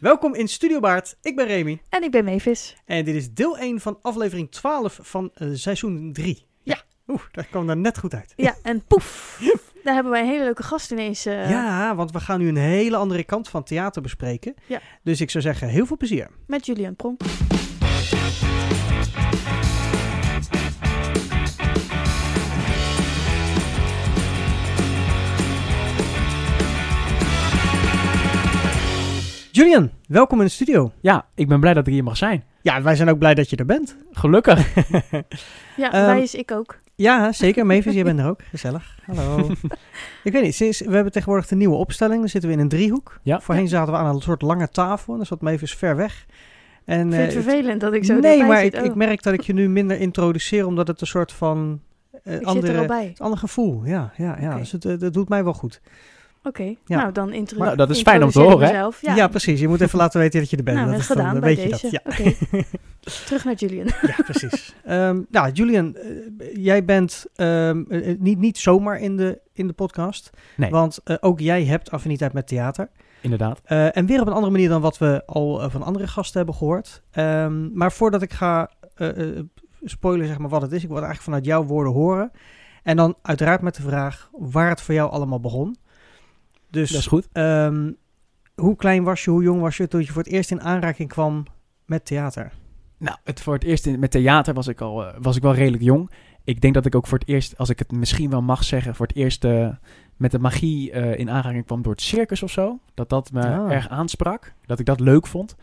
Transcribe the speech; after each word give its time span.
Welkom 0.00 0.34
in 0.34 0.48
Studio 0.48 0.80
Baard. 0.80 1.16
Ik 1.22 1.36
ben 1.36 1.46
Remy 1.46 1.80
En 1.88 2.02
ik 2.02 2.10
ben 2.10 2.24
Mavis. 2.24 2.76
en 2.84 3.04
dit 3.04 3.14
is 3.14 3.32
deel 3.32 3.58
1 3.58 3.80
van 3.80 3.98
aflevering 4.02 4.50
12 4.50 4.98
van 5.02 5.30
eh, 5.34 5.48
seizoen 5.52 6.12
3. 6.12 6.46
Ja. 6.62 6.80
Oeh, 7.06 7.20
dat 7.32 7.48
kwam 7.48 7.68
er 7.68 7.76
net 7.76 7.98
goed 7.98 8.14
uit. 8.14 8.32
Ja, 8.36 8.56
en 8.62 8.84
poef. 8.86 9.38
Daar 9.84 9.94
hebben 9.94 10.12
wij 10.12 10.20
een 10.20 10.28
hele 10.28 10.44
leuke 10.44 10.62
gast 10.62 10.90
ineens. 10.90 11.26
eh, 11.26 11.50
Ja, 11.50 11.94
want 11.94 12.12
we 12.12 12.20
gaan 12.20 12.38
nu 12.40 12.48
een 12.48 12.56
hele 12.56 12.96
andere 12.96 13.24
kant 13.24 13.48
van 13.48 13.62
theater 13.64 14.02
bespreken. 14.02 14.54
Ja. 14.66 14.80
Dus 15.02 15.20
ik 15.20 15.30
zou 15.30 15.44
zeggen, 15.44 15.68
heel 15.68 15.86
veel 15.86 15.96
plezier. 15.96 16.28
Met 16.46 16.66
Julian 16.66 16.96
Pronk. 16.96 17.20
Julian, 29.58 29.90
welkom 30.08 30.38
in 30.38 30.44
de 30.44 30.50
studio. 30.50 30.92
Ja, 31.00 31.26
ik 31.34 31.48
ben 31.48 31.60
blij 31.60 31.74
dat 31.74 31.86
ik 31.86 31.92
hier 31.92 32.02
mag 32.04 32.16
zijn. 32.16 32.44
Ja, 32.62 32.82
wij 32.82 32.96
zijn 32.96 33.08
ook 33.08 33.18
blij 33.18 33.34
dat 33.34 33.50
je 33.50 33.56
er 33.56 33.64
bent. 33.66 33.96
Gelukkig. 34.12 34.74
Ja, 35.76 35.92
Ehm, 35.92 36.06
wij 36.06 36.22
is 36.22 36.34
ik 36.34 36.50
ook. 36.50 36.78
Ja, 36.94 37.32
zeker. 37.32 37.66
Mavis, 37.66 37.94
jij 37.94 38.04
bent 38.04 38.18
er 38.18 38.26
ook. 38.28 38.42
Gezellig. 38.42 38.98
Hallo. 39.06 39.50
ik 40.24 40.32
weet 40.32 40.42
niet, 40.42 40.54
sinds, 40.54 40.80
we 40.80 40.94
hebben 40.94 41.12
tegenwoordig 41.12 41.46
de 41.46 41.56
nieuwe 41.56 41.76
opstelling. 41.76 42.20
Dan 42.20 42.28
zitten 42.28 42.50
we 42.50 42.56
in 42.56 42.62
een 42.62 42.68
driehoek. 42.68 43.20
Ja. 43.22 43.40
Voorheen 43.40 43.68
zaten 43.68 43.92
we 43.92 43.98
aan 43.98 44.14
een 44.14 44.20
soort 44.20 44.42
lange 44.42 44.68
tafel. 44.68 45.12
En 45.12 45.16
dan 45.18 45.26
zat 45.26 45.40
Mavis 45.40 45.74
ver 45.74 45.96
weg. 45.96 46.26
En, 46.84 47.06
Ik 47.06 47.14
vind 47.14 47.32
het 47.32 47.36
eh, 47.36 47.42
vervelend 47.42 47.80
dat 47.80 47.92
ik 47.94 48.04
zo 48.04 48.18
nee, 48.18 48.44
maar 48.44 48.60
zit. 48.62 48.74
ik, 48.74 48.80
Oh, 48.80 48.86
ik 48.86 48.94
merk 48.94 49.22
dat 49.22 49.32
ik 49.34 49.40
je 49.40 49.52
nu 49.52 49.68
minder 49.68 50.00
introduceer, 50.00 50.66
omdat 50.66 50.88
het 50.88 51.00
een 51.00 51.06
soort 51.06 51.32
van 51.32 51.80
eh, 52.12 52.32
ik 52.32 52.38
zit 52.38 52.46
andere, 52.46 52.72
er 52.72 52.78
al 52.78 52.86
bij. 52.86 53.06
het 53.06 53.20
ander 53.20 53.38
gevoel. 53.38 53.84
Ja, 53.84 54.12
ja, 54.16 54.36
ja. 54.40 54.48
Oké. 54.50 54.58
Dus 54.58 54.72
het, 54.72 54.84
eh, 54.84 54.98
dat 54.98 55.12
doet 55.12 55.28
mij 55.28 55.44
wel 55.44 55.54
goed. 55.54 55.80
Oké, 56.48 56.74
Ja. 56.84 56.96
nou 56.96 57.12
dan 57.12 57.32
intro 57.32 57.58
Nou, 57.58 57.76
dat 57.76 57.90
is 57.90 58.02
fijn 58.02 58.22
om 58.22 58.30
te 58.30 58.40
horen, 58.40 58.68
hè? 58.68 58.72
Ja. 58.72 58.90
Ja, 59.14 59.28
precies. 59.28 59.60
Je 59.60 59.68
moet 59.68 59.80
even 59.80 59.98
laten 59.98 60.20
weten 60.20 60.40
dat 60.40 60.50
je 60.50 60.56
er 60.56 60.62
bent. 60.62 60.76
nou, 60.76 60.90
dat 60.90 61.00
is 61.00 61.06
dan- 61.06 61.16
gedaan 61.16 61.32
dan 61.32 61.40
bij 61.40 61.54
weet 61.56 61.64
je 61.64 61.70
deze. 61.70 62.00
dat. 62.04 62.16
Ja. 62.16 62.26
Oké, 62.26 62.64
terug 63.26 63.44
naar 63.44 63.54
Julian. 63.54 63.86
ja, 64.02 64.14
precies. 64.24 64.74
Ehm, 64.84 65.20
nou, 65.30 65.52
Julian, 65.52 65.96
eh, 65.96 66.06
jij 66.52 66.84
bent 66.84 67.26
ehm, 67.34 67.82
eh, 67.88 68.10
eh, 68.10 68.18
niet, 68.20 68.38
niet 68.38 68.58
zomaar 68.58 69.00
in 69.00 69.16
de, 69.16 69.40
in 69.52 69.66
de 69.66 69.72
podcast. 69.72 70.30
Nee. 70.56 70.70
Want 70.70 71.00
eh, 71.04 71.16
ook 71.20 71.40
jij 71.40 71.64
hebt 71.64 71.90
affiniteit 71.90 72.32
met 72.32 72.46
theater. 72.46 72.88
Inderdaad. 73.20 73.60
Eh, 73.64 73.96
en 73.96 74.06
weer 74.06 74.20
op 74.20 74.26
een 74.26 74.32
andere 74.32 74.52
manier 74.52 74.68
dan 74.68 74.80
wat 74.80 74.98
we 74.98 75.22
al 75.26 75.70
van 75.70 75.82
andere 75.82 76.06
gasten 76.06 76.36
hebben 76.36 76.54
gehoord. 76.54 77.02
Ehm, 77.10 77.72
maar 77.76 77.92
voordat 77.92 78.22
ik 78.22 78.32
ga 78.32 78.70
spoilen 79.84 80.26
zeg 80.26 80.38
maar 80.38 80.48
wat 80.48 80.62
het 80.62 80.72
is, 80.72 80.82
ik 80.82 80.88
wil 80.88 80.96
het 80.96 81.04
eigenlijk 81.06 81.22
vanuit 81.22 81.44
jouw 81.44 81.64
woorden 81.64 81.92
horen. 81.92 82.30
En 82.82 82.96
dan 82.96 83.14
uiteraard 83.22 83.60
met 83.62 83.74
de 83.76 83.82
vraag 83.82 84.28
waar 84.32 84.68
het 84.68 84.80
voor 84.80 84.94
jou 84.94 85.10
allemaal 85.10 85.40
begon. 85.40 85.76
Dus 86.70 86.90
Dat 86.90 87.00
is 87.00 87.06
goed. 87.06 87.28
ehm, 87.32 87.92
hoe 88.54 88.76
klein 88.76 89.02
was 89.04 89.24
je, 89.24 89.30
hoe 89.30 89.42
jong 89.42 89.60
was 89.60 89.76
je 89.76 89.88
toen 89.88 90.00
je 90.00 90.06
voor 90.06 90.22
het 90.22 90.32
eerst 90.32 90.50
in 90.50 90.60
aanraking 90.60 91.08
kwam 91.08 91.44
met 91.84 92.04
theater? 92.04 92.52
Nou, 92.98 93.16
het, 93.24 93.40
voor 93.40 93.54
het 93.54 93.64
eerst 93.64 93.86
in, 93.86 93.98
met 93.98 94.10
theater 94.10 94.54
was 94.54 94.68
ik, 94.68 94.80
al, 94.80 95.06
eh, 95.06 95.14
was 95.20 95.36
ik 95.36 95.42
wel 95.42 95.54
redelijk 95.54 95.82
jong. 95.82 96.10
Ik 96.44 96.60
denk 96.60 96.74
dat 96.74 96.86
ik 96.86 96.94
ook 96.94 97.06
voor 97.06 97.18
het 97.18 97.28
eerst, 97.28 97.58
als 97.58 97.68
ik 97.70 97.78
het 97.78 97.92
misschien 97.92 98.30
wel 98.30 98.42
mag 98.42 98.64
zeggen, 98.64 98.94
voor 98.94 99.06
het 99.06 99.16
eerst 99.16 99.44
eh, 99.44 99.68
met 100.16 100.30
de 100.30 100.38
magie 100.38 100.90
eh, 100.92 101.18
in 101.18 101.30
aanraking 101.30 101.64
kwam 101.66 101.82
door 101.82 101.92
het 101.92 102.02
circus 102.02 102.42
of 102.42 102.50
zo. 102.50 102.78
Dat 102.94 103.08
dat 103.08 103.32
me 103.32 103.40
Ah. 103.46 103.72
erg 103.72 103.88
aansprak. 103.88 104.52
Dat 104.66 104.78
ik 104.78 104.86
dat 104.86 105.00
leuk 105.00 105.26
vond. 105.26 105.56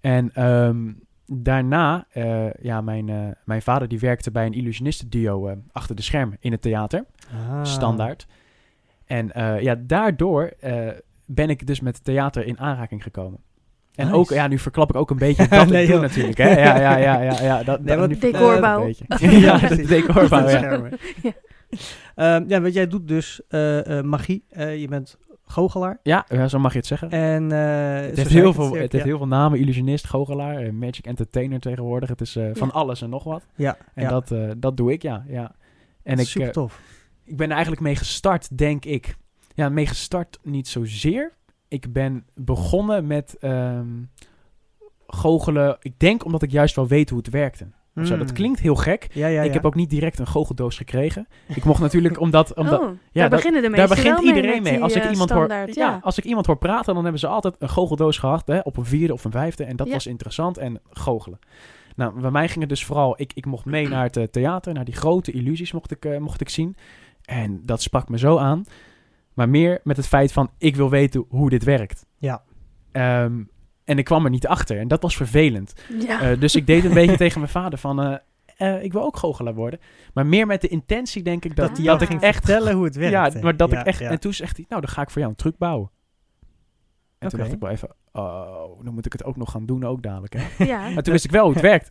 En 0.00 0.34
ehm, 0.34 0.92
daarna, 1.26 2.06
ja, 2.62 2.80
mijn, 2.80 3.36
mijn 3.44 3.62
vader 3.62 3.88
die 3.88 3.98
werkte 3.98 4.30
bij 4.30 4.46
een 4.46 4.52
illusionistenduo 4.52 5.56
achter 5.72 5.96
de 5.96 6.02
schermen 6.02 6.36
in 6.40 6.52
het 6.52 6.62
theater. 6.62 7.04
Ah. 7.50 7.64
standaard. 7.64 8.26
En 9.12 9.32
eh, 9.32 9.60
ja, 9.60 9.74
daardoor 9.86 10.52
eh, 10.60 10.88
ben 11.26 11.50
ik 11.50 11.66
dus 11.66 11.80
met 11.80 12.04
theater 12.04 12.46
in 12.46 12.58
aanraking 12.58 13.02
gekomen. 13.02 13.40
En 13.94 14.04
Nice. 14.06 14.18
ook, 14.18 14.28
ja, 14.30 14.46
nu 14.46 14.58
verklap 14.58 14.90
ik 14.90 14.96
ook 14.96 15.10
een 15.10 15.18
beetje 15.18 15.48
dat 15.48 15.68
Nee, 15.68 15.82
ik 15.84 15.90
doe 15.90 16.00
natuurlijk, 16.00 16.38
hè. 16.38 16.48
Ja, 16.48 16.76
ja, 16.80 16.96
ja, 16.96 17.20
ja, 17.20 17.42
ja. 17.42 17.62
Dat, 17.62 17.82
Nee, 17.82 17.96
dat- 17.96 18.08
nu- 18.08 18.18
Decorbouw. 18.18 18.80
een 18.80 18.86
beetje. 18.86 19.38
ja, 19.46 19.58
de 19.76 19.86
decorbouw, 19.86 20.48
ja. 20.48 20.60
Ja. 21.22 21.32
Ehm, 22.14 22.44
ja, 22.48 22.60
want 22.60 22.74
jij 22.74 22.86
doet 22.86 23.08
dus 23.08 23.40
eh, 23.48 24.00
magie. 24.00 24.44
Eh, 24.48 24.80
je 24.80 24.88
bent 24.88 25.18
goochelaar. 25.44 25.98
Ja, 26.02 26.24
ja, 26.28 26.48
zo 26.48 26.58
mag 26.58 26.72
je 26.72 26.78
het 26.78 26.86
zeggen. 26.86 27.10
En, 27.10 27.52
eh, 27.52 28.06
het 28.06 28.16
heeft, 28.16 28.30
heel 28.30 28.48
ik 28.48 28.54
veel, 28.54 28.64
cirk, 28.68 28.82
het 28.82 28.92
heeft 28.92 29.04
heel 29.04 29.16
veel 29.18 29.26
namen. 29.26 29.58
Illusionist, 29.58 30.06
goochelaar, 30.06 30.74
magic 30.74 31.06
entertainer 31.06 31.60
tegenwoordig. 31.60 32.08
Het 32.08 32.20
is 32.20 32.32
van 32.52 32.68
Ja. 32.68 32.74
alles 32.74 33.02
en 33.02 33.10
nog 33.10 33.24
wat. 33.24 33.46
Ja, 33.56 33.76
En 33.94 34.02
ja. 34.02 34.08
dat, 34.08 34.34
dat 34.58 34.76
doe 34.76 34.92
ik, 34.92 35.02
ja. 35.02 35.24
ja. 35.28 35.54
En 36.02 36.18
ik, 36.18 36.26
super 36.26 36.46
eh, 36.48 36.52
tof. 36.52 36.80
Ik 37.24 37.36
ben 37.36 37.46
er 37.46 37.52
eigenlijk 37.52 37.82
mee 37.82 37.96
gestart, 37.96 38.58
denk 38.58 38.84
ik. 38.84 39.16
Ja, 39.54 39.68
mee 39.68 39.86
gestart 39.86 40.38
niet 40.42 40.68
zozeer. 40.68 41.32
Ik 41.68 41.92
ben 41.92 42.26
begonnen 42.34 43.06
met 43.06 43.36
ehm, 43.40 43.88
goochelen. 45.06 45.76
Ik 45.80 45.98
denk 45.98 46.24
omdat 46.24 46.42
ik 46.42 46.50
juist 46.50 46.76
wel 46.76 46.86
weet 46.86 47.10
hoe 47.10 47.18
het 47.18 47.30
werkte. 47.30 47.66
Zo, 47.94 48.16
dat 48.16 48.28
Mm. 48.28 48.34
klinkt 48.34 48.60
heel 48.60 48.74
gek. 48.74 49.06
Ja, 49.12 49.26
ja, 49.26 49.34
ja. 49.34 49.42
Ik 49.42 49.52
heb 49.52 49.64
ook 49.64 49.74
niet 49.74 49.90
direct 49.90 50.18
een 50.18 50.26
goocheldoos 50.26 50.76
gekregen. 50.76 51.28
Ik 51.48 51.64
mocht 51.64 51.80
natuurlijk 51.80 52.20
omdat... 52.20 52.54
omdat 52.62 52.80
oh, 52.80 52.88
ja, 53.12 53.20
daar 53.20 53.30
beginnen 53.30 53.62
de 53.62 53.70
daar 53.70 53.88
begint 53.88 54.16
mee 54.22 54.26
iedereen 54.26 54.62
mee. 54.62 54.82
Als 54.82 54.94
ik, 54.94 55.02
eh, 55.02 55.10
iemand 55.10 55.30
hoor, 55.30 55.44
standaard, 55.44 55.74
ja. 55.74 55.90
ja. 55.90 56.00
als 56.02 56.18
ik 56.18 56.24
iemand 56.24 56.46
hoor 56.46 56.56
praten, 56.56 56.94
dan 56.94 57.02
hebben 57.02 57.20
ze 57.20 57.26
altijd 57.26 57.54
een 57.58 57.68
goocheldoos 57.68 58.18
gehad. 58.18 58.46
Hè, 58.46 58.58
op 58.58 58.76
een 58.76 58.84
vierde 58.84 59.12
of 59.12 59.24
een 59.24 59.30
vijfde. 59.30 59.64
En 59.64 59.76
dat 59.76 59.88
was 59.88 60.06
interessant. 60.06 60.58
En 60.58 60.80
goochelen. 60.90 61.38
Nou, 61.96 62.20
bij 62.20 62.30
mij 62.30 62.48
ging 62.48 62.60
het 62.60 62.68
dus 62.68 62.84
vooral... 62.84 63.14
Ik, 63.20 63.32
ik 63.34 63.46
mocht 63.46 63.64
mee 63.64 63.88
naar 63.94 64.04
het 64.04 64.16
eh, 64.16 64.24
theater. 64.24 64.74
Naar 64.74 64.84
die 64.84 64.94
grote 64.94 65.32
illusies 65.32 65.72
mocht 65.72 65.90
ik, 65.90 66.04
eh, 66.04 66.18
mocht 66.18 66.40
ik 66.40 66.48
zien. 66.48 66.76
En 67.32 67.60
dat 67.64 67.82
sprak 67.82 68.08
me 68.08 68.18
zo 68.18 68.38
aan. 68.38 68.64
Maar 69.34 69.48
meer 69.48 69.80
met 69.84 69.96
het 69.96 70.06
feit 70.06 70.32
van... 70.32 70.50
Ik 70.58 70.76
wil 70.76 70.90
weten 70.90 71.24
hoe 71.28 71.50
dit 71.50 71.64
werkt. 71.64 72.06
Ja. 72.18 72.42
Ehm, 72.92 73.42
en 73.84 73.98
ik 73.98 74.04
kwam 74.04 74.24
er 74.24 74.30
niet 74.30 74.46
achter. 74.46 74.78
En 74.78 74.88
dat 74.88 75.02
was 75.02 75.16
vervelend. 75.16 75.74
Ja. 76.06 76.20
Eh, 76.20 76.40
dus 76.40 76.54
ik 76.54 76.66
deed 76.66 76.84
een 76.84 76.94
beetje 77.00 77.16
tegen 77.16 77.40
mijn 77.40 77.52
vader 77.52 77.78
van... 77.78 78.00
eh, 78.02 78.16
eh, 78.56 78.82
ik 78.82 78.92
wil 78.92 79.02
ook 79.02 79.16
goochelaar 79.16 79.54
worden. 79.54 79.80
Maar 80.14 80.26
meer 80.26 80.46
met 80.46 80.60
de 80.60 80.68
intentie 80.68 81.22
denk 81.22 81.44
ik 81.44 81.56
dat, 81.56 81.68
dat 81.68 81.76
hij 81.76 81.86
Ja. 81.86 81.92
jou 81.92 82.06
ging 82.06 82.20
echt 82.20 82.44
vertellen 82.44 82.74
hoe 82.74 82.84
het 82.84 82.94
werkt. 82.96 83.34
ja, 83.34 83.40
maar 83.42 83.56
dat 83.56 83.70
ja, 83.70 83.80
ik 83.80 83.86
echt... 83.86 83.98
ja. 83.98 84.10
En 84.10 84.20
toen 84.20 84.34
zegt 84.34 84.56
hij, 84.56 84.66
nou, 84.68 84.80
dan 84.80 84.90
ga 84.90 85.02
ik 85.02 85.10
voor 85.10 85.18
jou 85.20 85.30
een 85.32 85.38
truc 85.38 85.58
bouwen. 85.58 85.90
En 87.18 87.28
toen 87.28 87.38
dacht 87.38 87.52
ik 87.52 87.60
wel 87.60 87.70
even, 87.70 87.88
oh, 88.12 88.84
dan 88.84 88.94
moet 88.94 89.06
ik 89.06 89.12
het 89.12 89.24
ook 89.24 89.36
nog 89.36 89.50
gaan 89.50 89.66
doen 89.66 89.84
ook 89.84 90.02
dadelijk. 90.02 90.34
Hè? 90.36 90.64
ja. 90.64 90.88
Maar 90.90 91.02
toen 91.02 91.12
wist 91.12 91.24
ik 91.24 91.30
wel 91.30 91.44
hoe 91.44 91.52
het 91.52 91.62
werkt. 91.62 91.90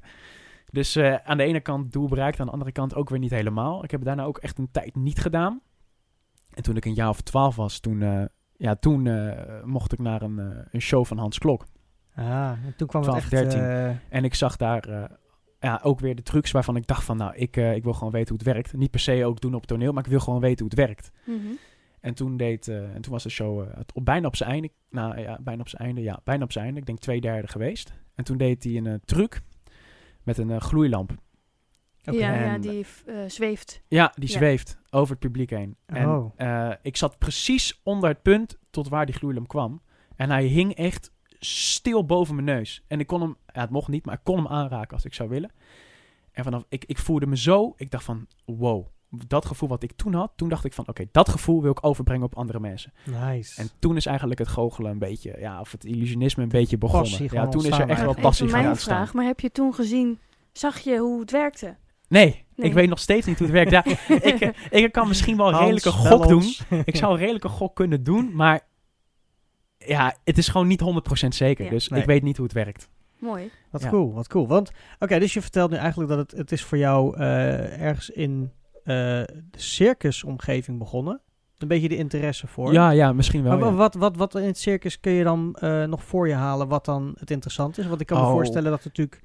Dus 0.72 0.96
eh, 0.96 1.16
aan 1.16 1.38
de 1.38 1.44
ene 1.44 1.60
kant 1.60 1.92
doel 1.92 2.08
bereikt, 2.08 2.40
aan 2.40 2.46
de 2.46 2.52
andere 2.52 2.72
kant 2.72 2.96
ook 2.96 3.10
weer 3.10 3.20
niet 3.20 3.32
helemaal. 3.32 3.84
Ik 3.84 3.92
heb 3.92 4.04
daarna 4.04 4.24
ook 4.24 4.38
echt 4.38 4.58
een 4.58 4.72
tijd 4.72 4.96
niet 4.96 5.20
gedaan. 5.20 5.62
En 6.54 6.64
toen 6.64 6.76
ik 6.76 6.86
een 6.86 6.94
jaar 6.94 7.10
of 7.10 7.22
twaalf 7.22 7.56
was, 7.56 7.80
toen, 7.80 8.02
eh, 8.02 8.24
ja, 8.58 8.76
toen 8.76 9.08
eh, 9.08 9.64
mocht 9.64 9.94
ik 9.94 10.00
naar 10.00 10.22
een, 10.22 10.40
eh, 10.40 10.58
een 10.72 10.82
show 10.82 11.06
van 11.06 11.18
Hans 11.18 11.38
Klok. 11.38 11.66
Ah, 12.16 12.52
en 12.66 12.74
toen 12.78 12.88
kwam 12.88 13.02
12, 13.02 13.24
het 13.24 13.34
echt... 13.34 13.42
13. 13.52 13.60
eh, 13.62 13.90
En 14.10 14.24
ik 14.24 14.34
zag 14.36 14.58
daar 14.58 14.84
eh, 14.84 15.04
ja, 15.60 15.80
ook 15.84 16.00
weer 16.00 16.16
de 16.16 16.24
trucs 16.24 16.52
waarvan 16.52 16.76
ik 16.76 16.88
dacht 16.88 17.04
van, 17.04 17.18
nou, 17.18 17.36
ik, 17.36 17.58
eh, 17.58 17.76
ik 17.76 17.84
wil 17.84 17.94
gewoon 17.94 18.12
weten 18.12 18.30
hoe 18.30 18.38
het 18.38 18.54
werkt. 18.54 18.74
Niet 18.74 18.92
per 18.92 19.00
se 19.00 19.26
ook 19.26 19.42
doen 19.42 19.54
op 19.54 19.60
het 19.60 19.70
toneel, 19.70 19.94
maar 19.94 20.04
ik 20.04 20.10
wil 20.10 20.20
gewoon 20.20 20.40
weten 20.40 20.60
hoe 20.60 20.70
het 20.70 20.88
werkt. 20.88 21.12
Mhm. 21.26 21.54
En 22.02 22.14
toen, 22.14 22.38
deed, 22.38 22.68
eh, 22.68 22.96
en 22.96 23.02
toen 23.02 23.12
was 23.12 23.24
de 23.24 23.30
show 23.30 23.62
eh, 23.62 23.80
op, 23.94 24.06
bijna 24.06 24.28
op 24.28 24.36
zijn 24.36 24.50
einde. 24.50 24.70
Nou 24.90 25.20
ja, 25.20 25.40
bijna 25.42 25.62
op 25.62 25.70
zijn 25.70 25.82
einde. 25.82 26.02
Ja, 26.02 26.20
bijna 26.24 26.44
op 26.44 26.52
zijn 26.52 26.66
einde. 26.66 26.80
Ik 26.80 26.86
denk 26.86 27.00
twee 27.00 27.22
derde 27.22 27.48
geweest. 27.48 27.94
En 28.16 28.24
toen 28.24 28.38
deed 28.38 28.64
hij 28.64 28.78
een 28.78 28.88
eh, 28.88 28.94
truc 29.06 29.42
met 30.24 30.38
een 30.38 30.52
eh, 30.52 30.60
gloeilamp. 30.62 31.12
oké. 32.06 32.18
ja, 32.18 32.34
ja, 32.34 32.54
En- 32.54 32.62
die 32.62 32.86
eh, 33.06 33.16
zweeft. 33.28 33.82
Ja, 33.88 34.12
die 34.16 34.30
Ja. 34.30 34.36
zweeft 34.38 34.78
over 34.90 35.10
het 35.12 35.20
publiek 35.20 35.50
heen. 35.50 35.76
En 35.86 36.10
Oh. 36.10 36.34
eh, 36.36 36.72
ik 36.82 36.98
zat 36.98 37.18
precies 37.18 37.80
onder 37.84 38.10
het 38.10 38.22
punt 38.22 38.58
tot 38.70 38.90
waar 38.90 39.06
die 39.06 39.16
gloeilamp 39.16 39.48
kwam. 39.48 39.82
En 40.16 40.30
hij 40.30 40.46
hing 40.46 40.74
echt 40.76 41.12
stil 41.40 42.06
boven 42.06 42.36
mijn 42.36 42.48
neus. 42.58 42.84
En 42.88 43.00
ik 43.00 43.08
kon 43.08 43.22
hem, 43.22 43.38
ja, 43.54 43.62
het 43.62 43.70
mocht 43.70 43.88
niet, 43.88 44.06
maar 44.06 44.16
ik 44.16 44.24
kon 44.24 44.36
hem 44.36 44.48
aanraken 44.48 44.94
als 44.94 45.06
ik 45.06 45.14
zou 45.14 45.30
willen. 45.30 45.52
En 46.32 46.44
vanaf, 46.44 46.66
ik, 46.70 46.86
ik 46.86 46.98
voelde 46.98 47.26
me 47.28 47.38
zo, 47.38 47.74
ik 47.78 47.92
dacht 47.92 48.04
van, 48.04 48.28
wow. 48.46 48.86
Dat 49.28 49.46
gevoel 49.46 49.70
wat 49.70 49.84
ik 49.84 49.92
toen 49.92 50.14
had, 50.14 50.32
toen 50.36 50.50
dacht 50.50 50.66
ik 50.66 50.74
van, 50.74 50.88
oké, 50.88 51.06
dat 51.12 51.30
gevoel 51.30 51.62
wil 51.62 51.72
ik 51.72 51.86
overbrengen 51.86 52.26
op 52.26 52.36
andere 52.38 52.60
mensen. 52.60 52.94
Nice. 53.04 53.62
En 53.62 53.70
toen 53.80 53.96
is 53.96 54.06
eigenlijk 54.06 54.40
het 54.40 54.48
goochelen 54.48 54.92
een 54.92 55.00
beetje, 55.00 55.36
ja, 55.40 55.60
of 55.60 55.72
het 55.72 55.86
illusionisme 55.86 56.44
een 56.44 56.50
beetje 56.50 56.78
begonnen. 56.78 57.10
passie 57.10 57.30
Ja, 57.34 57.48
toen 57.48 57.66
is 57.66 57.78
er 57.78 57.90
echt 57.90 58.02
wel 58.02 58.16
passie 58.16 58.48
gaan 58.50 58.64
mijn 58.64 58.76
vraag, 58.76 59.14
maar 59.14 59.26
heb 59.26 59.40
je 59.40 59.52
toen 59.52 59.74
gezien, 59.74 60.20
zag 60.52 60.80
je 60.80 60.98
hoe 60.98 61.20
het 61.20 61.32
werkte? 61.32 61.76
Nee, 62.08 62.46
Nee. 62.56 62.68
ik 62.70 62.74
weet 62.74 62.90
nog 62.90 63.00
steeds 63.00 63.26
niet 63.28 63.38
hoe 63.40 63.48
het 63.48 63.56
werkt. 63.56 63.72
Ja, 63.72 63.86
ik, 64.32 64.56
ik 64.70 64.92
kan 64.92 65.08
misschien 65.08 65.38
wel 65.38 65.48
een 65.48 65.60
redelijke 65.60 65.92
gok 65.92 66.28
doen. 66.28 66.44
Ik 66.86 66.96
zou 66.96 67.14
een 67.14 67.20
redelijke 67.26 67.48
gok 67.50 67.76
kunnen 67.76 68.04
doen, 68.04 68.36
maar 68.36 68.62
ja, 69.78 70.16
het 70.24 70.38
is 70.38 70.48
gewoon 70.48 70.68
niet 70.68 70.82
100% 71.26 71.28
zeker. 71.28 71.64
Ja. 71.66 71.70
Dus 71.72 71.88
Nee. 71.88 72.00
ik 72.00 72.06
weet 72.06 72.24
niet 72.24 72.36
hoe 72.38 72.46
het 72.46 72.56
werkt. 72.56 72.90
Mooi. 73.20 73.52
Wat 73.72 73.82
Ja. 73.82 73.90
cool, 73.90 74.14
wat 74.14 74.28
cool. 74.28 74.48
Want, 74.48 74.72
oké, 75.00 75.20
dus 75.20 75.34
je 75.34 75.42
vertelt 75.42 75.72
nu 75.72 75.78
eigenlijk 75.78 76.10
dat 76.10 76.18
het, 76.18 76.32
het 76.32 76.52
is 76.52 76.64
voor 76.64 76.78
jou 76.78 77.18
eh, 77.18 77.82
ergens 77.82 78.10
in 78.10 78.52
de 78.84 79.26
circusomgeving 79.52 80.78
begonnen. 80.80 81.22
Een 81.58 81.68
beetje 81.68 81.90
de 81.90 81.98
interesse 81.98 82.48
voor. 82.48 82.74
Ja, 82.74 82.90
ja, 82.90 83.14
misschien 83.14 83.44
wel. 83.44 83.58
Maar 83.58 83.70
ja. 83.70 83.76
wat, 83.76 83.96
wat, 83.96 84.16
wat 84.18 84.36
in 84.36 84.46
het 84.46 84.58
circus 84.58 85.00
kun 85.00 85.12
je 85.12 85.24
dan 85.24 85.56
eh, 85.60 85.84
nog 85.84 86.04
voor 86.04 86.28
je 86.28 86.34
halen 86.34 86.68
wat 86.68 86.86
dan 86.86 87.14
het 87.20 87.32
interessant 87.32 87.78
is? 87.78 87.88
Want 87.88 88.02
ik 88.02 88.08
kan 88.08 88.18
me 88.20 88.26
Oh. 88.26 88.32
voorstellen 88.32 88.72
dat 88.72 88.84
natuurlijk... 88.84 89.22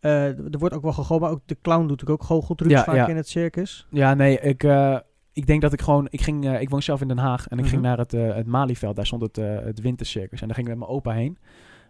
eh, 0.00 0.26
er 0.52 0.58
wordt 0.58 0.74
ook 0.74 0.82
wel 0.82 0.92
gegooid, 0.92 1.20
maar 1.20 1.30
ook 1.30 1.40
de 1.46 1.56
clown 1.62 1.80
doet 1.80 1.90
natuurlijk 1.90 2.20
ook 2.22 2.26
goocheltrucs 2.28 2.72
Ja, 2.74 2.84
vaak 2.84 2.94
ja. 2.94 3.06
in 3.08 3.16
het 3.16 3.28
circus. 3.28 3.86
Ja, 3.90 4.14
nee, 4.14 4.40
ik, 4.40 4.64
eh, 4.64 4.98
ik 5.32 5.46
denk 5.46 5.60
dat 5.62 5.72
ik 5.72 5.80
gewoon... 5.80 6.06
Ik, 6.10 6.20
ging, 6.20 6.46
eh, 6.46 6.60
ik 6.60 6.70
woon 6.70 6.82
zelf 6.82 7.00
in 7.00 7.08
Den 7.08 7.18
Haag 7.18 7.48
en 7.48 7.58
ik 7.58 7.64
ging 7.66 7.80
Mhm. 7.80 7.88
naar 7.88 7.98
het, 7.98 8.14
eh, 8.14 8.34
het 8.34 8.46
Malieveld. 8.46 8.96
Daar 8.96 9.06
stond 9.06 9.22
het, 9.22 9.38
eh, 9.38 9.58
het 9.64 9.80
wintercircus. 9.80 10.40
En 10.40 10.46
daar 10.46 10.56
ging 10.56 10.68
ik 10.68 10.76
met 10.76 10.82
mijn 10.86 10.96
opa 10.98 11.12
heen. 11.12 11.38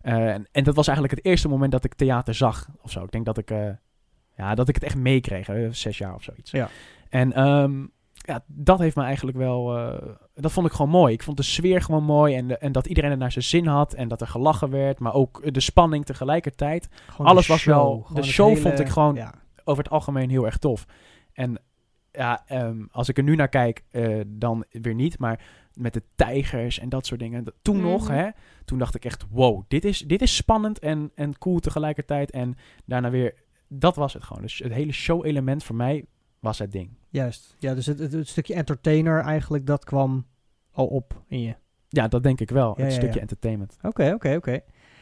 Eh, 0.02 0.14
en, 0.32 0.49
en 0.52 0.64
dat 0.64 0.75
was 0.75 0.87
eigenlijk 0.87 1.17
het 1.17 1.26
eerste 1.26 1.49
moment 1.49 1.73
dat 1.73 1.84
ik 1.84 1.94
theater 1.94 2.34
zag 2.34 2.69
of 2.82 2.91
zo. 2.91 3.05
Ik 3.05 3.11
denk 3.11 3.25
dat 3.25 3.38
ik, 3.38 3.50
eh, 3.50 3.69
ja, 4.38 4.55
dat 4.55 4.69
ik 4.69 4.75
het 4.75 4.85
echt 4.85 4.96
meekreeg, 4.96 5.49
eh, 5.49 5.69
zes 5.70 5.99
jaar 5.99 6.14
of 6.14 6.23
zoiets. 6.23 6.50
Ja. 6.50 6.69
En 7.08 7.32
ehm, 7.32 7.87
ja, 8.12 8.44
dat 8.46 8.79
heeft 8.79 8.96
me 8.96 9.02
eigenlijk 9.02 9.37
wel, 9.37 9.76
eh, 9.76 10.08
dat 10.35 10.52
vond 10.52 10.67
ik 10.67 10.73
gewoon 10.73 10.90
mooi. 10.90 11.12
Ik 11.12 11.23
vond 11.23 11.37
de 11.37 11.43
sfeer 11.43 11.82
gewoon 11.82 12.05
mooi 12.05 12.37
en, 12.37 12.49
de- 12.49 12.58
en 12.58 12.73
dat 12.73 12.87
iedereen 12.87 13.11
het 13.11 13.19
naar 13.19 13.32
zijn 13.32 13.44
zin 13.44 13.67
had 13.67 13.93
en 13.94 14.08
dat 14.08 14.20
er 14.20 14.26
gelachen 14.26 14.70
werd, 14.70 14.99
maar 14.99 15.12
ook 15.14 15.52
de 15.55 15.61
spanning 15.61 16.05
tegelijkertijd. 16.06 16.88
Gewoon 17.08 17.26
Alles 17.26 17.46
was 17.46 17.64
wel- 17.64 18.05
show, 18.06 18.17
de 18.17 18.23
show 18.23 18.49
hele- 18.49 18.61
vond 18.61 18.79
ik 18.81 18.88
gewoon- 18.88 19.14
Ja. 19.14 19.35
over 19.64 19.82
het 19.82 19.93
algemeen 19.93 20.31
heel 20.31 20.44
erg 20.44 20.58
tof. 20.58 20.87
En 21.32 21.58
ja, 22.12 22.43
ehm, 22.46 22.84
als 22.91 23.08
ik 23.08 23.17
er 23.17 23.23
nu 23.25 23.34
naar 23.34 23.49
kijk, 23.49 23.84
eh, 23.91 24.20
dan 24.26 24.64
weer 24.70 24.94
niet. 24.94 25.19
Maar 25.19 25.41
met 25.75 25.93
de 25.93 26.02
tijgers 26.14 26.79
en 26.79 26.88
dat 26.88 27.06
soort 27.06 27.20
dingen. 27.20 27.44
dat- 27.44 27.55
Toen 27.62 27.81
nog, 27.81 28.02
Mhm. 28.08 28.12
hè. 28.19 28.29
Toen 28.64 28.79
dacht 28.79 28.94
ik 28.94 29.05
echt, 29.05 29.25
wow, 29.31 29.62
dit 29.69 29.84
is, 29.84 29.99
dit 30.00 30.23
is 30.23 30.37
spannend 30.37 30.79
en, 30.79 31.11
en 31.14 31.38
cool 31.38 31.58
tegelijkertijd. 31.58 32.31
En 32.31 32.56
daarna 32.84 33.11
weer, 33.11 33.34
dat 33.69 33.97
was 33.97 34.15
het 34.15 34.25
gewoon. 34.25 34.43
Dus 34.43 34.59
het 34.59 34.73
hele 34.73 34.93
show-element 34.93 35.65
voor 35.65 35.76
mij 35.76 36.05
was 36.41 36.59
het 36.59 36.73
ding. 36.73 36.91
Juist. 37.09 37.55
Ja, 37.59 37.75
dus 37.75 37.87
het, 37.87 37.99
het, 37.99 38.12
het 38.12 38.29
stukje 38.29 38.55
entertainer 38.55 39.20
eigenlijk, 39.20 39.67
dat 39.67 39.85
kwam 39.85 40.26
al 40.73 40.87
op 40.87 41.23
in 41.26 41.41
je. 41.41 41.55
Ja, 41.88 42.09
dat 42.09 42.23
denk 42.23 42.41
ik 42.41 42.50
wel. 42.50 42.75
Ja, 42.76 42.85
het 42.85 42.93
ja, 42.93 42.99
stukje 42.99 43.20
entertainment. 43.20 43.76
Oké, 43.82 44.12
oké, 44.15 44.35
oké. 44.37 44.61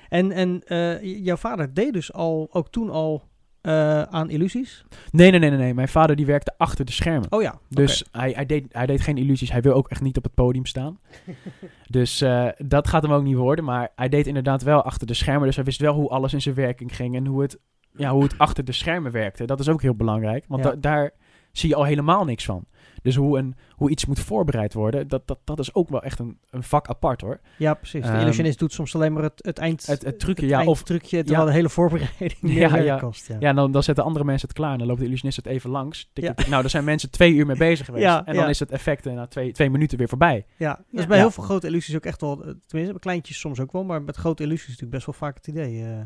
En, 0.08 0.32
en 0.32 0.62
eh, 0.64 1.24
jouw 1.24 1.36
vader 1.36 1.74
deed 1.74 1.92
dus 1.92 2.12
al, 2.12 2.48
ook 2.50 2.70
toen 2.70 2.90
al 2.90 3.22
eh, 3.66 4.02
aan 4.02 4.30
illusies? 4.30 4.84
Nee, 5.10 5.30
nee, 5.30 5.40
nee, 5.40 5.50
nee, 5.50 5.58
nee. 5.58 5.74
Mijn 5.74 5.88
vader 5.88 6.16
die 6.16 6.26
werkte 6.26 6.54
achter 6.56 6.84
de 6.84 6.92
schermen. 6.92 7.32
Oh 7.32 7.42
ja. 7.42 7.58
Dus 7.68 8.04
hij, 8.12 8.32
hij, 8.32 8.46
deed, 8.46 8.66
hij 8.68 8.86
deed 8.86 9.00
geen 9.00 9.16
illusies. 9.16 9.52
Hij 9.52 9.60
wil 9.60 9.72
ook 9.72 9.88
echt 9.88 10.00
niet 10.00 10.16
op 10.16 10.22
het 10.22 10.34
podium 10.34 10.66
staan. 10.66 10.98
dus 11.90 12.20
eh, 12.20 12.48
dat 12.58 12.88
gaat 12.88 13.02
hem 13.02 13.12
ook 13.12 13.22
niet 13.22 13.36
worden. 13.36 13.64
Maar 13.64 13.92
hij 13.96 14.08
deed 14.08 14.26
inderdaad 14.26 14.62
wel 14.62 14.82
achter 14.82 15.06
de 15.06 15.14
schermen. 15.14 15.46
Dus 15.46 15.56
hij 15.56 15.64
wist 15.64 15.80
wel 15.80 15.94
hoe 15.94 16.08
alles 16.08 16.32
in 16.32 16.42
zijn 16.42 16.54
werking 16.54 16.96
ging. 16.96 17.16
En 17.16 17.26
hoe 17.26 17.42
het, 17.42 17.58
ja, 17.96 18.10
hoe 18.12 18.22
het 18.22 18.38
achter 18.38 18.64
de 18.64 18.72
schermen 18.72 19.12
werkte. 19.12 19.44
Dat 19.44 19.60
is 19.60 19.68
ook 19.68 19.82
heel 19.82 19.94
belangrijk. 19.96 20.44
Want 20.48 20.64
Ja. 20.64 20.70
da- 20.70 20.76
daar 20.76 21.10
zie 21.52 21.68
je 21.68 21.74
al 21.74 21.84
helemaal 21.84 22.24
niks 22.24 22.44
van. 22.44 22.64
Dus 23.02 23.14
hoe, 23.16 23.38
een, 23.38 23.54
hoe 23.70 23.90
iets 23.90 24.06
moet 24.06 24.20
voorbereid 24.20 24.74
worden, 24.74 25.08
dat, 25.08 25.26
dat, 25.26 25.38
dat 25.44 25.58
is 25.58 25.74
ook 25.74 25.88
wel 25.88 26.02
echt 26.02 26.18
een, 26.18 26.38
een 26.50 26.62
vak 26.62 26.88
apart 26.88 27.20
hoor. 27.20 27.40
Ja, 27.58 27.74
precies. 27.74 28.02
De 28.02 28.08
Ehm, 28.08 28.20
illusionist 28.20 28.58
doet 28.58 28.72
soms 28.72 28.94
alleen 28.94 29.12
maar 29.12 29.22
het, 29.22 29.32
het 29.44 29.58
eind... 29.58 29.86
Het, 29.86 30.02
het 30.04 30.18
trucje, 30.18 30.46
ja. 30.46 30.64
Of 30.64 30.76
eindtrucje, 30.76 31.16
terwijl 31.18 31.40
ja. 31.40 31.46
de 31.46 31.52
hele 31.52 31.68
voorbereiding 31.68 32.38
Ja, 32.62 32.76
ja. 32.76 32.98
kost. 32.98 33.28
Ja. 33.28 33.36
ja, 33.38 33.52
dan, 33.52 33.72
dan 33.72 33.82
zetten 33.82 34.04
andere 34.04 34.24
mensen 34.24 34.48
het 34.48 34.56
klaar. 34.56 34.72
En 34.72 34.78
dan 34.78 34.86
loopt 34.86 34.98
de 34.98 35.04
illusionist 35.06 35.36
het 35.36 35.46
even 35.46 35.70
langs. 35.70 36.10
Tik, 36.12 36.24
Ja. 36.24 36.28
tik, 36.30 36.38
tik. 36.38 36.48
Nou, 36.48 36.60
daar 36.60 36.70
zijn 36.70 36.84
mensen 36.84 37.10
twee 37.10 37.32
uur 37.34 37.46
mee 37.46 37.56
bezig 37.56 37.86
geweest. 37.86 38.04
Ja, 38.04 38.24
en 38.26 38.34
dan 38.34 38.48
is 38.48 38.58
het 38.58 38.70
effect 38.70 39.06
eh, 39.06 39.12
na 39.14 39.26
twee, 39.26 39.52
twee 39.52 39.70
minuten 39.70 39.98
weer 39.98 40.08
voorbij. 40.08 40.46
Ja, 40.56 40.74
dat 40.90 41.00
is 41.00 41.06
bij 41.06 41.18
heel 41.18 41.30
veel 41.30 41.44
grote 41.44 41.66
illusies 41.66 41.96
ook 41.96 42.04
echt 42.06 42.20
wel... 42.20 42.32
eh, 42.32 42.38
Tenminste, 42.66 42.92
bij 42.92 43.00
kleintjes 43.00 43.38
soms 43.38 43.60
ook 43.60 43.72
wel, 43.72 43.84
maar 43.84 44.02
met 44.02 44.16
grote 44.16 44.42
illusies 44.42 44.62
is 44.64 44.68
natuurlijk 44.80 44.92
best 45.04 45.06
wel 45.06 45.14
vaak 45.28 45.36
het 45.36 45.46
idee. 45.46 45.82
eh. 45.84 46.00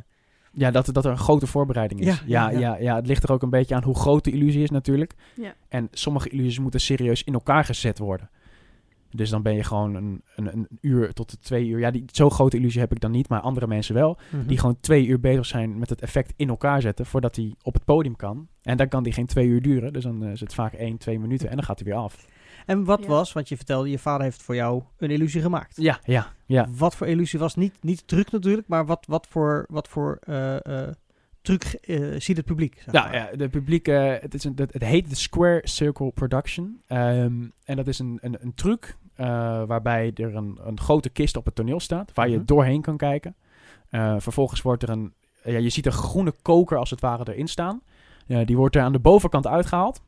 Ja, 0.52 0.70
dat, 0.70 0.87
dat 0.93 1.05
er 1.05 1.11
een 1.11 1.19
grote 1.19 1.47
voorbereiding 1.47 2.00
is. 2.00 2.06
Ja, 2.06 2.19
Ja, 2.26 2.50
ja, 2.50 2.58
ja, 2.58 2.58
ja. 2.58 2.76
ja, 2.82 2.97
het 2.97 3.06
ligt 3.06 3.23
er 3.23 3.32
ook 3.32 3.43
een 3.43 3.50
beetje 3.50 3.75
aan 3.75 3.82
hoe 3.82 3.94
groot 3.94 4.25
de 4.25 4.31
illusie 4.31 4.62
is 4.62 4.70
natuurlijk. 4.70 5.14
Ja. 5.35 5.55
En 5.69 5.88
sommige 5.93 6.29
illusies 6.29 6.58
moeten 6.58 6.81
serieus 6.81 7.25
in 7.25 7.32
elkaar 7.32 7.64
gezet 7.64 7.99
worden. 7.99 8.31
Dus 9.11 9.31
dan 9.31 9.43
ben 9.43 9.55
je 9.55 9.64
gewoon 9.64 9.94
een, 9.94 10.23
een, 10.37 10.52
een 10.52 10.69
uur 10.81 11.12
tot 11.12 11.31
de 11.31 11.38
twee 11.38 11.67
uur. 11.67 11.79
Ja, 11.79 11.91
die, 11.91 12.05
zo'n 12.12 12.31
grote 12.31 12.56
illusie 12.56 12.81
heb 12.81 12.93
ik 12.93 13.00
dan 13.00 13.11
niet, 13.11 13.29
maar 13.29 13.41
andere 13.41 13.67
mensen 13.67 13.94
wel. 13.94 14.19
Mhm. 14.31 14.47
Die 14.47 14.58
gewoon 14.58 14.76
twee 14.81 15.06
uur 15.06 15.20
bezig 15.20 15.47
zijn 15.47 15.79
met 15.79 15.91
het 15.91 16.00
effect 16.00 16.32
in 16.37 16.49
elkaar 16.49 16.81
zetten 16.81 17.06
voordat 17.06 17.37
hij 17.37 17.55
op 17.62 17.75
het 17.75 17.85
podium 17.85 18.17
kan. 18.17 18.49
En 18.62 18.76
dan 18.76 18.88
kan 18.88 19.02
die 19.02 19.12
geen 19.12 19.26
twee 19.26 19.47
uur 19.47 19.62
duren. 19.62 19.93
Dus 19.93 20.02
dan 20.02 20.25
eh, 20.25 20.31
is 20.31 20.41
het 20.41 20.55
vaak 20.55 20.73
één, 20.73 20.99
twee 20.99 21.19
minuten 21.19 21.49
en 21.49 21.56
dan 21.56 21.64
gaat 21.64 21.79
hij 21.79 21.88
weer 21.88 22.00
af. 22.00 22.26
En 22.67 22.85
wat 22.85 23.01
Ja. 23.01 23.07
was, 23.09 23.33
want 23.33 23.49
je 23.49 23.57
vertelde, 23.57 23.91
je 23.91 23.99
vader 23.99 24.23
heeft 24.23 24.43
voor 24.43 24.55
jou 24.55 24.83
een 24.99 25.11
illusie 25.11 25.41
gemaakt. 25.43 25.77
Ja, 25.77 25.99
ja, 26.05 26.33
ja. 26.47 26.67
Wat 26.77 26.97
voor 26.97 27.07
illusie 27.07 27.39
was 27.39 27.55
niet, 27.55 27.75
niet 27.81 28.09
truc 28.09 28.31
natuurlijk, 28.31 28.69
maar 28.69 28.87
wat, 28.87 29.05
wat 29.09 29.27
voor, 29.31 29.65
wat 29.69 29.89
voor 29.89 30.19
eh, 30.21 30.57
eh, 30.89 30.89
truc 31.43 31.62
eh, 31.62 32.15
ziet 32.19 32.37
het 32.37 32.47
publiek? 32.47 32.75
zeg 32.85 32.95
Ja, 32.95 33.03
maar? 33.05 33.15
ja, 33.15 33.37
de 33.37 33.49
publiek, 33.49 33.87
het, 33.87 34.35
is 34.35 34.45
een, 34.45 34.53
het, 34.57 34.73
het 34.73 34.85
heet 34.85 35.09
de 35.11 35.17
Square 35.17 35.61
Circle 35.65 36.11
Production. 36.11 36.83
Ehm, 36.87 37.43
en 37.65 37.77
dat 37.77 37.87
is 37.87 37.99
een, 37.99 38.19
een, 38.21 38.37
een 38.41 38.55
truc 38.55 38.97
eh, 39.15 39.27
waarbij 39.67 40.11
er 40.15 40.35
een, 40.37 40.59
een 40.65 40.81
grote 40.81 41.09
kist 41.11 41.37
op 41.37 41.45
het 41.45 41.55
toneel 41.55 41.81
staat, 41.81 42.11
waar 42.15 42.29
je 42.29 42.37
Mhm. 42.37 42.45
doorheen 42.45 42.83
kan 42.83 42.97
kijken. 42.97 43.35
Eh, 43.89 44.15
vervolgens 44.19 44.62
wordt 44.62 44.83
er 44.83 44.89
een, 44.89 45.12
ja, 45.45 45.59
je 45.59 45.69
ziet 45.69 45.87
een 45.87 45.93
groene 45.93 46.35
koker 46.43 46.79
als 46.79 46.91
het 46.91 47.01
ware 47.01 47.33
erin 47.33 47.49
staan. 47.49 47.81
Ja, 48.27 48.45
die 48.45 48.57
wordt 48.57 48.77
er 48.77 48.83
aan 48.83 48.93
de 48.93 48.99
bovenkant 48.99 49.47
uitgehaald. 49.47 50.03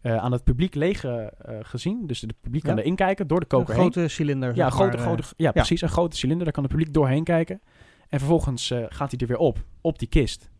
Eh, 0.00 0.16
aan 0.16 0.32
het 0.32 0.44
publiek 0.44 0.74
leeg 0.74 1.04
eh, 1.04 1.26
gezien. 1.60 2.06
Dus 2.06 2.20
het 2.20 2.40
publiek 2.40 2.62
kan 2.62 2.74
Ja. 2.76 2.80
erin 2.80 2.96
kijken 2.96 3.26
door 3.26 3.40
de 3.40 3.46
Een 3.48 3.58
koker 3.58 3.74
heen. 3.74 3.92
grote 3.92 4.08
cilinder. 4.08 4.54
Ja, 4.54 4.66
een 4.66 4.72
grote, 4.72 4.96
maar, 4.96 5.06
grote, 5.06 5.22
eh, 5.22 5.28
ja, 5.36 5.52
precies. 5.52 5.80
Een 5.82 5.88
grote 5.88 6.16
cilinder. 6.16 6.44
Daar 6.44 6.54
kan 6.54 6.62
het 6.62 6.72
publiek 6.72 6.94
doorheen 6.94 7.24
kijken. 7.24 7.60
En 8.08 8.18
vervolgens 8.18 8.72
gaat 8.88 9.10
hij 9.10 9.20
er 9.20 9.26
weer 9.26 9.36
op, 9.36 9.64
op 9.80 9.98
die 9.98 10.08
kist. 10.08 10.50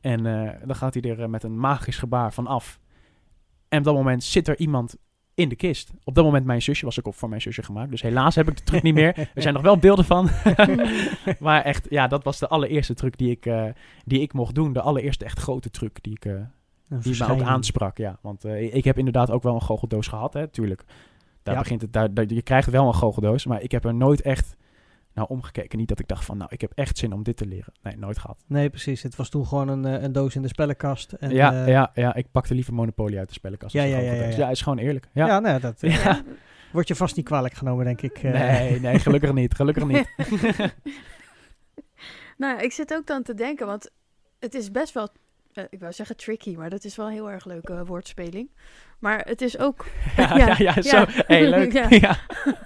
En 0.00 0.22
dan 0.64 0.76
gaat 0.76 0.94
hij 0.94 1.02
er 1.02 1.30
met 1.30 1.42
een 1.42 1.58
magisch 1.60 1.98
gebaar 1.98 2.32
van 2.32 2.46
af. 2.46 2.80
En 3.68 3.78
op 3.78 3.84
dat 3.84 3.94
moment 3.94 4.24
zit 4.24 4.48
er 4.48 4.58
iemand 4.58 4.96
in 5.34 5.48
de 5.48 5.56
kist. 5.56 5.92
Op 6.04 6.14
dat 6.14 6.24
moment 6.24 6.44
mijn 6.44 6.62
zusje 6.62 6.84
was 6.84 6.98
ook 6.98 7.06
op 7.06 7.14
voor 7.14 7.28
mijn 7.28 7.40
zusje 7.40 7.62
gemaakt. 7.62 7.90
Dus 7.90 8.02
helaas 8.02 8.34
heb 8.34 8.48
ik 8.48 8.56
de 8.56 8.62
truc 8.62 8.82
niet 8.82 8.94
meer. 8.94 9.18
Er 9.34 9.42
zijn 9.42 9.54
nog 9.54 9.62
wel 9.62 9.78
beelden 9.78 10.04
van. 10.04 10.28
maar 11.38 11.62
echt, 11.62 11.86
ja, 11.90 12.06
dat 12.06 12.24
was 12.24 12.38
de 12.38 12.48
allereerste 12.48 12.94
truc 12.94 13.18
die 13.18 13.30
ik, 13.30 13.50
die 14.04 14.20
ik 14.20 14.32
mocht 14.32 14.54
doen. 14.54 14.72
De 14.72 14.80
allereerste 14.80 15.24
echt 15.24 15.38
grote 15.38 15.70
truc 15.70 16.02
die 16.02 16.12
ik, 16.14 16.24
een 16.24 16.48
die 17.02 17.16
me 17.18 17.28
ook 17.32 17.42
aansprak. 17.42 17.96
Ja, 17.98 18.18
want 18.22 18.44
eh, 18.44 18.74
ik 18.74 18.84
heb 18.84 18.98
inderdaad 18.98 19.30
ook 19.30 19.42
wel 19.42 19.54
een 19.54 19.60
goocheldoos 19.62 20.06
gehad, 20.08 20.32
hè, 20.34 20.48
tuurlijk. 20.48 20.84
Daar 21.42 21.54
Ja. 21.54 21.60
begint 21.60 21.82
het, 21.82 21.92
daar, 21.92 22.14
daar- 22.14 22.24
je 22.28 22.42
krijgt 22.42 22.70
wel 22.70 22.86
een 22.86 22.94
goocheldoos, 22.94 23.46
maar 23.46 23.62
ik 23.62 23.70
heb 23.70 23.84
er 23.84 23.94
nooit 23.94 24.20
echt 24.20 24.56
nou 25.14 25.28
omgekeken. 25.28 25.78
Niet 25.78 25.88
dat 25.88 25.98
ik 25.98 26.08
dacht 26.08 26.24
van, 26.24 26.36
nou, 26.36 26.50
ik 26.52 26.60
heb 26.60 26.72
echt 26.74 26.98
zin 26.98 27.12
om 27.12 27.22
dit 27.22 27.36
te 27.36 27.46
leren. 27.46 27.72
Nee, 27.82 27.96
nooit 27.96 28.18
gehad. 28.18 28.44
Nee, 28.46 28.70
precies. 28.70 29.02
Het 29.02 29.16
was 29.16 29.28
toen 29.28 29.46
gewoon 29.46 29.68
een, 29.68 29.84
eh, 29.84 30.02
een 30.02 30.12
doos 30.12 30.34
in 30.34 30.42
de 30.42 30.48
spellenkast. 30.48 31.12
En, 31.12 31.30
ja, 31.30 31.52
eh, 31.64 31.68
ja, 31.68 31.90
ja, 31.94 32.14
ik 32.14 32.26
pakte 32.30 32.54
liever 32.54 32.74
Monopoly 32.74 33.18
uit 33.18 33.28
de 33.28 33.34
spellenkast. 33.34 33.72
Ja, 33.72 33.82
ja, 33.82 33.98
ja, 33.98 34.12
ja, 34.12 34.26
ja. 34.36 34.50
is 34.50 34.62
gewoon 34.62 34.78
eerlijk. 34.78 35.08
Ja. 35.12 35.26
Ja, 35.26 35.38
nou, 35.38 35.60
dat 35.60 35.80
Ja. 36.04 36.22
wordt 36.72 36.88
je 36.88 36.94
vast 36.94 37.16
niet 37.16 37.24
kwalijk 37.24 37.54
genomen, 37.54 37.84
denk 37.84 38.02
ik. 38.02 38.18
eh. 38.18 38.32
Nee, 38.32 38.80
nee, 38.80 38.98
gelukkig 38.98 39.32
niet. 39.32 39.54
Gelukkig 39.54 39.86
niet. 39.86 40.10
nou, 42.36 42.60
ik 42.62 42.72
zit 42.72 42.92
ook 42.94 43.06
dan 43.06 43.22
te 43.22 43.34
denken, 43.34 43.66
want 43.66 43.90
het 44.38 44.54
is 44.54 44.70
best 44.70 44.94
wel, 44.94 45.08
ik 45.70 45.80
wou 45.80 45.92
zeggen 45.92 46.16
tricky, 46.16 46.54
maar 46.56 46.70
dat 46.70 46.84
is 46.84 46.96
wel 46.96 47.06
een 47.06 47.12
heel 47.12 47.30
erg 47.30 47.44
leuke 47.44 47.72
eh, 47.72 47.80
woordspeling. 47.86 48.50
Maar 48.98 49.24
het 49.26 49.40
is 49.42 49.58
ook, 49.58 49.86
Ja, 50.16 50.36
Ja, 50.36 50.46
ja, 50.58 50.72
ja, 50.74 50.82
zo. 50.82 51.04
Hey, 51.08 51.48
leuk. 51.48 51.72
Ja. 51.78 51.86
Ja. 51.90 52.16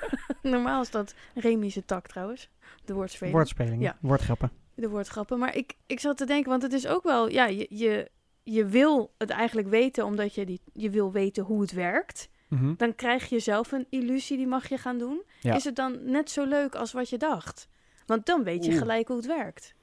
normaal 0.42 0.82
is 0.82 0.90
dat 0.90 1.14
Remische 1.34 1.84
tak 1.84 2.06
trouwens, 2.06 2.48
de 2.84 2.92
woordspeling. 2.94 3.36
Woordspeling, 3.36 3.82
Ja. 3.82 3.96
woordgrappen. 4.00 4.50
de 4.74 4.88
woordgrappen. 4.88 5.38
Maar 5.38 5.56
ik, 5.56 5.74
ik 5.86 6.00
zat 6.00 6.16
te 6.16 6.26
denken, 6.26 6.50
want 6.50 6.62
het 6.62 6.72
is 6.72 6.86
ook 6.86 7.02
wel, 7.02 7.28
ja, 7.28 7.46
je, 7.46 7.66
je, 7.70 8.10
je 8.42 8.64
wil 8.64 9.14
het 9.18 9.30
eigenlijk 9.30 9.68
weten 9.68 10.04
omdat 10.04 10.34
je, 10.34 10.44
die, 10.46 10.60
je 10.72 10.90
wil 10.90 11.12
weten 11.12 11.44
hoe 11.44 11.60
het 11.60 11.72
werkt. 11.72 12.28
Mhm. 12.48 12.74
Dan 12.76 12.94
krijg 12.94 13.28
je 13.28 13.38
zelf 13.38 13.72
een 13.72 13.86
illusie, 13.90 14.36
die 14.36 14.46
mag 14.46 14.68
je 14.68 14.78
gaan 14.78 14.98
doen. 14.98 15.22
Ja. 15.40 15.54
Is 15.54 15.64
het 15.64 15.76
dan 15.76 15.98
net 16.10 16.30
zo 16.30 16.44
leuk 16.44 16.74
als 16.74 16.92
wat 16.92 17.08
je 17.08 17.18
dacht? 17.18 17.68
Want 18.06 18.26
dan 18.26 18.42
weet 18.44 18.64
je 18.64 18.70
Oeh. 18.70 18.80
gelijk 18.80 19.08
hoe 19.08 19.16
het 19.16 19.26
werkt. 19.26 19.74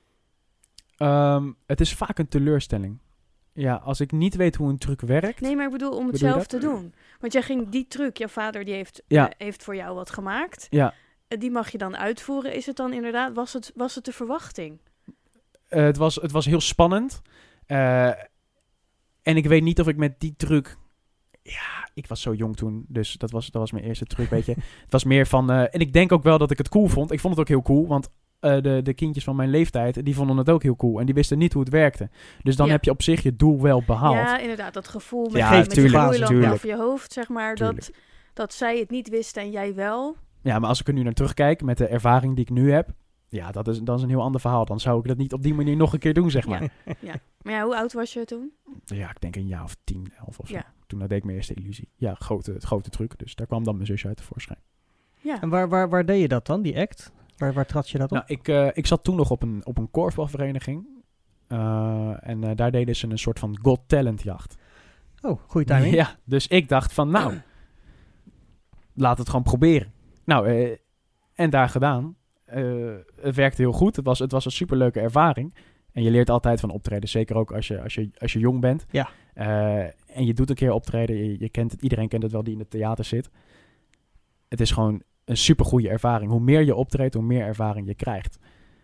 Ehm, 1.01 1.51
het 1.65 1.81
is 1.81 1.93
vaak 1.93 2.17
een 2.19 2.27
teleurstelling. 2.27 2.97
Ja, 3.53 3.75
als 3.75 3.99
ik 3.99 4.11
niet 4.11 4.35
weet 4.35 4.55
hoe 4.55 4.69
een 4.69 4.77
truc 4.77 5.01
werkt. 5.01 5.41
Nee, 5.41 5.55
maar 5.55 5.65
ik 5.65 5.71
bedoel 5.71 5.91
om 5.91 6.03
het 6.07 6.11
Bedoel 6.11 6.29
zelf 6.31 6.47
te 6.47 6.57
doen. 6.57 6.93
Want 7.19 7.33
jij 7.33 7.41
ging 7.41 7.69
die 7.69 7.87
truc, 7.87 8.17
jouw 8.17 8.27
vader 8.27 8.63
die 8.65 8.73
heeft, 8.73 9.01
Ja. 9.07 9.29
eh, 9.29 9.35
heeft 9.37 9.63
voor 9.63 9.75
jou 9.75 9.95
wat 9.95 10.09
gemaakt. 10.09 10.67
Ja, 10.69 10.93
Eh, 11.27 11.39
Die 11.39 11.51
mag 11.51 11.69
je 11.71 11.77
dan 11.77 11.97
uitvoeren. 11.97 12.53
Is 12.55 12.65
het 12.65 12.75
dan 12.75 12.93
inderdaad, 12.93 13.33
was 13.33 13.53
het, 13.53 13.71
was 13.75 13.95
het 13.95 14.05
de 14.05 14.11
verwachting? 14.11 14.79
Eh, 15.67 15.83
het, 15.83 15.97
was, 15.97 16.15
het 16.15 16.31
was 16.31 16.45
heel 16.45 16.61
spannend. 16.61 17.21
En 17.65 18.17
ik 19.37 19.45
weet 19.45 19.63
niet 19.63 19.79
of 19.79 19.87
ik 19.87 19.97
met 19.97 20.19
die 20.19 20.33
truc. 20.37 20.77
Ja, 21.43 21.89
ik 21.93 22.07
was 22.07 22.21
zo 22.21 22.33
jong 22.33 22.55
toen, 22.55 22.85
dus 22.87 23.13
dat 23.13 23.31
was, 23.31 23.45
dat 23.45 23.61
was 23.61 23.71
mijn 23.71 23.83
eerste 23.85 24.05
truc, 24.05 24.29
weet 24.29 24.45
je. 24.45 24.51
Het 24.83 24.91
was 24.91 25.03
meer 25.03 25.27
van... 25.27 25.51
en 25.51 25.79
ik 25.79 25.93
denk 25.93 26.11
ook 26.11 26.23
wel 26.23 26.37
dat 26.37 26.51
ik 26.51 26.57
het 26.57 26.69
cool 26.69 26.87
vond. 26.87 27.11
Ik 27.11 27.19
vond 27.19 27.33
het 27.33 27.41
ook 27.41 27.49
heel 27.49 27.61
cool, 27.61 27.87
want 27.87 28.09
eh, 28.41 28.61
de, 28.61 28.79
de 28.83 28.93
kindjes 28.93 29.23
van 29.23 29.35
mijn 29.35 29.49
leeftijd... 29.49 30.05
die 30.05 30.15
vonden 30.15 30.37
het 30.37 30.49
ook 30.49 30.63
heel 30.63 30.75
cool. 30.75 30.99
En 30.99 31.05
die 31.05 31.15
wisten 31.15 31.37
niet 31.37 31.53
hoe 31.53 31.61
het 31.63 31.71
werkte. 31.71 32.09
Dus 32.43 32.55
dan 32.55 32.65
Ja. 32.65 32.71
heb 32.71 32.83
je 32.83 32.91
op 32.91 33.01
zich 33.01 33.23
je 33.23 33.35
doel 33.35 33.61
wel 33.61 33.83
behaald. 33.85 34.15
Ja, 34.15 34.37
inderdaad. 34.37 34.73
Dat 34.73 34.87
gevoel 34.87 35.23
met, 35.23 35.33
Ja, 35.33 35.49
met 35.51 35.65
je 35.65 35.71
tuurlijk, 35.71 35.95
gloeilamp 36.03 36.31
tuurlijk. 36.31 36.53
over 36.53 36.67
je 36.67 36.75
hoofd, 36.77 37.13
zeg 37.13 37.29
maar. 37.29 37.55
Dat, 37.55 37.69
Tuurlijk. 37.81 37.97
dat 38.33 38.53
zij 38.53 38.79
het 38.79 38.89
niet 38.89 39.09
wisten 39.09 39.41
en 39.41 39.51
jij 39.51 39.75
wel. 39.75 40.15
Ja, 40.41 40.59
maar 40.59 40.69
als 40.69 40.79
ik 40.79 40.87
er 40.87 40.93
nu 40.93 41.03
naar 41.03 41.13
terugkijk 41.13 41.61
met 41.61 41.77
de 41.77 41.87
ervaring 41.87 42.35
die 42.35 42.43
ik 42.43 42.49
nu 42.51 42.71
heb... 42.71 42.89
Ja, 43.29 43.51
dat 43.51 43.67
is, 43.67 43.79
dat 43.81 43.97
is 43.97 44.03
een 44.03 44.09
heel 44.09 44.21
ander 44.21 44.41
verhaal. 44.41 44.65
Dan 44.65 44.79
zou 44.79 44.99
ik 44.99 45.07
dat 45.07 45.17
niet 45.17 45.33
op 45.33 45.43
die 45.43 45.53
manier 45.53 45.75
nog 45.75 45.93
een 45.93 45.99
keer 45.99 46.13
doen, 46.13 46.31
zeg 46.31 46.47
maar. 46.47 46.61
Ja. 46.99 47.13
Maar 47.41 47.53
ja, 47.53 47.63
hoe 47.63 47.75
oud 47.75 47.93
was 47.93 48.13
je 48.13 48.25
toen? 48.25 48.51
Ja, 48.85 49.09
ik 49.09 49.21
denk 49.21 49.35
een 49.35 49.47
jaar 49.47 49.63
of 49.63 49.75
tien, 49.83 50.13
elf 50.25 50.39
of 50.39 50.47
zo. 50.47 50.53
Ja. 50.53 50.73
Toen 50.87 50.99
deed 50.99 51.11
ik 51.11 51.23
mijn 51.23 51.37
eerste 51.37 51.53
illusie. 51.53 51.89
Ja, 51.95 52.13
grote, 52.13 52.51
het 52.51 52.63
grote 52.63 52.89
truc. 52.89 53.17
Dus 53.19 53.35
daar 53.35 53.47
kwam 53.47 53.63
dan 53.63 53.73
mijn 53.75 53.87
zusje 53.87 54.07
uit 54.07 54.17
tevoorschijn. 54.17 54.59
Ja. 55.19 55.41
En 55.41 55.49
waar, 55.49 55.69
waar, 55.69 55.89
waar 55.89 56.05
deed 56.05 56.21
je 56.21 56.27
dat 56.27 56.45
dan, 56.45 56.61
die 56.61 56.79
act? 56.79 57.11
Waar, 57.41 57.53
waar 57.53 57.65
trad 57.65 57.89
je 57.89 57.97
dat 57.97 58.11
op? 58.11 58.17
Nou, 58.17 58.23
ik, 58.27 58.47
eh, 58.47 58.67
ik 58.73 58.87
zat 58.87 59.03
toen 59.03 59.15
nog 59.15 59.31
op 59.31 59.43
een, 59.43 59.65
op 59.65 59.77
een 59.77 59.91
korfbalvereniging. 59.91 60.87
Eh, 61.47 62.27
en 62.27 62.43
eh, 62.43 62.55
daar 62.55 62.71
deden 62.71 62.95
ze 62.95 63.07
een 63.07 63.17
soort 63.17 63.39
van 63.39 63.59
God 63.61 63.81
Talent 63.87 64.21
jacht. 64.21 64.55
oh, 65.21 65.39
goede 65.47 65.67
timing. 65.67 65.93
Ja, 65.93 66.15
dus 66.23 66.47
ik 66.47 66.69
dacht 66.69 66.93
van 66.93 67.09
nou, 67.09 67.41
laat 68.93 69.17
het 69.17 69.29
gewoon 69.29 69.43
proberen. 69.43 69.91
Nou, 70.25 70.77
en 71.33 71.49
daar 71.49 71.69
gedaan. 71.69 72.15
het 73.21 73.35
werkte 73.35 73.61
heel 73.61 73.71
goed. 73.71 73.95
Het 73.95 74.05
was, 74.05 74.19
het 74.19 74.31
was 74.31 74.45
een 74.45 74.51
superleuke 74.51 74.99
ervaring. 74.99 75.55
En 75.91 76.03
je 76.03 76.11
leert 76.11 76.29
altijd 76.29 76.59
van 76.59 76.69
optreden. 76.69 77.09
Zeker 77.09 77.35
ook 77.35 77.51
als 77.51 77.67
je, 77.67 77.81
als 77.81 77.93
je, 77.93 78.09
als 78.17 78.33
je 78.33 78.39
jong 78.39 78.59
bent. 78.59 78.85
Ja. 78.91 79.09
En 80.05 80.25
je 80.25 80.33
doet 80.33 80.49
een 80.49 80.55
keer 80.55 80.71
optreden. 80.71 81.15
Je, 81.15 81.39
je 81.39 81.49
kent 81.49 81.71
het, 81.71 81.81
iedereen 81.81 82.07
kent 82.07 82.23
het 82.23 82.31
wel 82.31 82.43
die 82.43 82.53
in 82.53 82.59
het 82.59 82.69
theater 82.69 83.05
zit. 83.05 83.29
Het 84.47 84.61
is 84.61 84.71
gewoon 84.71 85.03
een 85.25 85.37
supergoeie 85.37 85.89
ervaring. 85.89 86.31
Hoe 86.31 86.39
meer 86.39 86.63
je 86.63 86.75
optreedt, 86.75 87.13
hoe 87.13 87.23
meer 87.23 87.45
ervaring 87.45 87.87
je 87.87 87.95
krijgt. 87.95 88.37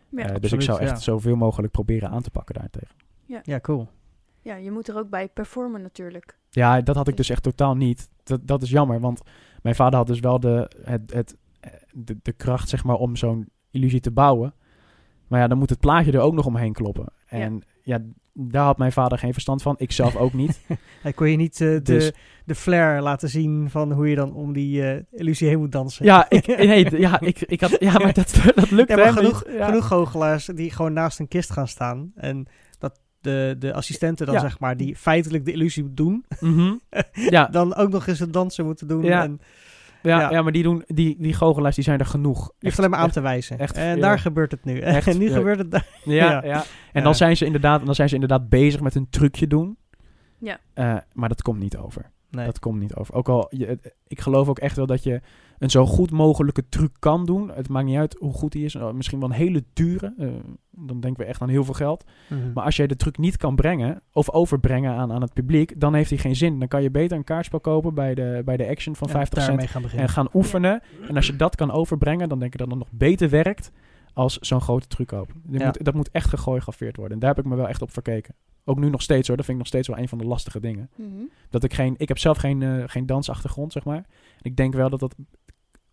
Ja. 0.09 0.29
Eh, 0.29 0.39
dus 0.39 0.51
ik 0.51 0.61
zou 0.61 0.79
echt 0.79 0.89
ja. 0.89 0.97
zoveel 0.97 1.35
mogelijk 1.35 1.71
proberen 1.71 2.09
aan 2.09 2.21
te 2.21 2.31
pakken 2.31 2.55
daartegen. 2.55 2.95
Ja, 3.43 3.59
cool. 3.59 3.87
ja, 4.41 4.55
je 4.55 4.71
moet 4.71 4.87
er 4.87 4.97
ook 4.97 5.09
bij 5.09 5.27
performen 5.27 5.81
natuurlijk. 5.81 6.37
Ja, 6.49 6.81
dat 6.81 6.95
had 6.95 7.07
ik 7.07 7.17
dus 7.17 7.29
echt 7.29 7.43
totaal 7.43 7.75
niet. 7.75 8.09
Dat, 8.23 8.47
dat 8.47 8.61
is 8.61 8.69
jammer, 8.69 8.99
want 8.99 9.21
mijn 9.61 9.75
vader 9.75 9.97
had 9.97 10.07
dus 10.07 10.19
wel 10.19 10.39
de, 10.39 10.71
het, 10.83 11.13
het, 11.13 11.37
de, 11.91 12.17
de 12.21 12.31
kracht 12.31 12.69
zeg 12.69 12.83
maar, 12.83 12.95
om 12.95 13.15
zo'n 13.15 13.49
illusie 13.71 13.99
te 13.99 14.11
bouwen. 14.11 14.53
Maar 15.27 15.39
ja, 15.39 15.47
dan 15.47 15.57
moet 15.57 15.69
het 15.69 15.79
plaatje 15.79 16.11
er 16.11 16.19
ook 16.19 16.33
nog 16.33 16.45
omheen 16.45 16.73
kloppen. 16.73 17.13
En 17.25 17.63
ja, 17.87 17.99
daar 18.33 18.65
had 18.65 18.77
mijn 18.77 18.91
vader 18.91 19.17
geen 19.17 19.33
verstand 19.33 19.61
van. 19.61 19.75
Ik 19.77 19.91
zelf 19.91 20.15
ook 20.15 20.33
niet. 20.33 20.59
Hij 21.03 21.13
kon 21.13 21.29
je 21.31 21.37
niet 21.37 21.61
eh, 21.61 21.67
de, 21.67 21.81
Dus- 21.81 22.11
de 22.45 22.55
flair 22.55 23.01
laten 23.01 23.29
zien 23.29 23.69
van 23.69 23.91
hoe 23.91 24.09
je 24.09 24.15
dan 24.15 24.33
om 24.33 24.53
die 24.53 24.83
eh, 24.83 25.03
illusie 25.11 25.47
heen 25.47 25.57
moet 25.59 25.71
dansen. 25.71 26.05
ja, 26.05 26.29
ik, 26.29 26.47
nee, 26.57 26.99
ja, 26.99 27.19
ik, 27.19 27.41
ik 27.41 27.61
had, 27.61 27.75
ja, 27.79 27.93
maar 27.99 28.13
dat, 28.13 28.41
dat 28.55 28.71
lukte 28.71 28.95
Ja, 28.95 29.03
maar 29.03 29.13
genoeg, 29.13 29.43
niet. 29.47 29.63
Genoeg 29.63 29.87
goochelaars 29.87 30.45
die 30.45 30.71
gewoon 30.71 30.93
naast 30.93 31.19
een 31.19 31.27
kist 31.27 31.51
gaan 31.51 31.67
staan. 31.67 32.11
En 32.15 32.45
dat 32.79 32.99
de, 33.21 33.55
de 33.59 33.73
assistenten 33.73 34.25
dan 34.25 34.35
Ja. 34.35 34.41
zeg 34.41 34.59
maar, 34.59 34.77
die 34.77 34.95
feitelijk 34.95 35.45
de 35.45 35.51
illusie 35.51 35.93
doen, 35.93 36.25
Mhm. 36.39 36.73
ja, 37.11 37.45
dan 37.45 37.75
ook 37.75 37.89
nog 37.89 38.07
eens 38.07 38.19
het 38.19 38.33
dansen 38.33 38.65
moeten 38.65 38.87
doen. 38.87 39.03
Ja. 39.03 39.23
En 39.23 39.39
ja, 40.07 40.19
ja. 40.19 40.31
ja, 40.31 40.41
maar 40.41 40.51
die, 40.51 40.63
doen, 40.63 40.83
die, 40.87 41.15
die 41.19 41.33
goochelaars 41.33 41.75
die 41.75 41.83
zijn 41.83 41.99
er 41.99 42.05
genoeg. 42.05 42.51
je 42.59 42.65
hoeft 42.67 42.77
alleen 42.77 42.89
maar 42.89 42.99
aan 42.99 43.05
echt- 43.05 43.13
te 43.13 43.21
wijzen. 43.21 43.59
echt, 43.59 43.75
en 43.77 43.95
ja. 43.95 44.01
daar 44.01 44.19
gebeurt 44.19 44.51
het 44.51 44.65
nu. 44.65 44.79
Echt, 44.79 45.07
en 45.13 45.17
nu 45.17 45.29
ja. 45.29 45.33
gebeurt 45.35 45.57
het 45.57 45.71
daar. 45.71 45.85
Ja, 46.03 46.13
Ja. 46.31 46.43
ja. 46.43 46.55
En 46.57 46.63
Ja. 46.93 47.01
dan 47.01 47.15
zijn, 47.15 47.37
ze 47.37 47.45
inderdaad, 47.45 47.85
dan 47.85 47.95
zijn 47.95 48.07
ze 48.09 48.13
inderdaad 48.13 48.49
bezig 48.49 48.81
met 48.81 48.95
een 48.95 49.09
trucje 49.09 49.47
doen. 49.47 49.77
Ja. 50.37 50.59
Eh, 50.73 50.95
maar 51.13 51.29
dat 51.29 51.41
komt 51.41 51.59
niet 51.59 51.77
over. 51.77 52.11
Nee. 52.29 52.45
Dat 52.45 52.59
komt 52.59 52.79
niet 52.79 52.95
over. 52.95 53.13
Ook 53.13 53.29
al, 53.29 53.47
je, 53.49 53.79
ik 54.07 54.21
geloof 54.21 54.47
ook 54.47 54.59
echt 54.59 54.75
wel 54.75 54.85
dat 54.85 55.03
je 55.03 55.21
een 55.57 55.69
zo 55.69 55.85
goed 55.85 56.11
mogelijke 56.11 56.69
truc 56.69 56.91
kan 56.99 57.25
doen. 57.25 57.51
Het 57.51 57.69
maakt 57.69 57.85
niet 57.85 57.97
uit 57.97 58.15
hoe 58.19 58.33
goed 58.33 58.51
die 58.51 58.65
is. 58.65 58.75
Eh, 58.75 58.91
Misschien 58.91 59.19
wel 59.19 59.29
een 59.29 59.35
hele 59.35 59.63
dure. 59.73 60.13
eh, 60.17 60.27
dan 60.71 60.99
denken 60.99 61.23
we 61.23 61.29
echt 61.29 61.41
aan 61.41 61.49
heel 61.49 61.63
veel 61.63 61.73
geld. 61.73 62.03
Mhm. 62.29 62.53
Maar 62.53 62.63
als 62.63 62.75
jij 62.75 62.87
de 62.87 62.95
truc 62.95 63.17
niet 63.17 63.37
kan 63.37 63.55
brengen 63.55 64.01
of 64.11 64.31
overbrengen 64.31 64.93
aan, 64.95 65.11
aan 65.11 65.21
het 65.21 65.33
publiek, 65.33 65.79
dan 65.79 65.93
heeft 65.93 66.09
hij 66.09 66.19
geen 66.19 66.35
zin. 66.35 66.59
Dan 66.59 66.67
kan 66.67 66.81
je 66.83 66.91
beter 66.91 67.17
een 67.17 67.23
kaartspel 67.23 67.59
kopen 67.59 67.93
bij 67.93 68.15
de, 68.15 68.41
bij 68.45 68.57
de 68.57 68.67
Action 68.67 68.95
van 68.95 69.07
Ja, 69.07 69.13
50 69.13 69.43
cent 69.43 69.63
gaan 69.69 69.83
en 69.99 70.09
gaan 70.09 70.27
oefenen. 70.33 70.81
En 71.07 71.15
als 71.15 71.27
je 71.27 71.35
dat 71.35 71.55
kan 71.55 71.71
overbrengen, 71.71 72.29
dan 72.29 72.39
denk 72.39 72.53
ik 72.53 72.59
dat 72.59 72.69
het 72.69 72.77
nog 72.77 72.91
beter 72.91 73.29
werkt 73.29 73.71
als 74.13 74.37
zo'n 74.37 74.61
grote 74.61 74.87
truc 74.87 75.07
kopen. 75.07 75.41
Ja. 75.49 75.65
moet, 75.65 75.83
dat 75.85 75.93
moet 75.93 76.11
echt 76.11 76.29
gechoreografeerd 76.29 76.95
worden. 76.95 77.13
En 77.13 77.19
daar 77.19 77.35
heb 77.35 77.45
ik 77.45 77.51
me 77.51 77.55
wel 77.55 77.67
echt 77.67 77.81
op 77.81 77.91
verkeken. 77.91 78.35
Ook 78.69 78.79
nu 78.79 78.89
nog 78.89 79.01
steeds 79.01 79.27
hoor. 79.27 79.37
Dat 79.37 79.45
vind 79.45 79.57
ik 79.57 79.63
nog 79.63 79.73
steeds 79.73 79.87
wel 79.87 79.97
een 79.97 80.07
van 80.07 80.17
de 80.17 80.25
lastige 80.25 80.59
dingen. 80.59 80.89
Mhm. 80.95 81.09
Dat 81.49 81.63
ik 81.63 81.73
geen, 81.73 81.95
ik 81.97 82.07
heb 82.07 82.17
zelf 82.17 82.37
geen, 82.37 82.61
eh, 82.61 82.83
geen 82.85 83.05
dansachtergrond, 83.05 83.71
zeg 83.71 83.85
maar. 83.85 83.97
En 83.97 84.41
ik 84.41 84.55
denk 84.55 84.73
wel 84.73 84.89
dat 84.89 84.99
dat 84.99 85.15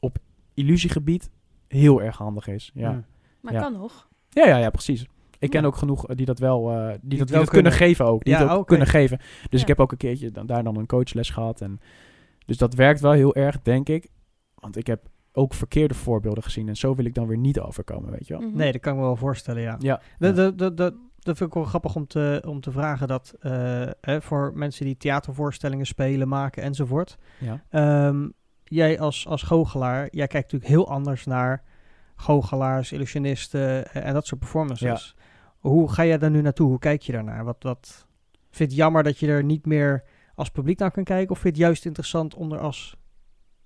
op 0.01 0.19
illusiegebied 0.55 1.31
heel 1.69 2.03
erg 2.03 2.17
handig 2.17 2.47
is. 2.47 2.71
Ja. 2.75 3.05
Maar 3.41 3.53
Ja. 3.53 3.61
kan 3.61 3.73
nog. 3.73 4.09
ja, 4.31 4.47
ja, 4.47 4.57
ja 4.57 4.71
precies. 4.71 5.07
Ik 5.39 5.51
ken 5.51 5.61
Ja. 5.61 5.67
ook 5.67 5.77
genoeg 5.77 6.07
eh, 6.09 6.17
die 6.17 6.27
dat 6.27 6.39
wel, 6.39 6.71
eh, 6.71 6.77
die 6.77 6.89
dat, 6.89 7.01
die 7.01 7.19
wel 7.19 7.19
dat 7.19 7.29
kunnen 7.29 7.49
kunnen. 7.49 7.73
geven 7.73 8.05
ook. 8.07 8.25
Die 8.25 8.33
Ja, 8.33 8.41
het 8.41 8.51
ook 8.51 8.67
kunnen 8.67 8.87
geven. 8.87 9.19
Dus 9.19 9.27
Ja. 9.51 9.61
ik 9.61 9.67
heb 9.69 9.81
ook 9.81 9.93
een 9.93 9.99
keertje 9.99 10.31
dan, 10.31 10.47
daar 10.47 10.65
dan 10.65 10.77
een 10.77 10.87
coachles 10.87 11.31
gehad. 11.31 11.61
En, 11.61 11.81
dus 12.47 12.57
dat 12.57 12.75
werkt 12.75 13.01
wel 13.01 13.13
heel 13.13 13.35
erg, 13.35 13.63
denk 13.63 13.89
ik. 13.89 14.09
Want 14.55 14.77
ik 14.77 14.87
heb 14.87 15.09
ook 15.33 15.55
verkeerde 15.55 15.95
voorbeelden 15.95 16.43
gezien. 16.43 16.69
En 16.69 16.77
zo 16.77 16.95
wil 16.95 17.05
ik 17.05 17.15
dan 17.15 17.27
weer 17.27 17.39
niet 17.39 17.61
overkomen, 17.61 18.11
weet 18.11 18.27
je 18.27 18.39
wel. 18.39 18.49
Mhm. 18.49 18.57
Nee, 18.57 18.73
dat 18.73 18.81
kan 18.81 18.93
ik 18.93 18.99
me 18.99 19.05
wel 19.05 19.17
voorstellen, 19.17 19.63
ja. 19.63 19.77
Ja. 19.79 20.01
De, 20.19 20.33
de, 20.33 20.55
de, 20.55 20.75
de, 20.75 20.95
dat 21.25 21.37
vind 21.37 21.49
ik 21.49 21.55
wel 21.55 21.65
grappig 21.65 21.95
om 21.97 22.07
te, 22.07 22.43
om 22.47 22.61
te 22.61 22.71
vragen 22.71 23.09
dat 23.09 23.35
eh, 23.41 23.87
hè, 24.01 24.23
voor 24.23 24.53
mensen 24.55 24.85
die 24.85 24.97
theatervoorstellingen 24.97 25.87
spelen, 25.87 26.29
maken 26.29 26.63
enzovoort. 26.63 27.19
ja. 27.39 27.65
Ehm, 27.71 28.29
jij 28.65 29.01
als, 29.01 29.27
als 29.27 29.43
goochelaar, 29.43 30.09
jij 30.11 30.27
kijkt 30.27 30.53
natuurlijk 30.53 30.71
heel 30.71 30.89
anders 30.89 31.25
naar 31.25 31.63
goochelaars, 32.17 32.93
illusionisten 32.93 33.93
eh, 33.93 34.07
en 34.07 34.15
dat 34.15 34.27
soort 34.27 34.41
performances. 34.41 35.17
Hoe 35.59 35.93
ga 35.93 36.05
jij 36.05 36.19
daar 36.19 36.31
nu 36.31 36.41
naartoe? 36.41 36.69
Hoe 36.69 36.79
kijk 36.79 37.03
je 37.03 37.13
daarnaar? 37.13 37.45
Wat, 37.45 37.57
wat 37.63 38.07
vind 38.33 38.57
je 38.59 38.65
het 38.65 38.75
jammer 38.75 39.03
dat 39.03 39.19
je 39.19 39.27
er 39.27 39.45
niet 39.45 39.67
meer 39.67 40.05
als 40.35 40.51
publiek 40.51 40.79
naar 40.79 40.91
kan 40.91 41.05
kijken? 41.05 41.31
Of 41.31 41.39
vind 41.39 41.57
je 41.57 41.63
het 41.63 41.71
juist 41.71 41.87
interessant 41.87 42.35
om 42.35 42.53
er 42.53 42.59
als, 42.59 42.97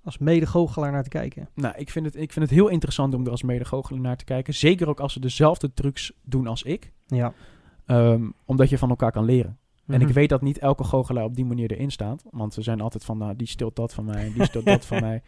als 0.03 0.19
mede-goochelaar 0.19 0.93
naar 0.93 1.03
te 1.03 1.09
kijken? 1.09 1.49
Nou, 1.55 1.75
ik 1.77 1.91
vind, 1.91 2.07
het, 2.07 2.17
ik 2.17 2.33
vind 2.33 2.45
het 2.45 2.55
heel 2.55 2.69
interessant 2.69 3.15
om 3.15 3.25
er 3.25 3.31
als 3.31 3.43
medegoochelaar 3.43 4.03
naar 4.03 4.17
te 4.17 4.25
kijken. 4.25 4.55
Zeker 4.55 4.89
ook 4.89 5.01
als 5.01 5.13
ze 5.13 5.21
dezelfde 5.21 5.73
trucs 5.73 6.13
doen 6.23 6.47
als 6.47 6.63
ik. 6.63 6.93
Ja. 7.17 7.33
Ehm, 7.87 8.23
omdat 8.45 8.69
je 8.69 8.79
van 8.79 8.89
elkaar 8.89 9.13
kan 9.13 9.25
leren. 9.25 9.59
En 9.87 9.99
Mhm. 9.99 10.09
ik 10.09 10.15
weet 10.15 10.29
dat 10.29 10.43
niet 10.43 10.59
elke 10.59 10.85
goochelaar 10.85 11.25
op 11.25 11.35
die 11.37 11.45
manier 11.45 11.71
erin 11.73 11.91
staat. 11.91 12.25
Want 12.31 12.55
ze 12.55 12.63
zijn 12.63 12.81
altijd 12.81 13.05
van, 13.05 13.19
nou, 13.19 13.37
die 13.37 13.47
stilt 13.47 13.77
dat 13.77 13.95
van 13.95 14.05
mij 14.05 14.27
en 14.27 14.33
die 14.33 14.45
stilt 14.45 14.65
dat 14.65 14.87
van 14.87 15.01
mij. 15.09 15.23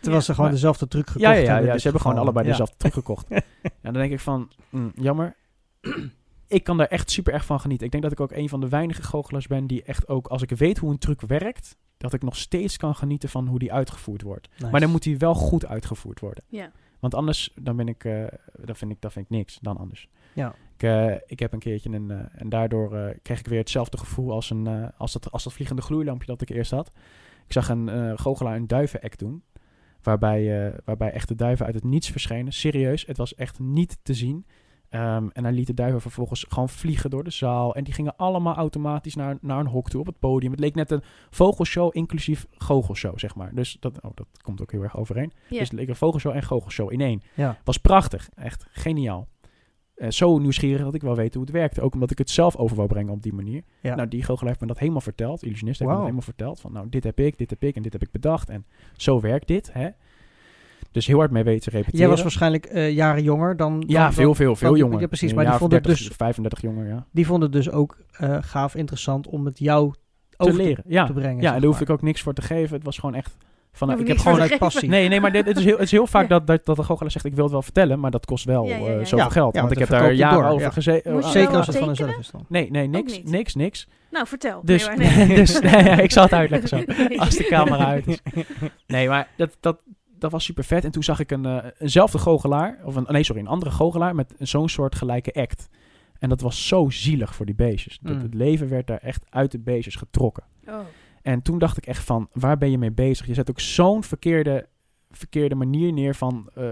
Terwijl 0.00 0.22
ze 0.22 0.30
gewoon 0.30 0.44
maar- 0.46 0.54
dezelfde 0.54 0.88
truc 0.88 1.06
gekocht 1.06 1.24
Ja, 1.24 1.32
ja, 1.32 1.40
ja, 1.40 1.46
hebben. 1.52 1.66
ja, 1.72 1.76
ze 1.76 1.82
hebben 1.82 2.00
gewoon 2.00 2.18
allebei 2.18 2.44
Ja. 2.44 2.50
dezelfde 2.50 2.76
truc 2.76 2.92
gekocht. 2.92 3.28
en 3.30 3.42
dan 3.82 3.92
denk 3.92 4.12
ik 4.12 4.20
van, 4.20 4.50
mm, 4.70 4.92
jammer. 4.94 5.36
Ik 6.48 6.64
kan 6.64 6.76
daar 6.76 6.86
echt 6.86 7.10
super 7.10 7.32
erg 7.32 7.44
van 7.44 7.60
genieten. 7.60 7.86
Ik 7.86 7.92
denk 7.92 8.02
dat 8.02 8.12
ik 8.12 8.20
ook 8.20 8.32
een 8.32 8.48
van 8.48 8.60
de 8.60 8.68
weinige 8.68 9.02
goochelaars 9.02 9.46
ben 9.46 9.66
die 9.66 9.82
echt 9.82 10.08
ook, 10.08 10.26
als 10.26 10.42
ik 10.42 10.50
weet 10.50 10.78
hoe 10.78 10.90
een 10.90 10.98
truc 10.98 11.20
werkt, 11.20 11.76
dat 11.96 12.12
ik 12.12 12.22
nog 12.22 12.36
steeds 12.36 12.76
kan 12.76 12.94
genieten 12.94 13.28
van 13.28 13.46
hoe 13.46 13.58
die 13.58 13.72
uitgevoerd 13.72 14.22
wordt. 14.22 14.48
Nice. 14.52 14.70
Maar 14.70 14.80
dan 14.80 14.90
moet 14.90 15.02
die 15.02 15.18
wel 15.18 15.34
goed 15.34 15.66
uitgevoerd 15.66 16.20
worden. 16.20 16.44
Ja. 16.46 16.70
Want 17.00 17.14
anders, 17.14 17.52
dan 17.60 17.76
ben 17.76 17.88
ik, 17.88 18.04
eh 18.04 18.24
dan 18.64 18.76
vind 18.76 18.90
ik, 18.90 19.00
dat 19.00 19.12
vind 19.12 19.24
ik 19.24 19.30
niks 19.30 19.58
dan 19.60 19.76
anders. 19.76 20.08
Ja. 20.32 20.54
Ik, 20.76 20.82
eh, 20.82 21.14
ik 21.26 21.38
heb 21.38 21.52
een 21.52 21.58
keertje 21.58 21.90
een, 21.90 22.10
eh, 22.10 22.18
en 22.32 22.48
daardoor 22.48 22.96
eh, 22.96 23.14
kreeg 23.22 23.38
ik 23.38 23.46
weer 23.46 23.58
hetzelfde 23.58 23.98
gevoel 23.98 24.32
als, 24.32 24.50
een, 24.50 24.66
eh, 24.66 24.88
als, 24.96 25.12
dat, 25.12 25.32
als 25.32 25.44
dat 25.44 25.52
vliegende 25.52 25.82
gloeilampje 25.82 26.26
dat 26.26 26.40
ik 26.40 26.48
eerst 26.48 26.70
had. 26.70 26.90
Ik 27.46 27.52
zag 27.52 27.68
een 27.68 27.88
eh 27.88 28.12
goochelaar 28.16 28.56
een 28.56 28.66
duivenact 28.66 29.18
doen. 29.18 29.42
Waarbij, 30.06 30.66
eh, 30.66 30.78
waarbij 30.84 31.10
echte 31.10 31.34
duiven 31.34 31.66
uit 31.66 31.74
het 31.74 31.84
niets 31.84 32.10
verschenen. 32.10 32.52
Serieus, 32.52 33.06
het 33.06 33.16
was 33.16 33.34
echt 33.34 33.58
niet 33.58 33.98
te 34.02 34.14
zien. 34.14 34.46
Ehm, 34.96 35.28
en 35.32 35.44
hij 35.44 35.52
liet 35.52 35.66
de 35.66 35.74
duiven 35.74 36.00
vervolgens 36.00 36.46
gewoon 36.48 36.68
vliegen 36.68 37.10
door 37.10 37.24
de 37.24 37.30
zaal. 37.30 37.74
En 37.74 37.84
die 37.84 37.94
gingen 37.94 38.16
allemaal 38.16 38.54
automatisch 38.54 39.14
naar, 39.14 39.36
naar 39.40 39.60
een 39.60 39.66
hok 39.66 39.88
toe 39.88 40.00
op 40.00 40.06
het 40.06 40.18
podium. 40.18 40.50
Het 40.50 40.60
leek 40.60 40.74
net 40.74 40.90
een 40.90 41.02
vogelshow 41.30 41.90
inclusief 41.92 42.46
goochelshow, 42.50 43.18
zeg 43.18 43.34
maar. 43.34 43.54
Dus 43.54 43.76
dat, 43.80 44.02
oh, 44.02 44.10
dat 44.14 44.26
komt 44.42 44.60
ook 44.60 44.72
heel 44.72 44.82
erg 44.82 44.96
overeen. 44.96 45.32
Ja. 45.48 45.58
Dus 45.58 45.68
het 45.68 45.78
leek 45.78 45.88
een 45.88 45.96
vogelshow 45.96 46.32
en 46.32 46.42
goochelshow 46.42 46.92
in 46.92 47.00
één. 47.00 47.22
Ja. 47.34 47.58
Was 47.64 47.76
prachtig. 47.76 48.28
Echt 48.34 48.66
geniaal. 48.70 49.28
Eh, 49.94 50.10
zo 50.10 50.38
nieuwsgierig 50.38 50.84
dat 50.84 50.94
ik 50.94 51.02
wel 51.02 51.16
weet 51.16 51.34
hoe 51.34 51.42
het 51.42 51.52
werkte. 51.52 51.80
Ook 51.80 51.94
omdat 51.94 52.10
ik 52.10 52.18
het 52.18 52.30
zelf 52.30 52.56
over 52.56 52.76
wou 52.76 52.88
brengen 52.88 53.12
op 53.12 53.22
die 53.22 53.34
manier. 53.34 53.62
Ja. 53.80 53.94
Nou, 53.94 54.08
die 54.08 54.22
goochelaar 54.22 54.48
heeft 54.48 54.60
me 54.60 54.66
dat 54.66 54.78
helemaal 54.78 55.00
verteld. 55.00 55.42
Illusionist 55.42 55.78
heeft 55.78 55.90
me 55.90 55.96
dat 55.96 56.04
helemaal 56.06 56.26
verteld. 56.26 56.60
Van 56.60 56.72
nou, 56.72 56.88
dit 56.88 57.04
heb 57.04 57.20
ik, 57.20 57.38
dit 57.38 57.50
heb 57.50 57.62
ik 57.62 57.76
en 57.76 57.82
dit 57.82 57.92
heb 57.92 58.02
ik 58.02 58.10
bedacht. 58.10 58.48
En 58.48 58.66
zo 58.96 59.20
werkt 59.20 59.46
dit, 59.46 59.72
hè. 59.72 59.88
Dus 60.96 61.06
heel 61.06 61.18
hard 61.18 61.30
mee 61.30 61.42
weten 61.44 61.72
repeteren. 61.72 61.98
Jij 62.00 62.08
was 62.08 62.22
waarschijnlijk 62.22 62.64
eh, 62.64 62.90
jaren 62.90 63.22
jonger 63.22 63.56
dan... 63.56 63.80
dan- 63.80 63.88
Ja, 63.88 64.02
dan- 64.02 64.12
veel, 64.12 64.34
veel, 64.34 64.56
veel 64.56 64.70
dan- 64.70 64.78
jonger. 64.78 65.00
Ja, 65.00 65.06
precies. 65.06 65.30
Een 65.30 65.36
Maar 65.36 65.44
die 65.44 65.54
vonden, 65.54 65.78
het 65.78 65.86
30, 65.86 66.06
dus, 66.06 66.16
35 66.16 66.60
jonger, 66.60 66.86
ja. 66.86 67.06
die 67.12 67.26
vonden 67.26 67.52
het 67.52 67.64
dus 67.64 67.70
ook 67.74 67.96
eh, 68.12 68.36
gaaf 68.40 68.74
interessant 68.74 69.26
om 69.28 69.44
het 69.44 69.58
jou 69.58 69.92
Te 69.92 70.36
over 70.38 70.56
leren, 70.56 70.84
ja. 70.86 71.06
te 71.06 71.12
brengen. 71.12 71.42
Ja, 71.42 71.54
en 71.54 71.58
daar 71.60 71.68
hoefde 71.68 71.84
ik 71.84 71.90
ook 71.90 72.02
niks 72.02 72.20
voor 72.22 72.32
te 72.34 72.42
geven. 72.42 72.76
Het 72.76 72.84
was 72.84 72.98
gewoon 72.98 73.14
echt... 73.14 73.36
Van, 73.72 74.00
ik 74.00 74.06
heb 74.06 74.18
gewoon 74.18 74.40
uit 74.40 74.50
te 74.50 74.58
passie. 74.58 74.88
Nee, 74.88 75.08
nee, 75.08 75.20
maar 75.20 75.32
dit, 75.32 75.46
het 75.46 75.56
is 75.56 75.64
heel, 75.64 75.74
het 75.74 75.82
is 75.82 75.90
heel 75.90 76.06
vaak 76.06 76.22
Ja. 76.22 76.28
dat, 76.28 76.46
dat, 76.46 76.64
dat 76.64 76.76
de 76.76 76.82
goochelaar 76.82 77.10
zegt... 77.10 77.24
ik 77.24 77.34
wil 77.34 77.42
het 77.44 77.52
wel 77.52 77.62
vertellen, 77.62 78.00
maar 78.00 78.10
dat 78.10 78.24
kost 78.26 78.44
wel 78.44 78.64
Ja, 78.64 78.76
ja, 78.76 78.84
eh, 78.86 78.98
ja. 78.98 79.04
zoveel 79.04 79.18
Ja, 79.18 79.30
geld. 79.30 79.34
ja, 79.34 79.40
want 79.42 79.54
want 79.60 79.70
ik 79.72 79.78
heb 79.78 79.88
daar 79.88 80.12
jaren 80.12 80.38
door, 80.42 80.48
over 80.50 80.66
ja. 80.66 80.70
gezeten. 80.70 81.22
Zeker 81.24 81.56
als 81.56 81.66
het 81.66 81.76
van 81.76 81.86
hunzelf 81.86 82.16
is 82.18 82.30
dan. 82.30 82.44
Nee, 82.48 82.70
nee, 82.70 82.86
niks, 82.88 83.20
niks, 83.24 83.54
niks. 83.54 83.88
Nou, 84.10 84.26
vertel. 84.26 84.60
Dus, 84.64 84.88
Nee, 84.88 84.96
maar 84.96 85.26
nee. 85.26 85.36
dus 85.40 85.60
nee, 85.60 85.84
ja, 85.84 85.98
ik 85.98 86.10
zal 86.12 86.22
het 86.22 86.32
uitleggen 86.32 86.68
zo. 86.68 86.76
Als 87.24 87.36
de 87.36 87.44
camera 87.44 87.86
uit 87.86 88.06
is. 88.06 88.20
Nee, 88.86 89.08
maar 89.08 89.28
dat, 89.36 89.56
dat, 89.60 89.76
dat 90.18 90.30
was 90.32 90.44
super 90.44 90.64
vet. 90.64 90.84
En 90.84 90.90
toen 90.90 91.02
zag 91.02 91.20
ik 91.20 91.30
een, 91.30 91.44
eh, 91.46 91.64
eenzelfde 91.78 92.18
goochelaar, 92.18 92.78
of 92.84 92.96
een, 92.96 93.06
nee, 93.08 93.22
sorry, 93.22 93.40
een 93.40 93.48
andere 93.48 93.70
goochelaar 93.70 94.14
met 94.14 94.34
zo'n 94.38 94.68
soort 94.68 94.94
gelijke 94.94 95.32
act. 95.32 95.68
En 96.18 96.28
dat 96.28 96.40
was 96.40 96.68
zo 96.68 96.90
zielig 96.90 97.34
voor 97.34 97.46
die 97.46 97.54
beestjes. 97.54 97.98
Dat 98.02 98.14
Mm. 98.16 98.22
Het 98.22 98.34
leven 98.34 98.68
werd 98.68 98.86
daar 98.86 98.98
echt 98.98 99.24
uit 99.30 99.50
de 99.50 99.58
beestjes 99.58 99.94
getrokken. 99.94 100.44
Oh. 100.68 100.78
En 101.22 101.42
toen 101.42 101.58
dacht 101.58 101.76
ik 101.76 101.86
echt 101.86 102.04
van, 102.04 102.28
waar 102.32 102.58
ben 102.58 102.70
je 102.70 102.78
mee 102.78 102.92
bezig? 102.92 103.26
Je 103.26 103.34
zet 103.34 103.50
ook 103.50 103.60
zo'n 103.60 104.04
verkeerde, 104.04 104.66
verkeerde 105.10 105.54
manier 105.54 105.92
neer 105.92 106.14
van 106.14 106.48
eh, 106.54 106.64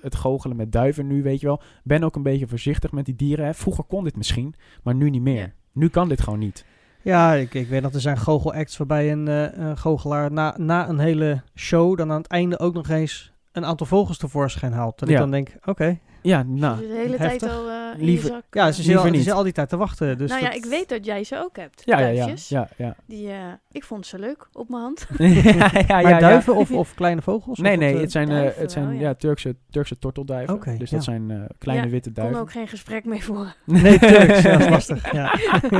het 0.00 0.14
goochelen 0.14 0.56
met 0.56 0.72
duiven 0.72 1.06
nu, 1.06 1.22
weet 1.22 1.40
je 1.40 1.46
wel. 1.46 1.62
Ben 1.84 2.04
ook 2.04 2.16
een 2.16 2.22
beetje 2.22 2.46
voorzichtig 2.46 2.92
met 2.92 3.04
die 3.04 3.16
dieren. 3.16 3.44
Hè. 3.44 3.54
Vroeger 3.54 3.84
kon 3.84 4.04
dit 4.04 4.16
misschien, 4.16 4.54
maar 4.82 4.94
nu 4.94 5.10
niet 5.10 5.22
meer. 5.22 5.40
Ja. 5.40 5.52
Nu 5.72 5.88
kan 5.88 6.08
dit 6.08 6.20
gewoon 6.20 6.38
niet. 6.38 6.64
Ja, 7.02 7.32
ik, 7.34 7.54
ik 7.54 7.68
weet 7.68 7.82
dat 7.82 7.94
er 7.94 8.00
zijn 8.00 8.18
goochelacts 8.18 8.76
waarbij 8.76 9.12
een, 9.12 9.28
eh, 9.28 9.58
een 9.68 9.76
goochelaar 9.78 10.32
na, 10.32 10.54
na 10.56 10.88
een 10.88 10.98
hele 10.98 11.42
show 11.54 11.96
dan 11.98 12.10
aan 12.10 12.20
het 12.20 12.30
einde 12.30 12.58
ook 12.58 12.74
nog 12.74 12.88
eens 12.88 13.32
een 13.52 13.64
aantal 13.64 13.86
vogels 13.86 14.18
tevoorschijn 14.18 14.72
haalt. 14.72 14.98
Dat 14.98 15.08
Ja. 15.08 15.14
ik 15.14 15.20
dan 15.20 15.30
denk, 15.30 15.48
oké, 15.64 15.98
Ja, 16.22 16.42
Nou, 16.46 16.78
de 16.80 16.86
hele 16.86 17.16
heftig. 17.16 17.38
tijd 17.38 17.42
al 17.52 17.68
eh, 17.68 17.74
in 17.98 18.04
Liever- 18.04 18.26
je 18.28 18.32
zak. 18.34 18.44
Ja, 18.50 18.60
eh. 18.60 18.66
ze 18.66 18.72
zit 18.74 18.84
Liever 18.84 19.00
al, 19.02 19.06
ze 19.06 19.12
niet. 19.12 19.22
zit 19.24 19.32
al 19.32 19.42
die 19.42 19.52
tijd 19.52 19.68
te 19.68 19.76
wachten. 19.76 20.18
Dus 20.18 20.30
nou 20.30 20.42
ja, 20.42 20.50
ik 20.52 20.64
weet 20.64 20.88
dat 20.88 21.04
jij 21.04 21.24
ze 21.24 21.36
ook 21.38 21.56
hebt. 21.56 21.82
ja, 21.84 21.98
ja, 21.98 22.06
ja, 22.06 22.14
duifjes. 22.14 22.48
ja, 22.48 22.68
ja. 22.76 22.96
Die, 23.06 23.28
eh, 23.30 23.36
ik 23.72 23.84
vond 23.84 24.06
ze 24.06 24.18
leuk 24.18 24.48
op 24.52 24.68
mijn 24.68 24.82
hand. 24.82 25.06
ja, 25.18 25.26
ja, 25.26 25.70
maar 25.88 26.02
ja, 26.02 26.08
ja. 26.08 26.18
duiven 26.18 26.54
Of, 26.56 26.70
of 26.70 26.94
kleine 26.94 27.22
vogels? 27.22 27.58
Nee, 27.58 27.72
Of 27.72 27.78
nee, 27.78 27.92
wat, 27.92 28.02
het 28.02 28.12
zijn, 28.12 28.28
eh, 28.28 28.34
duiven 28.34 28.62
het 28.62 28.72
zijn 28.72 28.84
wel, 28.86 28.94
ja. 28.94 29.00
ja. 29.00 29.14
Turkse, 29.14 29.56
Turkse 29.70 29.98
tortelduiven. 29.98 30.54
Oké, 30.54 30.76
dus 30.76 30.90
ja. 30.90 30.96
dat 30.96 31.04
zijn 31.04 31.30
eh, 31.30 31.40
kleine 31.58 31.84
Ja, 31.84 31.90
witte 31.90 32.08
Ik 32.08 32.14
kon 32.14 32.24
duiven. 32.24 32.42
ook 32.42 32.52
geen 32.52 32.68
gesprek 32.68 33.04
mee 33.04 33.24
voeren. 33.24 33.54
eh, 33.66 33.74
Nee, 33.82 33.98
Turks. 33.98 34.42
ja, 34.42 34.52
dat 34.52 34.60
is 34.60 34.68
lastig. 34.68 35.12
Ja. 35.12 35.34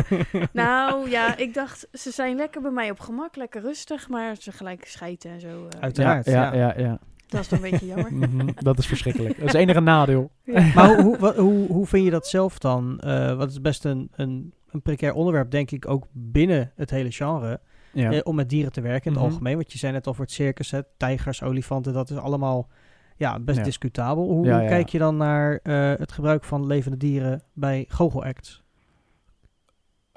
nou 0.53 1.11
ja, 1.11 1.37
ik 1.37 1.55
dacht, 1.55 1.89
ze 1.93 2.11
zijn 2.11 2.37
lekker 2.37 2.61
bij 2.63 2.71
mij 2.71 2.91
op 2.91 3.01
gemak, 3.01 3.37
lekker 3.37 3.61
rustig, 3.61 4.09
maar 4.09 4.37
ze 4.39 4.53
gelijk 4.53 4.85
schijten 4.87 5.31
en 5.31 5.41
zo. 5.41 5.49
eh, 5.71 5.81
Uiteraard. 5.81 6.27
ja, 6.27 6.55
ja, 6.55 6.75
ja. 6.77 6.99
Dat 7.31 7.41
is 7.41 7.49
dan 7.49 7.63
een 7.65 7.71
beetje 7.71 7.87
jammer. 7.87 8.13
Mhm, 8.29 8.49
dat 8.55 8.79
is 8.79 8.87
verschrikkelijk. 8.87 9.35
Dat 9.37 9.47
is 9.47 9.53
het 9.53 9.61
enige 9.61 9.81
nadeel. 9.81 10.31
Ja. 10.45 10.71
Maar 10.75 11.03
hoe, 11.03 11.17
hoe, 11.19 11.35
hoe, 11.37 11.67
hoe 11.67 11.87
vind 11.87 12.05
je 12.05 12.11
dat 12.11 12.27
zelf 12.27 12.59
dan? 12.59 12.99
Eh 13.01 13.27
want 13.29 13.41
het 13.41 13.51
is 13.51 13.61
best 13.61 13.85
een, 13.85 14.09
een, 14.13 14.53
een 14.71 14.83
precair 14.83 15.13
onderwerp, 15.15 15.51
denk 15.51 15.71
ik, 15.71 15.89
ook 15.89 16.07
binnen 16.13 16.73
het 16.77 16.91
hele 16.91 17.11
genre. 17.11 17.61
Ja. 17.93 18.13
eh, 18.13 18.21
om 18.23 18.35
met 18.35 18.49
dieren 18.49 18.73
te 18.73 18.81
werken 18.81 19.05
in 19.05 19.13
het 19.13 19.21
Mhm. 19.21 19.31
algemeen. 19.31 19.55
Want 19.57 19.73
je 19.73 19.79
zei 19.79 19.93
net 19.93 20.07
al 20.07 20.15
voor 20.15 20.25
het 20.25 20.35
circus, 20.35 20.71
hè, 20.71 20.81
tijgers, 20.97 21.43
olifanten, 21.43 21.93
dat 21.93 22.11
is 22.11 22.17
allemaal 22.17 22.69
ja, 23.17 23.39
best 23.41 23.59
Ja. 23.59 23.65
discutabel. 23.65 24.25
Hoe, 24.29 24.47
Ja, 24.47 24.53
hoe 24.55 24.63
ja, 24.63 24.69
kijk 24.69 24.89
je 24.89 24.99
dan 24.99 25.17
naar 25.17 25.61
eh, 25.63 25.93
het 25.99 26.13
gebruik 26.13 26.45
van 26.45 26.67
levende 26.67 26.97
dieren 26.97 27.43
bij 27.53 27.85
goochelacts? 27.89 28.60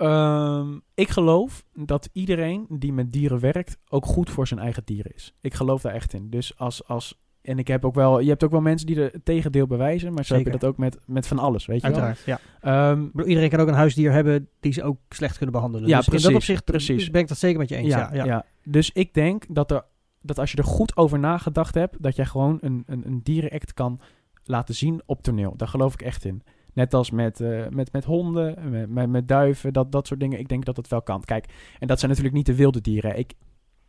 Ehm, 0.03 0.79
ik 0.93 1.09
geloof 1.09 1.65
dat 1.73 2.09
iedereen 2.13 2.65
die 2.69 2.93
met 2.93 3.13
dieren 3.13 3.39
werkt 3.39 3.77
ook 3.89 4.05
goed 4.05 4.29
voor 4.29 4.47
zijn 4.47 4.59
eigen 4.59 4.81
dieren 4.85 5.13
is. 5.13 5.33
Ik 5.41 5.53
geloof 5.53 5.81
daar 5.81 5.93
echt 5.93 6.13
in. 6.13 6.29
Dus 6.29 6.57
als, 6.57 6.87
als 6.87 7.21
en 7.41 7.59
ik 7.59 7.67
heb 7.67 7.85
ook 7.85 7.95
wel, 7.95 8.19
je 8.19 8.29
hebt 8.29 8.43
ook 8.43 8.51
wel 8.51 8.61
mensen 8.61 8.87
die 8.87 8.95
er 8.95 9.11
het 9.11 9.25
tegendeel 9.25 9.67
bewijzen, 9.67 10.13
maar 10.13 10.25
zo 10.25 10.33
heb 10.33 10.43
je 10.43 10.51
Zeker. 10.51 10.59
dat 10.59 10.69
ook 10.69 10.77
met, 10.77 10.97
met 11.05 11.27
van 11.27 11.39
alles, 11.39 11.65
weet 11.65 11.81
je 11.81 11.85
Uiteraard, 11.85 12.19
ja. 12.25 12.39
wel. 12.61 12.73
Ehm, 12.73 13.05
bedoel, 13.11 13.27
iedereen 13.27 13.49
kan 13.49 13.59
ook 13.59 13.67
een 13.67 13.73
huisdier 13.73 14.11
hebben 14.11 14.49
die 14.59 14.73
ze 14.73 14.83
ook 14.83 14.97
slecht 15.09 15.37
kunnen 15.37 15.55
behandelen. 15.55 15.87
Ja, 15.89 15.97
dus 15.97 16.05
in 16.05 16.11
precies, 16.11 16.27
dat 16.27 16.37
opzicht 16.37 16.63
precies. 16.63 17.11
ben 17.11 17.21
ik 17.21 17.27
dat 17.27 17.37
zeker 17.37 17.59
met 17.59 17.69
je 17.69 17.75
eens. 17.75 17.87
Ja, 17.87 17.99
ja, 17.99 18.13
ja. 18.13 18.25
ja. 18.25 18.45
Dus 18.63 18.91
ik 18.91 19.13
denk 19.13 19.45
dat, 19.49 19.71
er, 19.71 19.85
dat 20.21 20.39
als 20.39 20.51
je 20.51 20.57
er 20.57 20.63
goed 20.63 20.97
over 20.97 21.19
nagedacht 21.19 21.75
hebt, 21.75 21.95
dat 21.99 22.15
jij 22.15 22.25
gewoon 22.25 22.57
een, 22.61 22.83
een, 22.85 23.05
een 23.05 23.19
dierenact 23.23 23.73
kan 23.73 23.99
laten 24.43 24.75
zien 24.75 25.01
op 25.05 25.21
toneel. 25.21 25.53
Daar 25.57 25.67
geloof 25.67 25.93
ik 25.93 26.01
echt 26.01 26.25
in. 26.25 26.43
Net 26.73 26.93
als 26.93 27.11
met, 27.11 27.41
eh, 27.41 27.67
met, 27.69 27.91
met 27.91 28.05
honden, 28.05 28.69
met, 28.69 28.89
met, 28.89 29.09
met 29.09 29.27
duiven, 29.27 29.73
dat, 29.73 29.91
dat 29.91 30.07
soort 30.07 30.19
dingen. 30.19 30.39
Ik 30.39 30.47
denk 30.47 30.65
dat 30.65 30.77
het 30.77 30.87
wel 30.87 31.01
kan. 31.01 31.21
Kijk, 31.23 31.45
en 31.79 31.87
dat 31.87 31.99
zijn 31.99 32.09
natuurlijk 32.11 32.37
niet 32.37 32.45
de 32.45 32.55
wilde 32.55 32.81
dieren. 32.81 33.17
Ik, 33.17 33.33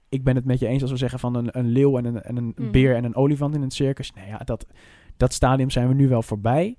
ik 0.08 0.24
ben 0.24 0.34
het 0.34 0.44
met 0.44 0.58
je 0.58 0.66
eens 0.66 0.82
als 0.82 0.90
we 0.90 0.96
zeggen 0.96 1.18
van 1.18 1.34
een, 1.34 1.58
een 1.58 1.68
leeuw 1.68 1.98
en 1.98 2.04
een, 2.04 2.22
en 2.22 2.36
een 2.36 2.52
Mhm. 2.56 2.70
beer 2.70 2.94
en 2.96 3.04
een 3.04 3.16
olifant 3.16 3.54
in 3.54 3.62
het 3.62 3.72
circus. 3.72 4.12
Nou 4.12 4.28
ja, 4.28 4.38
dat, 4.38 4.66
dat 5.16 5.32
stadium 5.32 5.70
zijn 5.70 5.88
we 5.88 5.94
nu 5.94 6.08
wel 6.08 6.22
voorbij. 6.22 6.76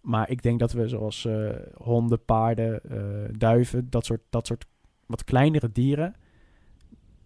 Maar 0.00 0.30
ik 0.30 0.42
denk 0.42 0.58
dat 0.58 0.72
we 0.72 0.88
zoals 0.88 1.24
eh, 1.24 1.48
honden, 1.74 2.24
paarden, 2.24 2.80
eh, 2.90 3.34
duiven, 3.38 3.90
dat 3.90 4.04
soort, 4.04 4.20
dat 4.30 4.46
soort 4.46 4.66
wat 5.06 5.24
kleinere 5.24 5.72
dieren. 5.72 6.14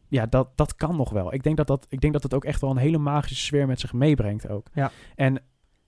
Ja, 0.08 0.26
dat, 0.26 0.56
dat 0.56 0.74
kan 0.74 0.96
nog 0.96 1.10
wel. 1.10 1.34
Ik 1.34 1.42
denk 1.42 1.56
dat, 1.56 1.66
dat, 1.66 1.86
ik 1.88 2.00
denk 2.00 2.12
dat 2.12 2.22
het 2.22 2.34
ook 2.34 2.44
echt 2.44 2.60
wel 2.60 2.70
een 2.70 2.76
hele 2.76 2.98
magische 2.98 3.44
sfeer 3.44 3.66
met 3.66 3.80
zich 3.80 3.92
meebrengt 3.92 4.48
ook. 4.48 4.66
Ja. 4.72 4.90
En 5.14 5.42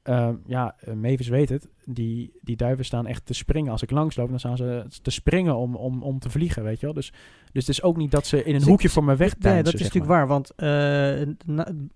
ehm, 0.06 0.34
ja, 0.46 0.74
eh, 0.78 0.94
Mavis 0.94 1.28
weet 1.28 1.48
het. 1.48 1.68
Die, 1.84 2.32
die 2.40 2.56
duiven 2.56 2.84
staan 2.84 3.06
echt 3.06 3.26
te 3.26 3.34
springen. 3.34 3.72
Als 3.72 3.82
ik 3.82 3.90
langsloop, 3.90 4.28
dan 4.28 4.38
staan 4.38 4.56
ze 4.56 4.84
te 5.02 5.10
springen 5.10 5.56
om, 5.56 5.74
om, 5.76 6.02
om 6.02 6.18
te 6.18 6.30
vliegen, 6.30 6.62
weet 6.62 6.80
je 6.80 6.86
wel. 6.86 6.94
Dus, 6.94 7.12
dus 7.52 7.66
het 7.66 7.68
is 7.76 7.82
ook 7.82 7.96
niet 7.96 8.10
dat 8.10 8.26
ze 8.26 8.42
in 8.44 8.52
een 8.52 8.58
Dus 8.58 8.68
hoekje 8.68 8.86
ik- 8.86 8.92
voor 8.92 9.04
me 9.04 9.16
weg 9.16 9.38
Nee, 9.38 9.62
dat 9.62 9.74
is 9.74 9.80
natuurlijk 9.80 10.10
waar. 10.12 10.26
Want 10.26 10.54
eh, 10.54 11.20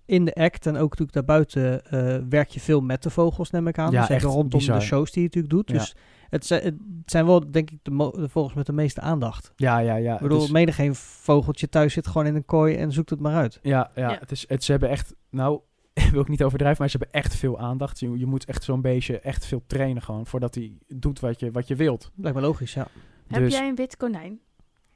in 0.05 0.25
de 0.25 0.33
act 0.33 0.65
en 0.65 0.75
ook 0.75 0.89
natuurlijk 0.89 1.13
daarbuiten 1.13 1.85
eh, 1.85 2.17
werk 2.29 2.49
je 2.49 2.59
veel 2.59 2.81
met 2.81 3.03
de 3.03 3.09
vogels, 3.09 3.49
neem 3.51 3.67
ik 3.67 3.77
aan. 3.77 3.91
Ja, 3.91 4.09
echt 4.09 4.23
rondom 4.23 4.59
bizar. 4.59 4.79
de 4.79 4.85
shows 4.85 5.11
die 5.11 5.21
je 5.21 5.27
natuurlijk 5.27 5.53
doet. 5.53 5.69
Ja. 5.69 5.77
Dus 5.77 5.95
het, 6.29 6.45
zijn, 6.45 6.63
het 6.63 6.75
zijn 7.05 7.25
wel, 7.25 7.51
denk 7.51 7.71
ik, 7.71 7.77
de, 7.81 8.27
vogels 8.29 8.53
met 8.53 8.65
de 8.65 8.73
meeste 8.73 9.01
aandacht. 9.01 9.51
Ja, 9.55 9.77
ja, 9.79 9.95
ja. 9.95 10.13
ik 10.15 10.21
bedoel, 10.21 10.37
het 10.37 10.45
is- 10.47 10.53
menig 10.53 10.75
geen 10.75 10.95
vogeltje 10.95 11.69
thuis 11.69 11.93
zit 11.93 12.07
gewoon 12.07 12.27
in 12.27 12.35
een 12.35 12.45
kooi 12.45 12.75
en 12.75 12.91
zoekt 12.91 13.09
het 13.09 13.19
maar 13.19 13.35
uit. 13.35 13.59
Ja, 13.61 13.91
ja, 13.95 14.09
Ja. 14.11 14.17
Het 14.19 14.31
is, 14.31 14.45
het, 14.47 14.63
ze 14.63 14.71
hebben 14.71 14.89
echt, 14.89 15.15
nou, 15.29 15.59
wil 16.11 16.21
ik 16.21 16.27
niet 16.27 16.43
overdrijven, 16.43 16.79
maar 16.79 16.89
ze 16.89 16.97
hebben 16.97 17.21
echt 17.21 17.35
veel 17.35 17.59
aandacht. 17.59 17.99
Je, 17.99 18.17
je 18.17 18.25
moet 18.25 18.45
echt 18.45 18.63
zo'n 18.63 18.81
beestje 18.81 19.19
echt 19.19 19.45
veel 19.45 19.63
trainen 19.67 20.01
gewoon, 20.01 20.25
voordat 20.25 20.55
hij 20.55 20.77
doet 20.87 21.19
wat 21.19 21.39
je, 21.39 21.51
wat 21.51 21.67
je 21.67 21.75
wilt. 21.75 22.11
Lijkt 22.15 22.37
me 22.37 22.43
logisch, 22.43 22.73
ja. 22.73 22.87
Heb 23.27 23.41
Dus- 23.43 23.53
jij 23.53 23.67
een 23.67 23.75
wit 23.75 23.97
konijn? 23.97 24.39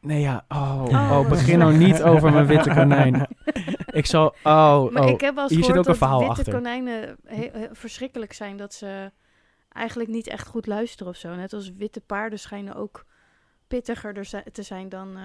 Nee, 0.01 0.21
ja, 0.21 0.45
oh, 0.47 0.85
Oh. 0.87 1.17
oh, 1.19 1.29
begin 1.29 1.59
nou 1.59 1.77
niet 1.77 2.03
over 2.03 2.31
mijn 2.31 2.45
witte 2.45 2.69
konijn. 2.69 3.27
Ik 3.85 4.05
zal, 4.05 4.27
oh, 4.43 4.91
Maar 4.91 5.03
oh. 5.03 5.09
ik 5.09 5.21
heb 5.21 5.35
hier 5.47 5.63
zit 5.63 5.77
ook 5.77 5.87
een 5.87 5.95
verhaal 5.95 6.19
witte 6.19 6.33
achter. 6.33 6.53
konijnen 6.53 7.17
he- 7.23 7.49
he- 7.51 7.67
verschrikkelijk 7.71 8.33
zijn. 8.33 8.57
Dat 8.57 8.73
ze 8.73 9.11
eigenlijk 9.69 10.09
niet 10.09 10.27
echt 10.27 10.47
goed 10.47 10.67
luisteren 10.67 11.11
of 11.11 11.17
zo. 11.17 11.35
Net 11.35 11.53
als 11.53 11.71
witte 11.77 12.01
paarden 12.01 12.39
schijnen 12.39 12.75
ook 12.75 13.05
pittiger 13.67 14.17
er 14.17 14.51
te 14.51 14.61
zijn 14.61 14.89
dan 14.89 15.17
eh 15.17 15.23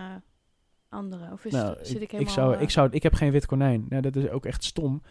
andere. 0.88 1.33
Of 1.33 1.44
is 1.44 1.52
nou, 1.52 1.76
zit 1.83 1.96
ik, 1.96 2.02
ik, 2.02 2.11
helemaal... 2.11 2.33
zou, 2.35 2.54
eh, 2.54 2.61
ik, 2.61 2.70
zou, 2.70 2.88
ik 2.90 3.02
heb 3.02 3.14
geen 3.14 3.30
wit 3.30 3.46
konijn. 3.46 3.87
Ja, 3.88 4.00
dat 4.00 4.16
is 4.16 4.28
ook 4.28 4.44
echt 4.46 4.64
stom. 4.64 5.02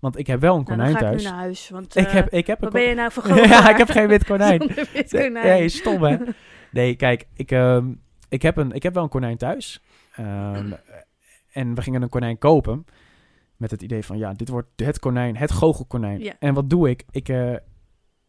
Want 0.00 0.18
ik 0.18 0.26
heb 0.26 0.40
wel 0.40 0.56
een 0.56 0.64
nou, 0.64 0.76
konijn 0.76 0.92
dan 0.92 1.00
ga 1.02 1.06
ik 1.06 1.10
thuis. 1.10 1.24
nu 1.24 1.30
naar 1.30 1.38
huis. 1.38 1.68
Want, 1.68 1.96
ik, 1.96 2.06
eh, 2.06 2.12
heb, 2.12 2.28
ik 2.28 2.46
heb 2.46 2.58
een 2.58 2.64
wat 2.64 2.72
ben 2.72 2.88
je 2.88 2.94
nou 2.94 3.12
voor 3.12 3.36
ja, 3.36 3.70
ik 3.70 3.76
heb 3.76 3.90
geen 3.90 4.08
wit 4.08 4.24
konijn. 4.24 4.58
Wit 4.92 5.10
konijn. 5.10 5.32
Nee, 5.32 5.68
stom 5.68 6.02
hè. 6.02 6.16
Nee, 6.70 6.94
kijk, 6.96 7.28
ik, 7.34 7.50
ehm, 7.50 7.92
ik, 8.28 8.42
heb 8.42 8.56
een, 8.56 8.72
ik 8.72 8.82
heb 8.82 8.94
wel 8.94 9.02
een 9.02 9.08
konijn 9.08 9.36
thuis. 9.36 9.82
Ehm, 10.12 10.72
en 11.52 11.74
we 11.74 11.82
gingen 11.82 12.02
een 12.02 12.08
konijn 12.08 12.38
kopen. 12.38 12.84
Met 13.56 13.70
het 13.70 13.82
idee 13.82 14.04
van, 14.04 14.18
ja, 14.18 14.32
dit 14.32 14.48
wordt 14.48 14.68
het 14.76 14.98
konijn, 14.98 15.36
het 15.36 15.52
goochelkonijn. 15.52 16.20
Ja. 16.20 16.32
En 16.38 16.54
wat 16.54 16.70
doe 16.70 16.90
ik? 16.90 17.04
Ik, 17.10 17.28
eh, 17.28 17.54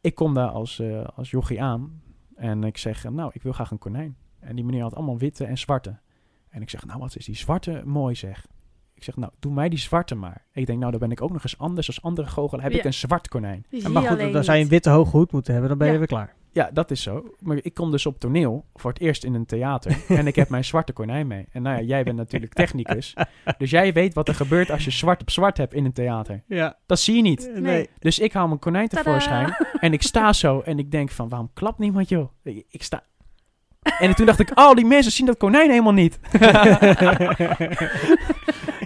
ik 0.01 0.15
kom 0.15 0.33
daar 0.33 0.49
als, 0.49 0.79
eh, 0.79 1.07
als 1.15 1.29
jochie 1.29 1.61
aan. 1.61 2.01
En 2.35 2.63
ik 2.63 2.77
zeg, 2.77 3.05
eh, 3.05 3.11
nou, 3.11 3.31
ik 3.33 3.41
wil 3.41 3.51
graag 3.51 3.71
een 3.71 3.77
konijn. 3.77 4.17
En 4.39 4.55
die 4.55 4.65
meneer 4.65 4.81
had 4.81 4.95
allemaal 4.95 5.17
witte 5.17 5.45
en 5.45 5.57
zwarte. 5.57 5.99
En 6.49 6.61
ik 6.61 6.69
zeg, 6.69 6.85
nou, 6.85 6.99
wat 6.99 7.15
is 7.15 7.25
die 7.25 7.35
zwarte 7.35 7.81
mooi 7.85 8.15
zeg. 8.15 8.47
Ik 8.99 9.05
zeg, 9.05 9.15
nou, 9.15 9.31
doe 9.39 9.53
mij 9.53 9.69
die 9.69 9.79
zwarte 9.79 10.15
maar. 10.15 10.45
Ik 10.53 10.65
denk, 10.65 10.79
nou, 10.79 10.91
dan 10.91 10.99
ben 10.99 11.11
ik 11.11 11.21
ook 11.21 11.31
nog 11.31 11.43
eens 11.43 11.57
anders 11.57 11.87
als 11.87 12.01
andere 12.01 12.27
goochelaar. 12.27 12.63
Heb 12.63 12.73
Ja. 12.73 12.79
ik 12.79 12.85
een 12.85 12.93
zwart 12.93 13.27
konijn. 13.27 13.65
Die 13.69 13.83
En 13.83 13.91
maar 13.91 14.03
goed, 14.03 14.33
dan 14.33 14.43
zou 14.43 14.57
je 14.57 14.63
een 14.63 14.69
witte 14.69 14.89
hoge 14.89 15.17
hoed 15.17 15.31
moeten 15.31 15.51
hebben, 15.51 15.69
dan 15.69 15.79
ben 15.79 15.91
je 15.91 15.97
weer 15.97 16.07
klaar. 16.07 16.37
Ja, 16.51 16.69
dat 16.73 16.91
is 16.91 17.01
zo. 17.01 17.33
Maar 17.39 17.57
ik 17.61 17.73
kom 17.73 17.91
dus 17.91 18.05
op 18.05 18.19
toneel 18.19 18.65
voor 18.75 18.91
het 18.91 18.99
eerst 18.99 19.23
in 19.23 19.33
een 19.33 19.45
theater. 19.45 19.97
en 20.07 20.27
ik 20.27 20.35
heb 20.35 20.49
mijn 20.49 20.65
zwarte 20.65 20.93
konijn 20.93 21.27
mee. 21.27 21.45
En 21.51 21.61
nou 21.61 21.77
ja, 21.77 21.83
jij 21.83 22.03
bent 22.03 22.17
natuurlijk 22.17 22.53
technicus. 22.53 23.13
Dus 23.57 23.69
jij 23.69 23.93
weet 23.93 24.13
wat 24.13 24.27
er 24.27 24.35
gebeurt 24.35 24.71
als 24.71 24.85
je 24.85 24.91
zwart 24.91 25.21
op 25.21 25.29
zwart 25.29 25.57
hebt 25.57 25.73
in 25.73 25.85
een 25.85 25.93
theater. 25.93 26.43
Ja. 26.47 26.77
Dat 26.85 26.99
zie 26.99 27.15
je 27.15 27.21
niet. 27.21 27.49
Nee. 27.53 27.61
Nee. 27.61 27.89
Dus 27.99 28.19
ik 28.19 28.33
haal 28.33 28.47
mijn 28.47 28.59
konijn 28.59 28.87
Tadaa. 28.87 29.03
tevoorschijn. 29.03 29.55
En 29.79 29.93
ik 29.93 30.01
sta 30.01 30.33
zo 30.33 30.59
en 30.61 30.79
ik 30.79 30.91
denk 30.91 31.09
van, 31.09 31.29
waarom 31.29 31.49
klapt 31.53 31.79
niemand 31.79 32.09
joh? 32.09 32.29
Ik, 32.43 32.65
ik 32.69 32.83
sta... 32.83 33.03
En 33.99 34.15
toen 34.15 34.25
dacht 34.25 34.39
ik, 34.39 34.51
oh, 34.59 34.73
die 34.73 34.85
mensen 34.85 35.11
zien 35.11 35.25
dat 35.25 35.37
konijn 35.37 35.69
helemaal 35.69 35.93
niet. 35.93 36.19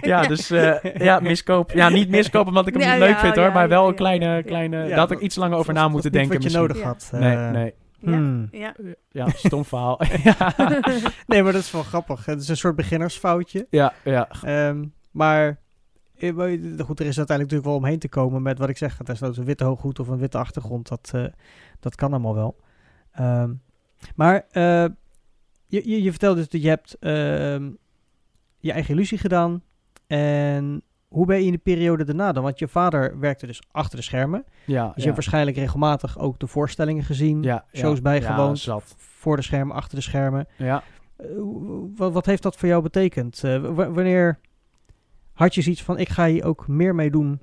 ja, 0.12 0.26
dus 0.26 0.50
eh, 0.50 0.82
ja, 0.94 1.20
miskoop. 1.20 1.70
Ja, 1.70 1.88
niet 1.88 2.08
miskopen 2.08 2.48
omdat 2.48 2.66
ik 2.66 2.72
hem 2.74 2.82
Ja, 2.82 2.90
niet 2.90 2.98
leuk 2.98 3.08
ja, 3.10 3.20
vind 3.20 3.34
hoor. 3.36 3.44
ja, 3.44 3.52
maar 3.52 3.68
wel 3.68 3.80
ja, 3.80 3.84
een 3.86 3.90
ja. 3.92 3.98
kleine, 3.98 4.26
Ja. 4.26 4.42
kleine... 4.42 4.76
Ja, 4.76 4.88
daar 4.88 4.98
had 4.98 5.10
ik 5.10 5.16
dat- 5.16 5.26
iets 5.26 5.36
langer 5.36 5.56
over 5.58 5.74
Dat 5.74 5.82
na 5.82 5.88
moeten 5.88 6.12
denken 6.12 6.32
wat 6.42 6.52
je 6.52 6.58
nodig 6.58 6.78
Ja. 6.78 6.84
had. 6.84 7.08
Nee, 7.12 7.36
eh. 7.36 7.50
nee. 7.50 7.74
Ja. 7.98 8.10
Hmm. 8.12 8.48
Ja. 8.50 8.74
Ja, 9.10 9.28
stom 9.28 9.64
verhaal. 9.74 10.00
ja, 10.24 10.54
Nee, 11.26 11.42
maar 11.42 11.52
dat 11.52 11.62
is 11.62 11.70
wel 11.70 11.82
grappig. 11.82 12.24
Het 12.26 12.40
is 12.40 12.48
een 12.48 12.56
soort 12.56 12.76
beginnersfoutje. 12.76 13.66
ja, 13.70 13.92
ja. 14.04 14.28
Ehm, 14.42 14.84
maar 15.10 15.62
eh, 16.18 16.32
maar, 16.34 16.48
goed, 16.84 17.00
er 17.00 17.06
is 17.06 17.18
uiteindelijk 17.18 17.28
natuurlijk 17.28 17.64
wel 17.64 17.74
omheen 17.74 17.98
te 17.98 18.08
komen 18.08 18.42
met 18.42 18.58
wat 18.58 18.68
ik 18.68 18.76
zeg. 18.76 18.98
Het 18.98 19.08
is 19.08 19.20
een 19.20 19.44
witte 19.44 19.64
hooghoed 19.64 19.98
of 20.00 20.08
een 20.08 20.18
witte 20.18 20.38
achtergrond. 20.38 20.88
Dat, 20.88 21.10
eh, 21.14 21.24
dat 21.80 21.94
kan 21.94 22.10
allemaal 22.10 22.34
wel. 22.34 22.56
Ehm, 23.12 23.52
maar 24.14 24.44
eh, 24.50 24.84
je, 25.66 25.88
je, 25.88 26.02
je 26.02 26.10
vertelde 26.10 26.36
dus 26.40 26.48
dat 26.48 26.62
je 26.62 26.68
hebt 26.68 26.96
ehm, 27.00 27.70
je 28.58 28.72
eigen 28.72 28.94
illusie 28.94 29.18
gedaan. 29.18 29.62
En 30.18 30.82
hoe 31.08 31.26
ben 31.26 31.38
je 31.40 31.44
in 31.46 31.52
de 31.52 31.58
periode 31.58 32.04
daarna 32.04 32.32
dan? 32.32 32.42
Want 32.42 32.58
je 32.58 32.68
vader 32.68 33.18
werkte 33.18 33.46
dus 33.46 33.62
achter 33.70 33.96
de 33.98 34.04
schermen. 34.04 34.44
ja, 34.66 34.84
Dus 34.86 34.94
je 34.96 35.02
hebt 35.02 35.14
waarschijnlijk 35.14 35.56
regelmatig 35.56 36.18
ook 36.18 36.38
de 36.38 36.46
voorstellingen 36.46 37.04
gezien. 37.04 37.42
ja, 37.42 37.64
shows 37.72 37.96
ja, 37.96 38.02
bijgewoond. 38.02 38.56
Ja, 38.58 38.62
zat. 38.72 38.94
Voor 38.98 39.36
de 39.36 39.42
schermen, 39.42 39.76
achter 39.76 39.96
de 39.96 40.02
schermen. 40.02 40.46
Ja. 40.56 40.82
Eh, 41.16 41.26
wat, 41.96 42.12
wat 42.12 42.26
heeft 42.26 42.42
dat 42.42 42.56
voor 42.56 42.68
jou 42.68 42.82
betekend? 42.82 43.44
Eh, 43.44 43.60
wanneer 43.74 44.38
had 45.32 45.54
je 45.54 45.62
zoiets 45.62 45.82
van, 45.82 45.98
ik 45.98 46.08
ga 46.08 46.26
hier 46.26 46.44
ook 46.44 46.68
meer 46.68 46.94
mee 46.94 47.10
doen? 47.10 47.40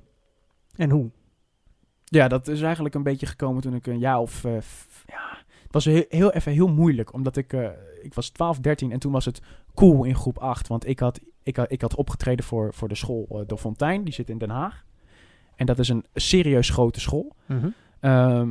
En 0.76 0.90
hoe? 0.90 1.10
ja, 2.04 2.28
dat 2.28 2.48
is 2.48 2.62
eigenlijk 2.62 2.94
een 2.94 3.02
beetje 3.02 3.26
gekomen 3.26 3.62
toen 3.62 3.74
ik 3.74 3.86
een 3.86 3.98
jaar 3.98 4.18
of... 4.18 4.32
f- 4.60 5.04
ja, 5.06 5.38
het 5.62 5.72
was 5.72 5.84
heel, 5.84 6.04
heel 6.08 6.32
even 6.32 6.52
heel 6.52 6.68
moeilijk, 6.68 7.12
omdat 7.12 7.36
ik... 7.36 7.52
ik 8.02 8.14
was 8.14 8.28
12, 8.28 8.58
13 8.58 8.92
en 8.92 8.98
toen 8.98 9.12
was 9.12 9.24
het 9.24 9.40
cool 9.74 10.04
in 10.04 10.14
groep 10.14 10.38
8. 10.38 10.68
Want 10.68 10.86
ik 10.86 10.98
had, 10.98 11.20
ik 11.42 11.56
had, 11.56 11.72
ik 11.72 11.80
had 11.80 11.94
opgetreden 11.94 12.44
voor, 12.44 12.74
voor 12.74 12.88
de 12.88 12.94
school 12.94 13.26
eh, 13.30 13.38
De 13.46 13.58
Fontein. 13.58 14.04
Die 14.04 14.14
zit 14.14 14.30
in 14.30 14.38
Den 14.38 14.50
Haag. 14.50 14.84
En 15.56 15.66
dat 15.66 15.78
is 15.78 15.88
een 15.88 16.04
serieus 16.14 16.70
grote 16.70 17.00
school. 17.00 17.32
Ehm, 18.00 18.50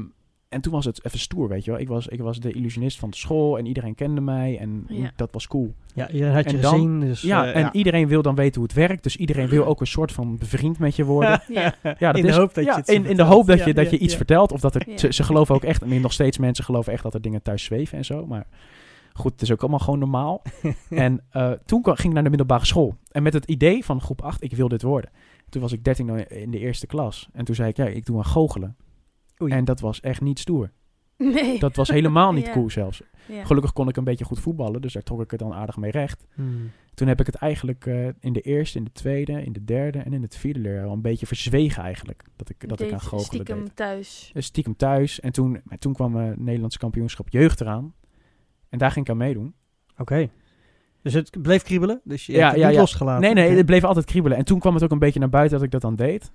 en 0.49 0.62
toen 0.62 0.71
was 0.73 0.86
het 0.86 1.06
even 1.06 1.19
stoer, 1.19 1.47
weet 1.47 1.65
je 1.65 1.71
wel. 1.71 1.80
Ik 1.80 1.88
was, 1.88 2.08
ik 2.08 2.19
was 2.21 2.39
de 2.39 2.51
illusionist 2.54 2.99
van 2.99 3.10
de 3.10 3.17
school 3.17 3.58
en 3.58 3.65
iedereen 3.65 3.95
kende 3.95 4.21
mij 4.21 4.58
en 4.60 4.86
Ja. 4.88 5.12
dat 5.15 5.30
was 5.32 5.47
cool. 5.47 5.73
Ja, 5.93 6.08
je 6.12 6.25
had 6.25 6.51
je 6.51 6.60
dan- 6.60 6.71
gezien. 6.73 6.99
Dus, 6.99 7.21
ja, 7.21 7.51
eh, 7.54 7.63
en 7.63 7.69
iedereen 7.71 8.08
wil 8.08 8.21
dan 8.21 8.36
weten 8.36 8.54
hoe 8.56 8.63
het 8.63 8.73
werkt. 8.73 9.04
Dus 9.04 9.15
iedereen 9.17 9.47
wil 9.47 9.65
ook 9.65 9.80
een 9.82 9.88
soort 9.88 10.12
van 10.12 10.38
bevriend 10.38 10.80
met 10.80 10.95
je 10.95 11.06
worden. 11.06 11.41
Ja. 11.47 11.75
Ja, 11.84 11.93
dat 12.12 12.15
in 12.15 12.21
de 12.21 12.27
is, 12.27 12.36
hoop 12.36 12.54
dat 12.54 12.63
ja, 12.63 12.71
je 12.71 12.80
het 12.80 12.89
in, 12.89 13.06
in 13.06 13.15
de 13.15 13.23
hoop 13.23 13.45
dat 13.47 13.58
Ja, 13.60 13.65
je, 13.65 13.73
dat 13.73 13.86
ja, 13.86 13.91
je 13.91 13.97
iets 13.97 14.12
ja. 14.12 14.17
vertelt. 14.17 14.51
Of 14.51 14.60
dat 14.62 14.75
er, 14.75 14.89
Ja. 14.89 14.97
ze, 14.97 15.13
ze 15.13 15.23
geloven 15.23 15.56
ook 15.56 15.63
echt, 15.63 15.82
en 15.82 16.01
nog 16.01 16.13
steeds 16.13 16.38
mensen 16.38 16.63
geloven 16.63 16.93
echt 16.93 17.04
dat 17.04 17.13
er 17.13 17.21
dingen 17.21 17.41
thuis 17.41 17.63
zweven 17.63 17.97
en 17.97 18.06
zo. 18.06 18.25
Maar 18.25 18.45
goed, 19.13 19.32
het 19.32 19.41
is 19.41 19.52
ook 19.52 19.62
allemaal 19.62 19.80
gewoon 19.80 20.00
normaal. 20.00 20.41
en 20.89 21.24
eh, 21.30 21.52
toen 21.65 21.82
kwam- 21.82 21.95
ging 21.95 22.08
ik 22.08 22.13
naar 22.13 22.24
de 22.24 22.30
middelbare 22.30 22.65
school. 22.65 22.95
En 23.12 23.24
met 23.24 23.34
het 23.34 23.45
idee 23.45 23.86
van 23.86 24.02
groep 24.02 24.21
8, 24.21 24.43
ik 24.43 24.54
wil 24.56 24.67
dit 24.67 24.82
worden. 24.82 25.10
Toen 25.50 25.62
was 25.62 25.71
ik 25.71 25.84
13 25.84 26.30
in 26.30 26.52
de 26.52 26.60
eerste 26.60 26.88
klas. 26.88 27.30
En 27.34 27.45
toen 27.45 27.56
zei 27.56 27.69
ik, 27.69 27.78
ja, 27.78 27.86
ik 27.86 28.06
doe 28.06 28.17
aan 28.17 28.26
goochelen. 28.26 28.76
Oei. 29.41 29.52
En 29.52 29.65
dat 29.65 29.80
was 29.80 30.00
echt 30.00 30.21
niet 30.21 30.39
stoer. 30.39 30.71
Nee. 31.17 31.60
Dat 31.60 31.76
was 31.76 31.89
helemaal 31.89 32.32
niet 32.32 32.45
Ja. 32.52 32.52
cool 32.52 32.69
zelfs. 32.69 33.02
Ja. 33.28 33.43
Gelukkig 33.45 33.74
kon 33.74 33.88
ik 33.88 33.97
een 33.97 34.04
beetje 34.04 34.26
goed 34.26 34.39
voetballen, 34.39 34.82
dus 34.82 34.93
daar 34.93 35.04
trok 35.04 35.21
ik 35.21 35.32
het 35.32 35.39
dan 35.39 35.54
aardig 35.54 35.78
mee 35.78 35.91
recht. 35.91 36.26
Hmm. 36.34 36.71
Toen 36.93 37.08
heb 37.08 37.19
ik 37.19 37.26
het 37.26 37.36
eigenlijk 37.36 37.86
eh, 37.86 38.08
in 38.19 38.34
de 38.34 38.41
eerste, 38.41 38.78
in 38.78 38.84
de 38.84 38.91
tweede, 38.91 39.43
in 39.43 39.54
de 39.54 39.63
derde 39.63 40.00
en 40.00 40.13
in 40.13 40.21
het 40.21 40.36
vierde 40.38 40.60
leerjaar 40.60 40.86
al 40.86 40.93
een 40.93 41.02
beetje 41.02 41.26
verzwegen 41.26 41.84
eigenlijk. 41.84 42.24
Dat 42.36 42.50
ik, 42.50 42.69
dat 42.69 42.80
ik 42.80 42.86
Deed 42.86 42.93
aan 42.93 43.00
goochelen 43.02 43.26
stiekem 43.26 43.60
deed. 43.65 43.76
thuis. 43.76 44.30
Dus 44.34 44.45
stiekem 44.45 44.76
thuis. 44.76 45.19
En 45.19 45.32
toen, 45.32 45.62
toen 45.80 45.93
kwam 45.93 46.15
het 46.15 46.39
Nederlandse 46.39 46.78
kampioenschap 46.80 47.30
jeugd 47.30 47.62
eraan. 47.62 47.93
En 48.72 48.78
daar 48.78 48.92
ging 48.92 49.06
ik 49.06 49.12
aan 49.12 49.18
meedoen. 49.18 49.54
Oké. 49.98 50.30
Dus 51.02 51.14
het 51.14 51.42
bleef 51.42 51.64
kriebelen? 51.64 52.02
Dus 52.04 52.26
je 52.26 52.32
Ja, 52.32 52.40
hebt 52.40 52.52
het 52.52 52.60
ja, 52.60 52.66
niet 52.68 52.76
ja. 52.76 52.82
losgelaten? 52.82 53.22
Nee, 53.22 53.34
nee, 53.34 53.58
het 53.58 53.66
bleef 53.66 53.84
altijd 53.84 54.06
kriebelen. 54.06 54.38
En 54.38 54.46
toen 54.46 54.60
kwam 54.60 54.74
het 54.74 54.84
ook 54.84 54.92
een 54.92 55.00
beetje 55.00 55.20
naar 55.20 55.30
buiten 55.30 55.58
dat 55.58 55.66
ik 55.66 55.72
dat 55.72 55.82
dan 55.82 55.96
deed. 55.96 56.32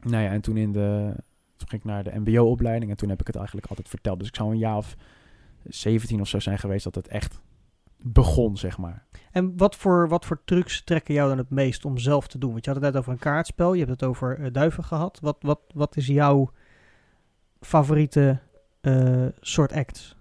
Nou 0.00 0.22
ja, 0.22 0.30
en 0.30 0.40
toen 0.40 0.56
in 0.56 0.72
de... 0.72 1.14
Toen 1.56 1.68
ging 1.68 1.82
ik 1.82 1.88
naar 1.88 2.04
de 2.04 2.18
mbo-opleiding 2.18 2.90
en 2.90 2.96
toen 2.96 3.08
heb 3.08 3.20
ik 3.20 3.26
het 3.26 3.36
eigenlijk 3.36 3.66
altijd 3.66 3.88
verteld. 3.88 4.18
Dus 4.18 4.28
ik 4.28 4.36
zou 4.36 4.50
een 4.50 4.58
jaar 4.58 4.76
of 4.76 4.96
17 5.64 6.20
of 6.20 6.28
zo 6.28 6.38
zijn 6.38 6.58
geweest 6.58 6.84
dat 6.84 6.94
het 6.94 7.08
echt 7.08 7.40
begon, 8.02 8.56
zeg 8.56 8.78
maar. 8.78 9.06
En 9.30 9.56
wat 9.56 9.76
voor, 9.76 10.08
wat 10.08 10.24
voor 10.24 10.40
trucs 10.44 10.84
trekken 10.84 11.14
jou 11.14 11.28
dan 11.28 11.38
het 11.38 11.50
meest 11.50 11.84
om 11.84 11.98
zelf 11.98 12.26
te 12.28 12.38
doen? 12.38 12.50
Want 12.52 12.64
je 12.64 12.70
had 12.70 12.82
het 12.82 12.92
net 12.92 13.00
over 13.00 13.12
een 13.12 13.18
kaartspel, 13.18 13.72
je 13.72 13.78
hebt 13.78 14.00
het 14.00 14.02
over 14.08 14.38
eh, 14.38 14.52
duiven 14.52 14.84
gehad. 14.84 15.18
Wat, 15.22 15.36
wat, 15.40 15.60
wat 15.74 15.96
is 15.96 16.06
jouw 16.06 16.50
favoriete 17.60 18.38
eh, 18.80 19.26
soort 19.40 19.72
acts? 19.72 20.16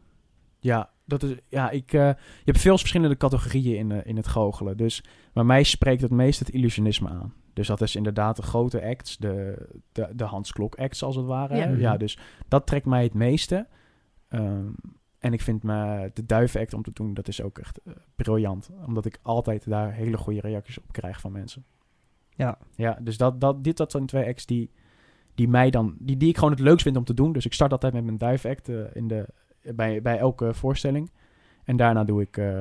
Ja, 0.68 0.90
dat 1.06 1.24
is, 1.24 1.36
ja 1.48 1.70
ik, 1.70 1.94
eh, 1.94 2.08
je 2.08 2.44
hebt 2.44 2.60
veel 2.60 2.78
verschillende 2.78 3.18
categorieën 3.18 3.78
in, 3.78 3.92
eh, 3.92 4.06
in 4.06 4.16
het 4.16 4.28
goochelen. 4.28 4.78
Dus 4.78 5.04
bij 5.34 5.44
mij 5.44 5.64
spreekt 5.64 6.02
het 6.02 6.12
meest 6.12 6.40
het 6.40 6.50
illusionisme 6.50 7.10
aan. 7.10 7.34
Dus 7.54 7.68
dat 7.68 7.82
is 7.82 7.96
inderdaad 7.96 8.36
de 8.36 8.42
grote 8.42 8.84
acts, 8.84 9.18
de, 9.18 9.68
de, 9.92 10.10
de 10.16 10.24
Hans 10.24 10.52
Klok 10.52 10.76
acts 10.76 11.04
als 11.04 11.16
het 11.16 11.26
ware. 11.26 11.56
Ja. 11.56 11.68
Ja. 11.68 11.90
Mhm. 11.90 11.98
dus 11.98 12.18
dat 12.48 12.68
trekt 12.68 12.86
mij 12.86 13.04
het 13.04 13.14
meeste. 13.14 13.68
Ehm, 14.28 14.68
en 15.20 15.34
ik 15.34 15.42
vind 15.42 15.64
me 15.64 16.12
de 16.14 16.26
duivenact 16.26 16.74
om 16.74 16.84
te 16.84 16.92
doen, 16.94 17.14
dat 17.14 17.28
is 17.28 17.42
ook 17.42 17.58
echt 17.58 17.82
eh, 17.86 17.94
briljant. 18.16 18.70
Omdat 18.86 19.06
ik 19.06 19.20
altijd 19.22 19.70
daar 19.70 19.94
hele 19.94 20.18
goede 20.18 20.42
reacties 20.42 20.80
op 20.80 20.92
krijg 20.92 21.20
van 21.20 21.32
mensen. 21.32 21.66
Ja. 22.30 22.58
Ja, 22.76 23.00
dus 23.02 23.18
dat, 23.18 23.42
dat, 23.42 23.64
dit 23.64 23.78
dat 23.78 23.92
zijn 23.92 24.06
twee 24.06 24.28
acts 24.28 24.46
die, 24.46 24.72
die 25.36 25.48
mij 25.48 25.70
dan, 25.70 25.96
die, 26.00 26.18
die 26.18 26.30
ik 26.30 26.36
gewoon 26.36 26.52
het 26.52 26.60
leukst 26.60 26.84
vind 26.84 26.98
om 26.98 27.04
te 27.04 27.14
doen. 27.14 27.32
Dus 27.32 27.46
ik 27.46 27.54
start 27.54 27.72
altijd 27.72 27.94
met 27.94 28.04
mijn 28.04 28.18
duivenact 28.18 28.70
eh, 28.70 28.96
in 28.96 29.08
de, 29.08 29.28
bij, 29.76 30.02
bij 30.02 30.18
elke 30.18 30.54
voorstelling. 30.54 31.12
En 31.64 31.76
daarna 31.76 32.04
doe 32.04 32.22
ik, 32.22 32.38
eh, 32.38 32.60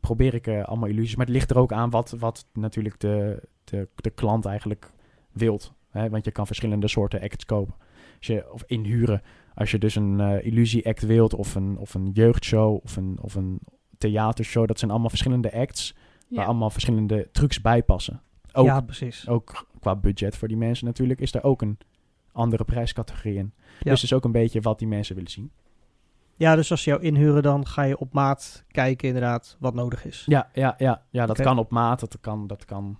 probeer 0.00 0.34
ik 0.34 0.46
eh, 0.46 0.64
allemaal 0.64 0.88
illusies. 0.88 1.16
Maar 1.16 1.26
het 1.26 1.34
ligt 1.34 1.50
er 1.50 1.58
ook 1.58 1.72
aan 1.72 1.90
wat, 1.90 2.14
wat 2.18 2.46
natuurlijk 2.52 3.00
de, 3.00 3.42
de, 3.64 3.88
de 3.94 4.10
klant 4.10 4.44
eigenlijk 4.44 4.92
wilt. 5.32 5.72
Hè? 5.90 6.10
Want 6.10 6.24
je 6.24 6.30
kan 6.30 6.46
verschillende 6.46 6.88
soorten 6.88 7.20
acts 7.20 7.44
kopen. 7.44 7.74
Als 8.18 8.26
je, 8.26 8.52
of 8.52 8.64
inhuren. 8.66 9.22
Als 9.54 9.70
je 9.70 9.78
dus 9.78 9.94
een 9.94 10.20
eh, 10.20 10.46
illusie-act 10.46 11.02
wilt, 11.02 11.34
of 11.34 11.54
een, 11.54 11.78
of 11.78 11.94
een 11.94 12.10
jeugdshow, 12.12 12.80
of 12.82 12.96
een, 12.96 13.18
of 13.20 13.34
een 13.34 13.60
theatershow. 13.98 14.66
Dat 14.66 14.78
zijn 14.78 14.90
allemaal 14.90 15.08
verschillende 15.08 15.52
acts, 15.52 15.94
waar 16.28 16.46
allemaal 16.46 16.70
verschillende 16.70 17.28
trucs 17.32 17.60
bij 17.60 17.82
passen. 17.82 18.22
Ook, 18.52 18.66
Ja, 18.66 18.80
precies. 18.80 19.28
ook 19.28 19.66
qua 19.80 19.96
budget 19.96 20.36
voor 20.36 20.48
die 20.48 20.56
mensen 20.56 20.86
natuurlijk, 20.86 21.20
is 21.20 21.34
er 21.34 21.42
ook 21.42 21.62
een 21.62 21.78
andere 22.32 22.64
prijscategorie 22.64 23.38
in. 23.38 23.52
Ja. 23.56 23.90
Dus 23.90 23.92
het 23.92 24.02
is 24.02 24.12
ook 24.12 24.24
een 24.24 24.32
beetje 24.32 24.60
wat 24.60 24.78
die 24.78 24.88
mensen 24.88 25.14
willen 25.14 25.30
zien. 25.30 25.50
Ja, 26.36 26.56
dus 26.56 26.70
als 26.70 26.82
ze 26.82 26.90
jou 26.90 27.02
inhuren, 27.02 27.42
dan 27.42 27.66
ga 27.66 27.82
je 27.82 27.98
op 27.98 28.12
maat 28.12 28.64
kijken 28.70 29.06
inderdaad 29.08 29.56
wat 29.60 29.74
nodig 29.74 30.04
is. 30.04 30.22
Ja, 30.26 30.48
ja, 30.52 30.74
ja, 30.78 31.02
ja 31.10 31.26
dat 31.26 31.40
kan 31.40 31.58
op 31.58 31.70
maat, 31.70 32.00
dat 32.00 32.16
kan, 32.20 32.46
dat 32.46 32.64
kan. 32.64 32.98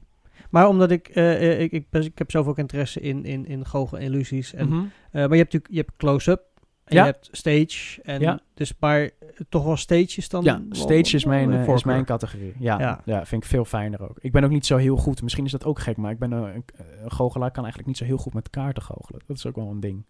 Maar 0.50 0.68
omdat 0.68 0.90
ik, 0.90 1.08
eh, 1.08 1.50
eh, 1.52 1.60
ik, 1.60 1.72
ik, 1.72 1.86
ik 1.92 2.18
heb 2.18 2.30
zelf 2.30 2.46
ook 2.46 2.58
interesse 2.58 3.00
in, 3.00 3.24
in, 3.24 3.46
in 3.46 3.66
goochel 3.66 3.98
en 3.98 4.04
illusies. 4.04 4.54
En, 4.54 4.68
Mhm. 4.68 4.76
eh, 4.76 4.82
maar 5.12 5.12
je 5.12 5.18
hebt 5.20 5.52
natuurlijk 5.52 5.70
je 5.70 5.76
hebt 5.78 5.96
close-up 5.96 6.42
en 6.84 6.96
Ja. 6.96 7.04
je 7.04 7.10
hebt 7.10 7.28
stage. 7.32 8.02
En 8.02 8.20
Ja. 8.20 8.40
Dus 8.54 8.72
maar 8.80 9.10
toch 9.48 9.64
wel 9.64 9.76
stages 9.76 10.28
dan? 10.28 10.44
Ja, 10.44 10.62
stage 10.70 11.16
is 11.16 11.24
mijn, 11.24 11.52
is 11.52 11.84
mijn 11.84 12.04
categorie. 12.04 12.54
Ja, 12.58 12.78
Ja. 12.80 13.00
ja. 13.04 13.26
vind 13.26 13.42
ik 13.44 13.48
veel 13.50 13.64
fijner 13.64 14.08
ook. 14.08 14.18
Ik 14.20 14.32
ben 14.32 14.44
ook 14.44 14.50
niet 14.50 14.66
zo 14.66 14.76
heel 14.76 14.96
goed, 14.96 15.22
misschien 15.22 15.44
is 15.44 15.50
dat 15.52 15.64
ook 15.64 15.78
gek, 15.78 15.96
maar 15.96 16.10
ik 16.10 16.18
ben 16.18 16.32
een, 16.32 16.64
een 17.02 17.10
goochelaar, 17.10 17.50
kan 17.50 17.62
eigenlijk 17.62 17.86
niet 17.86 17.96
zo 17.98 18.04
heel 18.04 18.16
goed 18.18 18.34
met 18.34 18.50
kaarten 18.50 18.82
goochelen. 18.82 19.20
Dat 19.26 19.36
is 19.36 19.46
ook 19.46 19.56
wel 19.56 19.70
een 19.70 19.80
ding. 19.80 20.04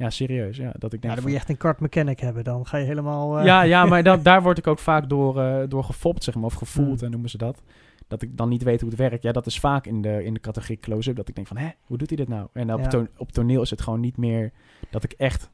Ja, 0.00 0.10
serieus. 0.10 0.56
Ja, 0.56 0.72
dat 0.78 0.92
ik 0.92 1.02
Ja, 1.02 1.08
denk 1.08 1.14
dan 1.14 1.22
moet 1.22 1.32
je 1.32 1.38
echt 1.38 1.48
een 1.48 1.56
kart 1.56 1.80
mechanic 1.80 2.20
hebben. 2.20 2.44
Dan 2.44 2.66
ga 2.66 2.76
je 2.76 2.84
helemaal... 2.84 3.38
eh, 3.38 3.44
ja, 3.44 3.62
ja, 3.62 3.84
maar 3.84 4.02
dan, 4.02 4.22
daar 4.30 4.42
word 4.42 4.58
ik 4.58 4.66
ook 4.66 4.78
vaak 4.78 5.08
door, 5.08 5.40
eh, 5.40 5.68
door 5.68 5.84
gefopt, 5.84 6.24
zeg 6.24 6.34
maar, 6.34 6.44
of 6.44 6.54
gevoeld, 6.54 6.96
Hmm. 6.96 7.04
en 7.04 7.10
noemen 7.10 7.30
ze 7.30 7.38
dat. 7.38 7.62
Dat 8.08 8.22
ik 8.22 8.36
dan 8.36 8.48
niet 8.48 8.62
weet 8.62 8.80
hoe 8.80 8.90
het 8.90 8.98
werkt. 8.98 9.22
Ja, 9.22 9.32
dat 9.32 9.46
is 9.46 9.58
vaak 9.60 9.86
in 9.86 10.02
de, 10.02 10.24
in 10.24 10.34
de 10.34 10.40
categorie 10.40 10.78
close-up, 10.78 11.16
dat 11.16 11.28
ik 11.28 11.34
denk 11.34 11.46
van, 11.46 11.56
hè, 11.56 11.68
hoe 11.84 11.98
doet 11.98 12.08
hij 12.08 12.16
dit 12.16 12.28
nou? 12.28 12.48
En 12.52 12.74
op, 12.74 12.90
Ja. 12.92 13.06
op 13.16 13.32
toneel 13.32 13.62
is 13.62 13.70
het 13.70 13.80
gewoon 13.82 14.00
niet 14.00 14.16
meer 14.16 14.52
dat 14.90 15.04
ik 15.04 15.12
echt, 15.12 15.50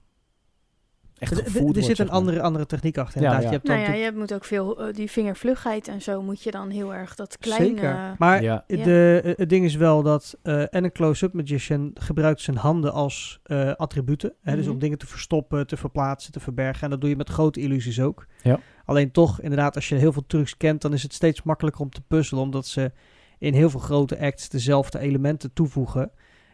echt 1.19 1.57
Er- 1.77 1.83
zit 1.83 1.99
een 1.99 2.11
andere, 2.11 2.41
andere 2.43 2.67
techniek 2.67 2.99
achter. 2.99 3.21
Ja. 3.21 3.41
Je 3.41 3.47
hebt 3.47 3.67
dan 3.67 3.77
Nou 3.77 3.89
ja, 3.89 4.05
je 4.05 4.13
moet 4.15 4.35
ook 4.35 4.45
veel, 4.45 4.81
eh, 4.81 4.95
die 4.95 5.11
vingervlugheid 5.11 5.89
en 5.89 6.03
zo 6.03 6.23
moet 6.23 6.43
je 6.43 6.51
dan 6.51 6.71
heel 6.71 6.95
erg 6.95 7.15
dat 7.15 7.39
kleine... 7.39 7.67
Zeker. 7.67 8.15
Maar 8.19 8.43
Ja. 8.43 8.65
De, 8.67 9.21
eh, 9.25 9.33
het 9.37 9.49
ding 9.49 9.65
is 9.65 9.75
wel 9.75 10.03
dat 10.03 10.37
eh, 10.43 10.61
en 10.75 10.85
een 10.85 10.93
close-up 10.93 11.33
magician 11.33 11.91
gebruikt 11.95 12.41
zijn 12.41 12.57
handen 12.57 12.93
als 12.93 13.41
eh, 13.43 13.73
attributen. 13.75 14.33
Hè, 14.43 14.55
Dus 14.55 14.65
Mhm. 14.65 14.73
om 14.73 14.79
dingen 14.79 14.99
te 14.99 15.07
verstoppen, 15.07 15.67
te 15.67 15.77
verplaatsen, 15.77 16.33
te 16.33 16.41
verbergen. 16.41 16.83
En 16.83 16.91
dat 16.91 17.01
doe 17.01 17.11
je 17.11 17.17
met 17.17 17.29
grote 17.29 17.61
illusies 17.61 18.01
ook. 18.01 18.27
Ja. 18.43 18.61
Alleen 18.85 19.11
toch, 19.11 19.41
inderdaad, 19.41 19.75
als 19.75 19.89
je 19.89 19.95
heel 19.95 20.13
veel 20.13 20.25
trucs 20.27 20.57
kent, 20.57 20.83
dan 20.83 20.93
is 20.93 21.03
het 21.03 21.13
steeds 21.15 21.43
makkelijker 21.43 21.83
om 21.83 21.91
te 21.91 22.01
puzzelen. 22.09 22.43
Omdat 22.43 22.67
ze 22.67 22.93
in 23.39 23.55
heel 23.55 23.71
veel 23.71 23.81
grote 23.81 24.19
acts 24.21 24.49
dezelfde 24.49 24.99
elementen 24.99 25.53
toevoegen. 25.53 26.11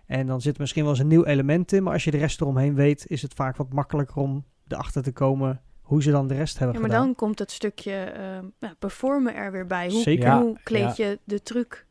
En 0.06 0.26
dan 0.26 0.40
zit 0.40 0.54
er 0.54 0.60
misschien 0.60 0.82
wel 0.82 0.90
eens 0.92 1.00
een 1.00 1.06
nieuw 1.06 1.24
element 1.24 1.72
in. 1.72 1.82
Maar 1.82 1.92
als 1.92 2.04
je 2.04 2.10
de 2.10 2.18
rest 2.18 2.40
eromheen 2.40 2.74
weet, 2.74 3.04
is 3.06 3.22
het 3.22 3.34
vaak 3.34 3.56
wat 3.56 3.72
makkelijker 3.72 4.16
om 4.16 4.44
erachter 4.68 5.02
te 5.02 5.12
komen 5.12 5.60
hoe 5.82 6.02
ze 6.02 6.10
dan 6.10 6.28
de 6.28 6.34
rest 6.34 6.58
hebben 6.58 6.74
Ja, 6.76 6.80
maar 6.82 6.90
gedaan. 6.90 7.06
dan 7.06 7.14
komt 7.14 7.38
het 7.38 7.50
stukje 7.50 8.12
ja, 8.60 8.74
performen 8.78 9.34
er 9.34 9.52
weer 9.52 9.66
bij. 9.66 9.88
Hoe, 9.90 10.02
Zeker. 10.02 10.32
Hoe 10.32 10.56
kleed 10.62 10.96
je 10.96 11.18
de 11.24 11.42
truc 11.42 11.86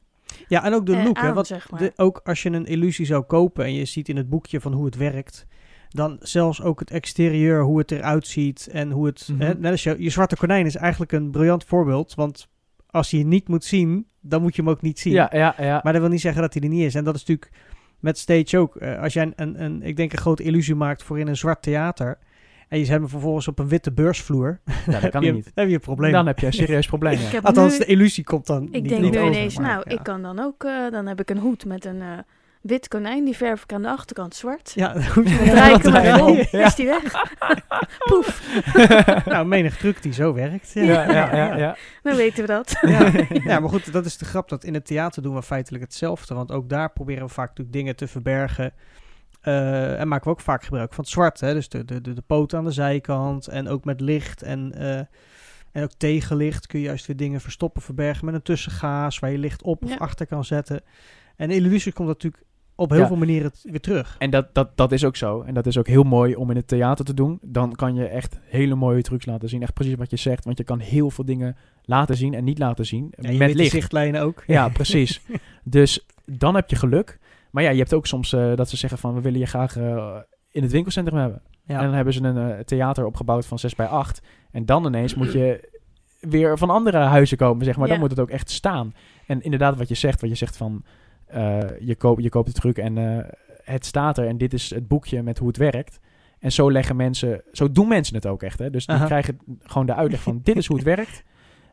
Ja, 0.47 0.63
en 0.63 0.73
ook 0.73 0.85
de 0.85 0.95
eh, 0.95 1.03
look. 1.03 1.17
hè, 1.17 1.27
aan, 1.27 1.33
want 1.33 1.47
zeg 1.47 1.71
maar. 1.71 1.79
de, 1.79 1.93
ook 1.95 2.21
als 2.23 2.43
je 2.43 2.49
een 2.49 2.65
illusie 2.65 3.05
zou 3.05 3.23
kopen 3.23 3.65
en 3.65 3.73
je 3.73 3.85
ziet 3.85 4.09
in 4.09 4.17
het 4.17 4.29
boekje 4.29 4.61
van 4.61 4.73
hoe 4.73 4.85
het 4.85 4.95
werkt, 4.95 5.45
dan 5.89 6.17
zelfs 6.19 6.61
ook 6.61 6.79
het 6.79 6.91
exterieur, 6.91 7.63
hoe 7.63 7.77
het 7.77 7.91
eruit 7.91 8.27
ziet 8.27 8.67
en 8.71 8.91
hoe 8.91 9.05
het... 9.05 9.27
Mhm. 9.31 9.41
hè, 9.41 9.53
net 9.53 9.71
als 9.71 9.83
je, 9.83 9.95
je 9.99 10.09
zwarte 10.09 10.35
konijn 10.35 10.65
is 10.65 10.75
eigenlijk 10.75 11.11
een 11.11 11.31
briljant 11.31 11.63
voorbeeld, 11.63 12.13
want 12.15 12.47
als 12.89 13.11
je 13.11 13.17
je 13.17 13.25
niet 13.25 13.47
moet 13.47 13.63
zien, 13.63 14.07
dan 14.19 14.41
moet 14.41 14.55
je 14.55 14.61
hem 14.61 14.71
ook 14.71 14.81
niet 14.81 14.99
zien. 14.99 15.13
Ja, 15.13 15.29
ja, 15.33 15.55
ja. 15.57 15.79
Maar 15.83 15.93
dat 15.93 16.01
wil 16.01 16.11
niet 16.11 16.21
zeggen 16.21 16.41
dat 16.41 16.53
hij 16.53 16.63
er 16.63 16.69
niet 16.69 16.85
is. 16.85 16.95
En 16.95 17.03
dat 17.03 17.15
is 17.15 17.25
natuurlijk 17.25 17.51
met 18.01 18.17
stage 18.17 18.57
ook. 18.57 18.75
Eh, 18.75 19.01
als 19.01 19.13
jij 19.13 19.23
een, 19.23 19.33
een, 19.35 19.63
een, 19.63 19.81
ik 19.83 19.95
denk 19.95 20.11
een 20.11 20.17
grote 20.19 20.43
illusie 20.43 20.75
maakt 20.75 21.03
voor 21.03 21.19
in 21.19 21.27
een 21.27 21.37
zwart 21.37 21.61
theater 21.61 22.17
en 22.67 22.79
je 22.79 22.85
zet 22.85 22.99
hem 22.99 23.09
vervolgens 23.09 23.47
op 23.47 23.59
een 23.59 23.67
witte 23.67 23.91
beursvloer, 23.91 24.59
ja 24.65 24.91
dat 24.91 25.01
heb, 25.01 25.11
kan 25.11 25.21
je, 25.23 25.31
niet. 25.33 25.51
heb 25.55 25.67
je 25.67 25.73
een 25.73 25.79
probleem. 25.79 26.11
Dan 26.11 26.27
heb 26.27 26.39
je 26.39 26.45
een 26.45 26.53
serieus 26.53 26.87
probleem. 26.87 27.19
Ja. 27.19 27.39
Althans, 27.41 27.71
nu- 27.71 27.77
de 27.77 27.85
illusie 27.85 28.23
komt 28.23 28.45
dan 28.47 28.63
Ik 28.63 28.71
niet, 28.71 28.89
denk 28.89 29.01
niet 29.01 29.11
nu 29.11 29.19
over, 29.19 29.31
ineens, 29.31 29.57
maar, 29.57 29.67
nou, 29.67 29.83
ja. 29.89 29.95
ik 29.95 30.03
kan 30.03 30.21
dan 30.21 30.39
ook, 30.39 30.63
eh, 30.63 30.91
dan 30.91 31.07
heb 31.07 31.19
ik 31.19 31.29
een 31.29 31.37
hoed 31.37 31.65
met 31.65 31.85
een 31.85 32.01
eh, 32.01 32.07
wit 32.61 32.87
konijn, 32.87 33.25
die 33.25 33.35
verf 33.35 33.63
ik 33.63 33.73
aan 33.73 33.81
de 33.81 33.89
achterkant 33.89 34.35
zwart. 34.35 34.71
Ja, 34.75 34.93
draai 35.23 35.75
ik 35.75 35.83
hem 35.83 35.95
even 35.95 36.25
om, 36.25 36.37
ja. 36.51 36.65
is 36.65 36.75
die 36.75 36.85
weg. 36.85 37.29
Poef, 38.09 38.61
nou, 39.25 39.45
menig 39.45 39.77
truc 39.77 40.01
die 40.01 40.13
zo 40.13 40.33
werkt. 40.33 40.71
Ja, 40.73 40.83
ja, 40.83 41.35
ja, 41.35 41.55
ja. 41.55 41.77
dan 42.03 42.15
weten 42.15 42.41
we 42.41 42.47
dat. 42.47 42.77
Ja. 42.81 43.11
ja, 43.43 43.59
maar 43.59 43.69
goed, 43.69 43.93
dat 43.93 44.05
is 44.05 44.17
de 44.17 44.25
grap. 44.25 44.49
Dat 44.49 44.63
in 44.63 44.73
het 44.73 44.85
theater 44.85 45.21
doen 45.21 45.35
we 45.35 45.43
feitelijk 45.43 45.83
hetzelfde. 45.83 46.33
Want 46.33 46.51
ook 46.51 46.69
daar 46.69 46.91
proberen 46.91 47.25
we 47.25 47.33
vaak 47.33 47.47
natuurlijk 47.47 47.77
dingen 47.77 47.95
te 47.95 48.07
verbergen. 48.07 48.73
Eh, 49.41 49.99
en 49.99 50.07
maken 50.07 50.25
we 50.25 50.31
ook 50.31 50.41
vaak 50.41 50.63
gebruik 50.63 50.93
van 50.93 51.03
het 51.03 51.13
zwart. 51.13 51.39
Hè? 51.39 51.53
Dus 51.53 51.69
de, 51.69 51.85
de, 51.85 52.01
de, 52.01 52.13
de 52.13 52.21
poten 52.21 52.57
aan 52.57 52.65
de 52.65 52.71
zijkant. 52.71 53.47
En 53.47 53.67
ook 53.67 53.85
met 53.85 54.01
licht. 54.01 54.41
En, 54.41 54.73
eh, 54.73 54.97
en 55.71 55.83
ook 55.83 55.93
tegenlicht 55.97 56.67
kun 56.67 56.79
je 56.79 56.85
juist 56.85 57.05
weer 57.07 57.17
dingen 57.17 57.41
verstoppen, 57.41 57.81
verbergen. 57.81 58.25
Met 58.25 58.33
een 58.33 58.41
tussengaas 58.41 59.19
waar 59.19 59.31
je 59.31 59.37
licht 59.37 59.61
op 59.61 59.83
of 59.83 59.89
Ja. 59.89 59.95
achter 59.95 60.27
kan 60.27 60.45
zetten. 60.45 60.81
En 61.35 61.51
in 61.51 61.55
illusie 61.57 61.93
komt 61.93 62.07
dat 62.07 62.23
natuurlijk 62.23 62.50
op 62.81 62.89
heel 62.89 62.99
Ja. 62.99 63.07
veel 63.07 63.15
manieren 63.15 63.51
weer 63.63 63.79
terug. 63.79 64.15
En 64.19 64.29
dat, 64.29 64.53
dat, 64.53 64.77
dat 64.77 64.91
is 64.91 65.05
ook 65.05 65.15
zo. 65.15 65.41
En 65.41 65.53
dat 65.53 65.65
is 65.65 65.77
ook 65.77 65.87
heel 65.87 66.03
mooi 66.03 66.35
om 66.35 66.49
in 66.49 66.55
het 66.55 66.67
theater 66.67 67.05
te 67.05 67.13
doen. 67.13 67.39
Dan 67.41 67.75
kan 67.75 67.95
je 67.95 68.05
echt 68.07 68.39
hele 68.43 68.75
mooie 68.75 69.01
trucs 69.01 69.25
laten 69.25 69.49
zien. 69.49 69.61
Echt 69.61 69.73
precies 69.73 69.95
wat 69.95 70.09
je 70.11 70.17
zegt. 70.17 70.45
Want 70.45 70.57
je 70.57 70.63
kan 70.63 70.79
heel 70.79 71.09
veel 71.09 71.25
dingen 71.25 71.55
laten 71.83 72.15
zien 72.17 72.33
en 72.33 72.43
niet 72.43 72.59
laten 72.59 72.85
zien. 72.85 73.13
En 73.15 73.31
je 73.31 73.37
met 73.37 73.53
licht. 73.53 73.71
zichtlijnen 73.71 74.21
ook. 74.21 74.43
Ja, 74.47 74.69
precies. 74.79 75.21
dus 75.63 76.05
dan 76.25 76.55
heb 76.55 76.69
je 76.69 76.75
geluk. 76.75 77.19
Maar 77.51 77.63
ja, 77.63 77.69
je 77.69 77.77
hebt 77.79 77.93
ook 77.93 78.07
soms 78.07 78.33
eh, 78.33 78.55
dat 78.55 78.69
ze 78.69 78.77
zeggen 78.77 78.99
van... 78.99 79.13
we 79.13 79.21
willen 79.21 79.39
je 79.39 79.45
graag 79.45 79.77
eh, 79.77 80.15
in 80.51 80.61
het 80.61 80.71
winkelcentrum 80.71 81.17
hebben. 81.19 81.41
Ja. 81.65 81.77
En 81.77 81.83
dan 81.85 81.93
hebben 81.93 82.13
ze 82.13 82.23
een 82.23 82.37
eh, 82.51 82.59
theater 82.59 83.05
opgebouwd 83.05 83.45
van 83.45 83.59
6 83.59 83.75
bij 83.75 83.87
8. 83.87 84.21
En 84.51 84.65
dan 84.65 84.85
ineens 84.85 85.15
moet 85.15 85.31
je 85.31 85.69
weer 86.19 86.57
van 86.57 86.69
andere 86.69 86.97
huizen 86.97 87.37
komen, 87.37 87.65
zeg 87.65 87.77
maar. 87.77 87.85
Dan 87.87 87.95
Ja. 87.95 88.01
moet 88.01 88.11
het 88.11 88.19
ook 88.19 88.29
echt 88.29 88.49
staan. 88.49 88.93
En 89.27 89.41
inderdaad, 89.41 89.77
wat 89.77 89.87
je 89.87 89.95
zegt, 89.95 90.21
wat 90.21 90.29
je 90.29 90.35
zegt 90.35 90.57
van... 90.57 90.83
eh, 91.31 91.79
je, 91.79 91.95
koopt, 91.95 92.23
je 92.23 92.29
koopt 92.29 92.47
de 92.47 92.53
truc 92.53 92.77
en 92.77 92.97
eh, 92.97 93.29
het 93.63 93.85
staat 93.85 94.17
er. 94.17 94.27
En 94.27 94.37
dit 94.37 94.53
is 94.53 94.69
het 94.69 94.87
boekje 94.87 95.23
met 95.23 95.37
hoe 95.37 95.47
het 95.47 95.57
werkt. 95.57 95.99
En 96.39 96.51
zo 96.51 96.71
leggen 96.71 96.95
mensen... 96.95 97.41
Zo 97.51 97.71
doen 97.71 97.87
mensen 97.87 98.15
het 98.15 98.25
ook 98.25 98.43
echt, 98.43 98.59
hè. 98.59 98.69
Dus 98.69 98.85
die 98.85 98.95
Aha. 98.95 99.05
krijgen 99.05 99.37
gewoon 99.59 99.85
de 99.85 99.95
uitleg 99.95 100.21
van... 100.21 100.39
dit 100.43 100.55
is 100.57 100.67
hoe 100.67 100.75
het 100.77 100.85
werkt. 100.95 101.23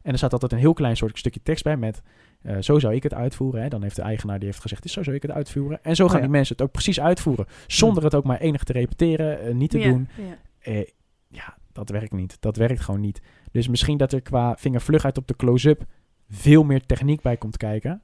En 0.03 0.13
er 0.13 0.19
staat 0.19 0.33
altijd 0.33 0.53
een 0.53 0.59
heel 0.59 0.73
klein 0.73 0.97
soort 0.97 1.19
stukje 1.19 1.41
tekst 1.43 1.65
bij 1.65 1.77
met... 1.77 2.03
eh, 2.43 2.57
zo 2.61 2.79
zou 2.79 2.95
ik 2.95 3.03
het 3.03 3.15
uitvoeren. 3.15 3.63
Hè. 3.63 3.69
Dan 3.69 3.83
heeft 3.83 3.97
de 3.97 4.03
eigenaar 4.03 4.39
die 4.39 4.47
heeft 4.49 4.61
gezegd, 4.61 4.83
"Dit 4.83 4.93
zo 4.93 5.03
zou 5.03 5.17
ik 5.17 5.23
het 5.23 5.31
uitvoeren. 5.31 5.83
En 5.83 5.97
zo 5.97 6.05
gaan 6.05 6.15
Oh 6.15 6.21
ja. 6.21 6.27
die 6.27 6.37
mensen 6.37 6.57
het 6.57 6.65
ook 6.65 6.73
precies 6.73 7.01
uitvoeren. 7.01 7.47
Zonder 7.67 8.05
het 8.05 8.15
ook 8.15 8.25
maar 8.25 8.39
enig 8.41 8.65
te 8.65 8.73
repeteren, 8.73 9.57
niet 9.57 9.71
te 9.71 9.79
Ja, 9.79 9.89
doen. 9.89 10.09
ja. 10.17 10.37
Eh, 10.73 10.87
ja, 11.29 11.57
dat 11.73 11.89
werkt 11.89 12.13
niet. 12.13 12.37
Dat 12.41 12.57
werkt 12.57 12.81
gewoon 12.81 13.01
niet. 13.01 13.21
Dus 13.53 13.69
misschien 13.69 13.97
dat 13.99 14.13
er 14.13 14.21
qua 14.23 14.57
vingervlugheid 14.57 15.19
op 15.19 15.27
de 15.29 15.37
close-up 15.37 15.85
veel 16.29 16.65
meer 16.65 16.87
techniek 16.87 17.21
bij 17.23 17.37
komt 17.37 17.57
kijken. 17.57 18.03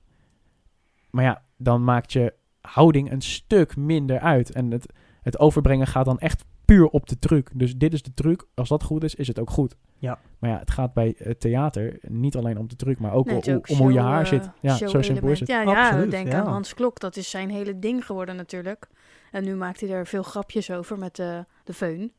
Maar 1.15 1.25
ja, 1.25 1.43
dan 1.57 1.85
maakt 1.85 2.13
je 2.13 2.33
houding 2.61 3.11
een 3.11 3.21
stuk 3.23 3.77
minder 3.77 4.21
uit. 4.21 4.53
En 4.53 4.71
het, 4.71 4.93
het 5.23 5.39
overbrengen 5.39 5.87
gaat 5.87 6.05
dan 6.05 6.19
echt 6.19 6.45
puur 6.65 6.87
op 6.87 7.09
de 7.09 7.19
truc. 7.19 7.51
Dus 7.55 7.77
dit 7.77 7.93
is 7.93 8.03
de 8.03 8.15
truc. 8.15 8.47
Als 8.55 8.69
dat 8.69 8.83
goed 8.83 9.05
is, 9.05 9.15
is 9.15 9.29
het 9.29 9.39
ook 9.39 9.51
goed. 9.51 9.77
Ja. 9.99 10.19
Maar 10.39 10.51
ja, 10.51 10.59
het 10.59 10.71
gaat 10.71 10.93
bij 10.93 11.15
het 11.19 11.41
theater 11.41 11.99
niet 12.01 12.37
alleen 12.37 12.59
om 12.59 12.69
de 12.69 12.77
truc, 12.77 12.99
maar 12.99 13.13
ook, 13.13 13.27
Nee, 13.27 13.43
om, 13.43 13.55
ook 13.55 13.69
om 13.69 13.77
hoe 13.77 13.93
je 13.93 14.01
haar 14.01 14.23
eh, 14.23 14.29
zit. 14.29 14.51
Ja, 14.61 14.77
zo 14.77 15.03
simpel 15.03 15.29
is 15.29 15.41
het. 15.41 15.49
Ja, 15.49 15.63
ja 15.63 15.87
Absoluut, 15.87 16.11
denk 16.11 16.27
ja. 16.27 16.41
aan 16.41 16.47
Hans 16.47 16.75
Klok. 16.75 17.01
Dat 17.01 17.17
is 17.17 17.31
zijn 17.31 17.51
hele 17.51 17.79
ding 17.79 18.07
geworden 18.07 18.37
natuurlijk. 18.37 18.89
En 19.31 19.45
nu 19.45 19.55
maakt 19.55 19.81
hij 19.81 19.91
er 19.91 20.07
veel 20.07 20.23
grapjes 20.23 20.71
over 20.71 20.99
met 20.99 21.17
de, 21.17 21.45
de 21.65 21.73
feun. 21.73 22.13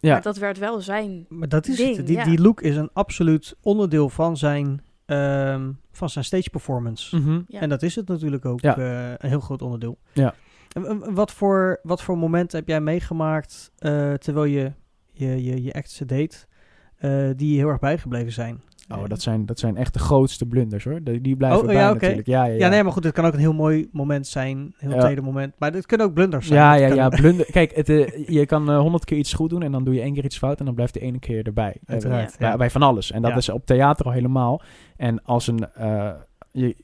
Ja. 0.00 0.12
Maar 0.12 0.22
dat 0.22 0.36
werd 0.36 0.58
wel 0.58 0.80
zijn... 0.80 1.26
Maar 1.28 1.48
dat 1.48 1.66
is 1.66 1.76
Ding, 1.76 1.96
het. 1.96 2.06
Die, 2.06 2.16
ja. 2.16 2.24
die 2.24 2.40
look 2.40 2.60
is 2.60 2.76
een 2.76 2.90
absoluut 2.92 3.56
onderdeel 3.60 4.08
van 4.08 4.36
zijn, 4.36 4.82
ehm, 5.06 5.72
van 5.92 6.08
zijn 6.10 6.24
stage 6.24 6.50
performance. 6.50 7.16
Mhm. 7.16 7.40
Ja. 7.48 7.60
En 7.60 7.68
dat 7.68 7.82
is 7.82 7.94
het 7.94 8.08
natuurlijk 8.08 8.44
ook 8.44 8.60
Ja. 8.60 8.76
eh, 8.76 9.08
een 9.18 9.28
heel 9.28 9.40
groot 9.40 9.62
onderdeel. 9.62 9.98
Ja. 10.12 10.34
En, 10.72 11.14
wat, 11.14 11.32
voor, 11.32 11.78
wat 11.82 12.02
voor 12.02 12.18
momenten 12.18 12.58
heb 12.58 12.68
jij 12.68 12.80
meegemaakt 12.80 13.70
eh, 13.78 14.12
terwijl 14.12 14.46
je 14.46 14.72
je, 15.12 15.44
je, 15.44 15.62
je 15.62 15.72
acts 15.72 15.98
deed, 15.98 16.48
eh, 16.96 17.28
die 17.36 17.50
je 17.52 17.58
heel 17.58 17.68
erg 17.68 17.78
bijgebleven 17.78 18.32
zijn? 18.32 18.62
Oh, 18.88 19.08
dat 19.08 19.22
zijn, 19.22 19.46
dat 19.46 19.58
zijn 19.58 19.76
echt 19.76 19.92
de 19.92 19.98
grootste 19.98 20.46
blunders 20.46 20.84
hoor. 20.84 21.02
Die, 21.02 21.20
die 21.20 21.36
blijven 21.36 21.60
Oh, 21.60 21.66
bij 21.66 21.74
ja, 21.74 21.92
natuurlijk. 21.92 22.26
Ja, 22.26 22.44
ja, 22.44 22.52
Ja, 22.52 22.58
ja. 22.58 22.68
nee, 22.68 22.82
maar 22.82 22.92
goed, 22.92 23.04
het 23.04 23.12
kan 23.14 23.24
ook 23.24 23.32
een 23.32 23.38
heel 23.38 23.52
mooi 23.52 23.88
moment 23.92 24.26
zijn, 24.26 24.58
een 24.58 24.74
heel 24.78 24.90
Ja. 24.90 25.00
tweede 25.00 25.20
moment. 25.20 25.54
Maar 25.58 25.72
dit 25.72 25.86
kunnen 25.86 26.06
ook 26.06 26.14
blunders 26.14 26.46
zijn. 26.46 26.58
Ja, 26.60 26.74
ja, 26.74 26.86
kan- 26.86 26.96
ja. 26.96 27.08
Blunder. 27.20 27.46
Kijk, 27.50 27.74
het, 27.74 27.88
eh, 27.88 28.28
je 28.28 28.46
kan 28.46 28.70
eh, 28.70 28.78
honderd 28.78 29.04
keer 29.04 29.18
iets 29.18 29.32
goed 29.32 29.50
doen 29.50 29.62
en 29.62 29.72
dan 29.72 29.84
doe 29.84 29.94
je 29.94 30.00
één 30.00 30.14
keer 30.14 30.24
iets 30.24 30.38
fout 30.38 30.58
en 30.58 30.64
dan 30.64 30.74
blijft 30.74 30.94
de 30.94 31.00
ene 31.00 31.18
keer 31.18 31.46
erbij. 31.46 31.76
Uiteraard, 31.86 32.32
Eh, 32.32 32.38
bij, 32.38 32.48
ja. 32.48 32.56
bij 32.56 32.70
van 32.70 32.82
alles. 32.82 33.10
En 33.10 33.22
dat 33.22 33.30
Ja. 33.30 33.36
is 33.36 33.48
op 33.48 33.66
theater 33.66 34.06
al 34.06 34.12
helemaal. 34.12 34.62
En 34.96 35.24
als 35.24 35.46
een... 35.46 35.72
eh, 35.74 36.10
je, 36.52 36.76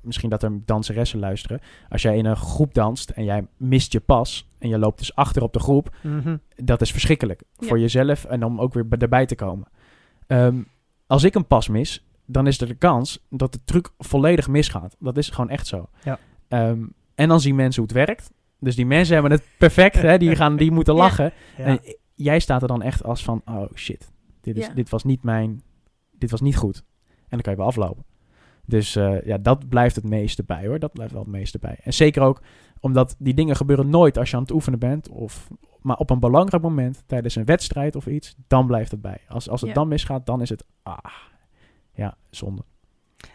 misschien 0.00 0.30
dat 0.30 0.42
er 0.42 0.60
danseressen 0.64 1.18
luisteren. 1.18 1.60
Als 1.88 2.02
jij 2.02 2.16
in 2.16 2.24
een 2.24 2.36
groep 2.36 2.74
danst 2.74 3.10
en 3.10 3.24
jij 3.24 3.46
mist 3.56 3.92
je 3.92 4.00
pas 4.00 4.48
en 4.58 4.68
je 4.68 4.78
loopt 4.78 4.98
dus 4.98 5.14
achter 5.14 5.42
op 5.42 5.52
de 5.52 5.58
groep, 5.60 5.96
Mhm. 6.02 6.36
dat 6.56 6.80
is 6.80 6.90
verschrikkelijk. 6.92 7.42
Ja. 7.58 7.66
Voor 7.66 7.78
jezelf 7.78 8.24
en 8.24 8.44
om 8.44 8.60
ook 8.60 8.74
weer 8.74 8.88
bij- 8.88 8.98
erbij 8.98 9.26
te 9.26 9.34
komen. 9.34 9.66
Ehm, 10.26 10.56
als 11.08 11.24
ik 11.24 11.34
een 11.34 11.46
pas 11.46 11.68
mis, 11.68 12.04
dan 12.26 12.46
is 12.46 12.60
er 12.60 12.66
de 12.66 12.74
kans 12.74 13.26
dat 13.30 13.52
de 13.52 13.58
truc 13.64 13.90
volledig 13.98 14.48
misgaat. 14.48 14.96
Dat 14.98 15.16
is 15.16 15.28
gewoon 15.30 15.50
echt 15.50 15.66
zo. 15.66 15.88
Ja. 16.02 16.18
Ehm, 16.48 16.82
en 17.14 17.28
dan 17.28 17.40
zien 17.40 17.54
mensen 17.54 17.82
hoe 17.82 17.92
het 17.92 18.06
werkt. 18.06 18.30
Dus 18.60 18.76
die 18.76 18.86
mensen 18.86 19.14
hebben 19.14 19.32
het 19.32 19.44
perfect. 19.58 19.94
hè? 19.94 20.18
Die, 20.18 20.36
gaan, 20.40 20.56
die 20.56 20.70
moeten 20.70 20.94
lachen. 20.94 21.32
Ja. 21.56 21.64
En 21.64 21.80
jij 22.14 22.38
staat 22.40 22.62
er 22.62 22.68
dan 22.68 22.82
echt 22.82 23.04
als 23.04 23.24
van, 23.24 23.42
oh 23.44 23.64
shit, 23.74 24.10
dit, 24.40 24.56
is, 24.56 24.66
Ja. 24.66 24.72
dit 24.74 24.88
was 24.88 25.04
niet 25.04 25.22
mijn, 25.22 25.62
dit 26.18 26.30
was 26.30 26.40
niet 26.40 26.56
goed. 26.56 26.76
En 27.06 27.24
dan 27.28 27.40
kan 27.40 27.52
je 27.52 27.58
wel 27.58 27.68
aflopen. 27.68 28.04
Dus 28.64 28.96
eh, 28.96 29.24
ja, 29.24 29.38
dat 29.38 29.68
blijft 29.68 29.96
het 29.96 30.04
meeste 30.04 30.44
bij 30.44 30.66
hoor. 30.66 30.78
Dat 30.78 30.92
blijft 30.92 31.12
wel 31.12 31.22
het 31.22 31.30
meeste 31.30 31.58
bij. 31.58 31.78
En 31.82 31.94
zeker 31.94 32.22
ook 32.22 32.42
omdat 32.80 33.14
die 33.18 33.34
dingen 33.34 33.56
gebeuren 33.56 33.88
nooit 33.88 34.18
als 34.18 34.30
je 34.30 34.36
aan 34.36 34.42
het 34.42 34.50
oefenen 34.52 34.78
bent. 34.78 35.08
Of, 35.08 35.48
maar 35.80 35.96
op 35.96 36.10
een 36.10 36.20
belangrijk 36.20 36.62
moment, 36.62 37.02
tijdens 37.06 37.34
een 37.36 37.44
wedstrijd 37.44 37.96
of 37.96 38.06
iets, 38.06 38.34
dan 38.46 38.66
blijft 38.66 38.90
het 38.90 39.00
bij. 39.00 39.20
Als, 39.28 39.48
als 39.48 39.60
het 39.60 39.68
Ja. 39.70 39.74
dan 39.76 39.88
misgaat, 39.88 40.26
dan 40.26 40.40
is 40.42 40.48
het, 40.48 40.64
ah, 40.82 40.98
ja, 41.92 42.16
zonde. 42.30 42.62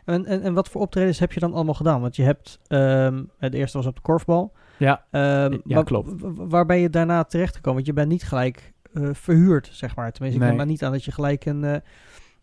En, 0.05 0.25
en, 0.25 0.41
en 0.41 0.53
wat 0.53 0.69
voor 0.69 0.81
optredens 0.81 1.19
heb 1.19 1.31
je 1.31 1.39
dan 1.39 1.53
allemaal 1.53 1.73
gedaan? 1.73 2.01
Want 2.01 2.15
je 2.15 2.23
hebt, 2.23 2.59
ehm, 2.67 3.23
de 3.39 3.57
eerste 3.57 3.77
was 3.77 3.85
op 3.87 3.95
de 3.95 4.01
korfbal. 4.01 4.53
Ja, 4.77 5.05
Ehm, 5.11 5.57
Ja, 5.65 5.83
klopt. 5.83 6.11
Waar 6.35 6.65
ben 6.65 6.77
je 6.79 6.89
daarna 6.89 7.23
terechtgekomen? 7.23 7.73
Want 7.73 7.85
je 7.85 7.93
bent 7.93 8.09
niet 8.09 8.23
gelijk 8.23 8.73
eh, 8.93 9.09
verhuurd, 9.13 9.69
zeg 9.71 9.95
maar. 9.95 10.11
Tenminste, 10.11 10.39
ik 10.39 10.39
Nee. 10.39 10.47
neem 10.47 10.57
maar 10.57 10.65
niet 10.73 10.83
aan 10.83 10.91
dat 10.91 11.03
je 11.03 11.11
gelijk 11.11 11.45
een, 11.45 11.63
eh, 11.63 11.75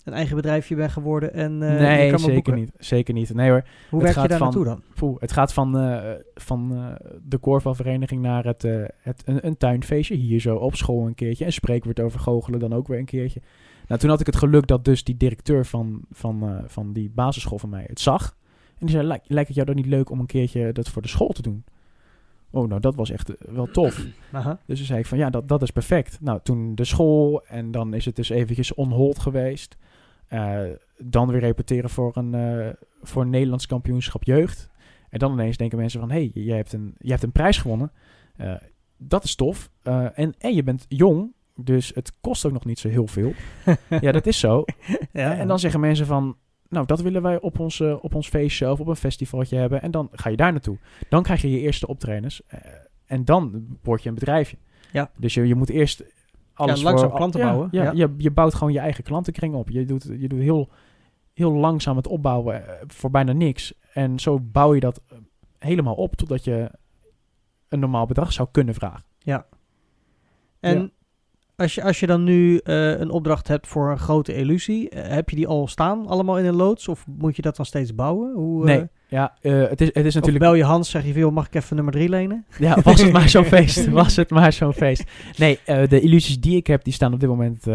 een 0.04 0.12
eigen 0.12 0.36
bedrijfje 0.36 0.74
bent 0.76 0.90
geworden 0.92 1.32
en 1.34 1.62
eh, 1.62 1.72
je 1.74 1.86
nee, 1.86 2.10
kan 2.10 2.18
zeker 2.18 2.34
boeken. 2.34 2.54
niet. 2.54 2.72
Zeker 2.78 3.14
niet. 3.14 3.34
Nee 3.34 3.50
hoor, 3.50 3.62
Hoe 3.90 4.02
Het 4.02 4.02
werk 4.02 4.14
je 4.14 4.20
gaat 4.20 4.28
daar 4.28 4.38
van- 4.38 4.46
naartoe 4.46 4.64
dan? 4.64 4.82
Poeh, 4.94 5.20
het 5.20 5.32
gaat 5.32 5.52
van, 5.52 5.78
eh, 5.78 6.10
van 6.34 6.72
eh, 6.74 7.08
de 7.22 7.38
korfbalvereniging 7.38 8.22
naar 8.22 8.44
het, 8.44 8.62
het, 9.00 9.22
een, 9.24 9.46
een 9.46 9.56
tuinfeestje. 9.56 10.14
Hier 10.14 10.40
zo 10.40 10.56
op 10.56 10.74
school 10.76 11.06
een 11.06 11.14
keertje. 11.14 11.44
En 11.44 11.52
spreekwoord 11.52 12.00
over 12.00 12.20
goochelen 12.20 12.60
dan 12.60 12.72
ook 12.72 12.88
weer 12.88 12.98
een 12.98 13.04
keertje. 13.04 13.40
Nou, 13.88 14.00
toen 14.00 14.10
had 14.10 14.20
ik 14.20 14.26
het 14.26 14.36
geluk 14.36 14.66
dat 14.66 14.84
dus 14.84 15.04
die 15.04 15.16
directeur 15.16 15.66
van, 15.66 16.00
van, 16.10 16.62
van 16.66 16.92
die 16.92 17.10
basisschool 17.14 17.58
van 17.58 17.68
mij 17.68 17.84
het 17.86 18.00
zag. 18.00 18.36
En 18.78 18.86
die 18.86 18.94
zei, 18.94 19.06
"Lijk- 19.06 19.24
lijkt 19.26 19.46
het 19.48 19.56
jou 19.56 19.66
dan 19.68 19.76
niet 19.76 19.86
leuk 19.86 20.10
om 20.10 20.20
een 20.20 20.26
keertje 20.26 20.72
dat 20.72 20.88
voor 20.88 21.02
de 21.02 21.08
school 21.08 21.28
te 21.28 21.42
doen? 21.42 21.64
Oh, 22.50 22.68
nou 22.68 22.80
dat 22.80 22.94
was 22.94 23.10
echt 23.10 23.32
wel 23.52 23.66
tof. 23.66 24.04
Dus 24.66 24.76
toen 24.78 24.86
zei 24.86 24.98
ik 24.98 25.06
van 25.06 25.18
ja, 25.18 25.30
dat, 25.30 25.48
dat 25.48 25.62
is 25.62 25.70
perfect. 25.70 26.18
Nou, 26.20 26.40
toen 26.42 26.74
de 26.74 26.84
school 26.84 27.42
en 27.46 27.70
dan 27.70 27.94
is 27.94 28.04
het 28.04 28.16
dus 28.16 28.28
eventjes 28.28 28.74
on 28.74 28.90
hold 28.90 29.18
geweest. 29.18 29.76
Eh, 30.30 30.60
dan 30.98 31.28
weer 31.30 31.40
repeteren 31.40 31.90
voor 31.90 32.16
een, 32.16 32.34
eh, 32.34 32.68
voor 33.02 33.22
een 33.22 33.30
Nederlands 33.30 33.66
kampioenschap 33.66 34.24
jeugd. 34.24 34.70
En 35.08 35.18
dan 35.18 35.32
ineens 35.32 35.56
denken 35.56 35.78
mensen 35.78 36.00
van, 36.00 36.10
hé, 36.10 36.16
hey, 36.16 36.42
jij, 36.42 36.56
hebt 36.56 36.72
een, 36.72 36.94
jij 36.98 37.10
hebt 37.10 37.22
een 37.22 37.32
prijs 37.32 37.58
gewonnen. 37.58 37.92
Eh, 38.36 38.54
dat 38.96 39.24
is 39.24 39.34
tof. 39.34 39.70
En, 39.82 40.34
en 40.38 40.54
je 40.54 40.62
bent 40.62 40.84
jong, 40.88 41.32
dus 41.56 41.92
het 41.94 42.12
kost 42.20 42.44
ook 42.44 42.52
nog 42.52 42.64
niet 42.64 42.78
zo 42.78 42.88
heel 42.88 43.06
veel. 43.06 43.32
ja, 44.00 44.12
dat 44.12 44.26
is 44.26 44.38
zo. 44.38 44.64
Ja, 45.12 45.36
En 45.36 45.48
dan 45.48 45.58
zeggen 45.58 45.80
mensen 45.80 46.06
van, 46.06 46.36
nou, 46.68 46.86
dat 46.86 47.00
willen 47.00 47.22
wij 47.22 47.40
op 47.40 47.58
ons, 47.58 47.80
op 47.80 48.14
ons 48.14 48.28
feestje 48.28 48.70
of 48.70 48.80
op 48.80 48.86
een 48.86 48.96
festivaltje 48.96 49.56
hebben. 49.56 49.82
En 49.82 49.90
dan 49.90 50.08
ga 50.12 50.30
je 50.30 50.36
daar 50.36 50.52
naartoe. 50.52 50.78
Dan 51.08 51.22
krijg 51.22 51.42
je 51.42 51.50
je 51.50 51.60
eerste 51.60 51.86
optredens. 51.86 52.42
en 53.06 53.24
dan 53.24 53.66
word 53.82 54.02
je 54.02 54.08
een 54.08 54.14
bedrijfje. 54.14 54.56
Ja. 54.92 55.10
Dus 55.16 55.34
je, 55.34 55.46
je 55.46 55.54
moet 55.54 55.70
eerst 55.70 56.04
alles 56.54 56.78
Ja, 56.78 56.84
langzaam 56.84 57.08
voor... 57.08 57.16
klanten 57.16 57.40
bouwen, 57.40 57.68
Ja. 57.70 57.92
Je, 57.92 58.14
je 58.16 58.30
bouwt 58.30 58.54
gewoon 58.54 58.72
je 58.72 58.78
eigen 58.78 59.04
klantenkring 59.04 59.54
op. 59.54 59.68
Je 59.70 59.84
doet, 59.84 60.02
je 60.18 60.28
doet 60.28 60.40
heel, 60.40 60.68
heel 61.34 61.52
langzaam 61.52 61.96
het 61.96 62.06
opbouwen 62.06 62.66
eh, 62.68 62.74
voor 62.86 63.10
bijna 63.10 63.32
niks. 63.32 63.74
En 63.92 64.18
zo 64.18 64.40
bouw 64.40 64.74
je 64.74 64.80
dat 64.80 65.00
eh, 65.08 65.18
helemaal 65.58 65.94
op 65.94 66.16
totdat 66.16 66.44
je 66.44 66.70
een 67.68 67.80
normaal 67.80 68.06
bedrag 68.06 68.32
zou 68.32 68.48
kunnen 68.50 68.74
vragen. 68.74 69.04
En 70.60 70.78
Ja. 70.78 70.90
Als, 71.60 71.74
je, 71.74 71.82
als 71.82 72.00
je 72.00 72.06
dan 72.06 72.24
nu 72.24 72.56
eh, 72.56 72.98
een 73.00 73.10
opdracht 73.10 73.48
hebt 73.48 73.66
voor 73.66 73.90
een 73.90 73.98
grote 73.98 74.34
illusie, 74.34 74.88
eh, 74.88 75.14
heb 75.14 75.30
je 75.30 75.36
die 75.36 75.46
al 75.46 75.66
staan 75.66 76.06
allemaal 76.06 76.38
in 76.38 76.44
een 76.44 76.54
loods? 76.54 76.88
Of 76.88 77.06
moet 77.06 77.36
je 77.36 77.42
dat 77.42 77.56
dan 77.56 77.66
steeds 77.66 77.94
bouwen? 77.94 78.32
Hoe, 78.34 78.60
eh, 78.70 78.76
Nee, 78.76 78.86
ja, 79.08 79.34
het, 79.40 79.80
is, 79.80 79.90
het 79.94 80.06
is 80.06 80.14
natuurlijk... 80.14 80.44
bel 80.44 80.54
je 80.54 80.64
Hans, 80.64 80.90
zeg 80.90 81.04
je 81.04 81.12
veel, 81.12 81.30
mag 81.30 81.46
ik 81.46 81.54
even 81.54 81.76
nummer 81.76 81.94
drie 81.94 82.08
lenen? 82.08 82.44
Ja, 82.58 82.80
was 82.82 83.02
het 83.02 83.12
maar 83.12 83.28
zo'n 83.28 83.44
feest. 83.54 83.88
Was 83.88 84.16
het 84.16 84.30
maar 84.30 84.52
zo'n 84.52 84.72
feest. 84.72 85.04
Nee, 85.38 85.58
de 85.64 86.00
illusies 86.00 86.40
die 86.40 86.56
ik 86.56 86.66
heb, 86.66 86.84
die 86.84 86.92
staan 86.92 87.12
op 87.12 87.20
dit 87.20 87.28
moment 87.28 87.66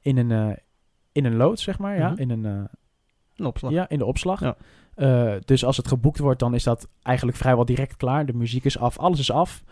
in, 0.00 0.16
een, 0.18 0.58
in 1.12 1.24
een 1.24 1.36
loods, 1.36 1.62
zeg 1.62 1.78
maar. 1.78 1.96
Ja, 1.98 2.08
Mhm. 2.10 2.20
in, 2.20 2.30
een, 2.30 2.44
Een 3.36 3.46
opslag. 3.46 3.72
ja, 3.72 3.88
in 3.88 3.98
de 3.98 4.04
opslag. 4.04 4.40
Ja. 4.40 4.56
Dus 5.44 5.64
als 5.64 5.76
het 5.76 5.88
geboekt 5.88 6.18
wordt, 6.18 6.40
dan 6.40 6.54
is 6.54 6.62
dat 6.62 6.88
eigenlijk 7.02 7.36
vrijwel 7.36 7.64
direct 7.64 7.96
klaar. 7.96 8.26
De 8.26 8.34
muziek 8.34 8.64
is 8.64 8.78
af, 8.78 8.98
alles 8.98 9.18
is 9.18 9.30
af. 9.30 9.62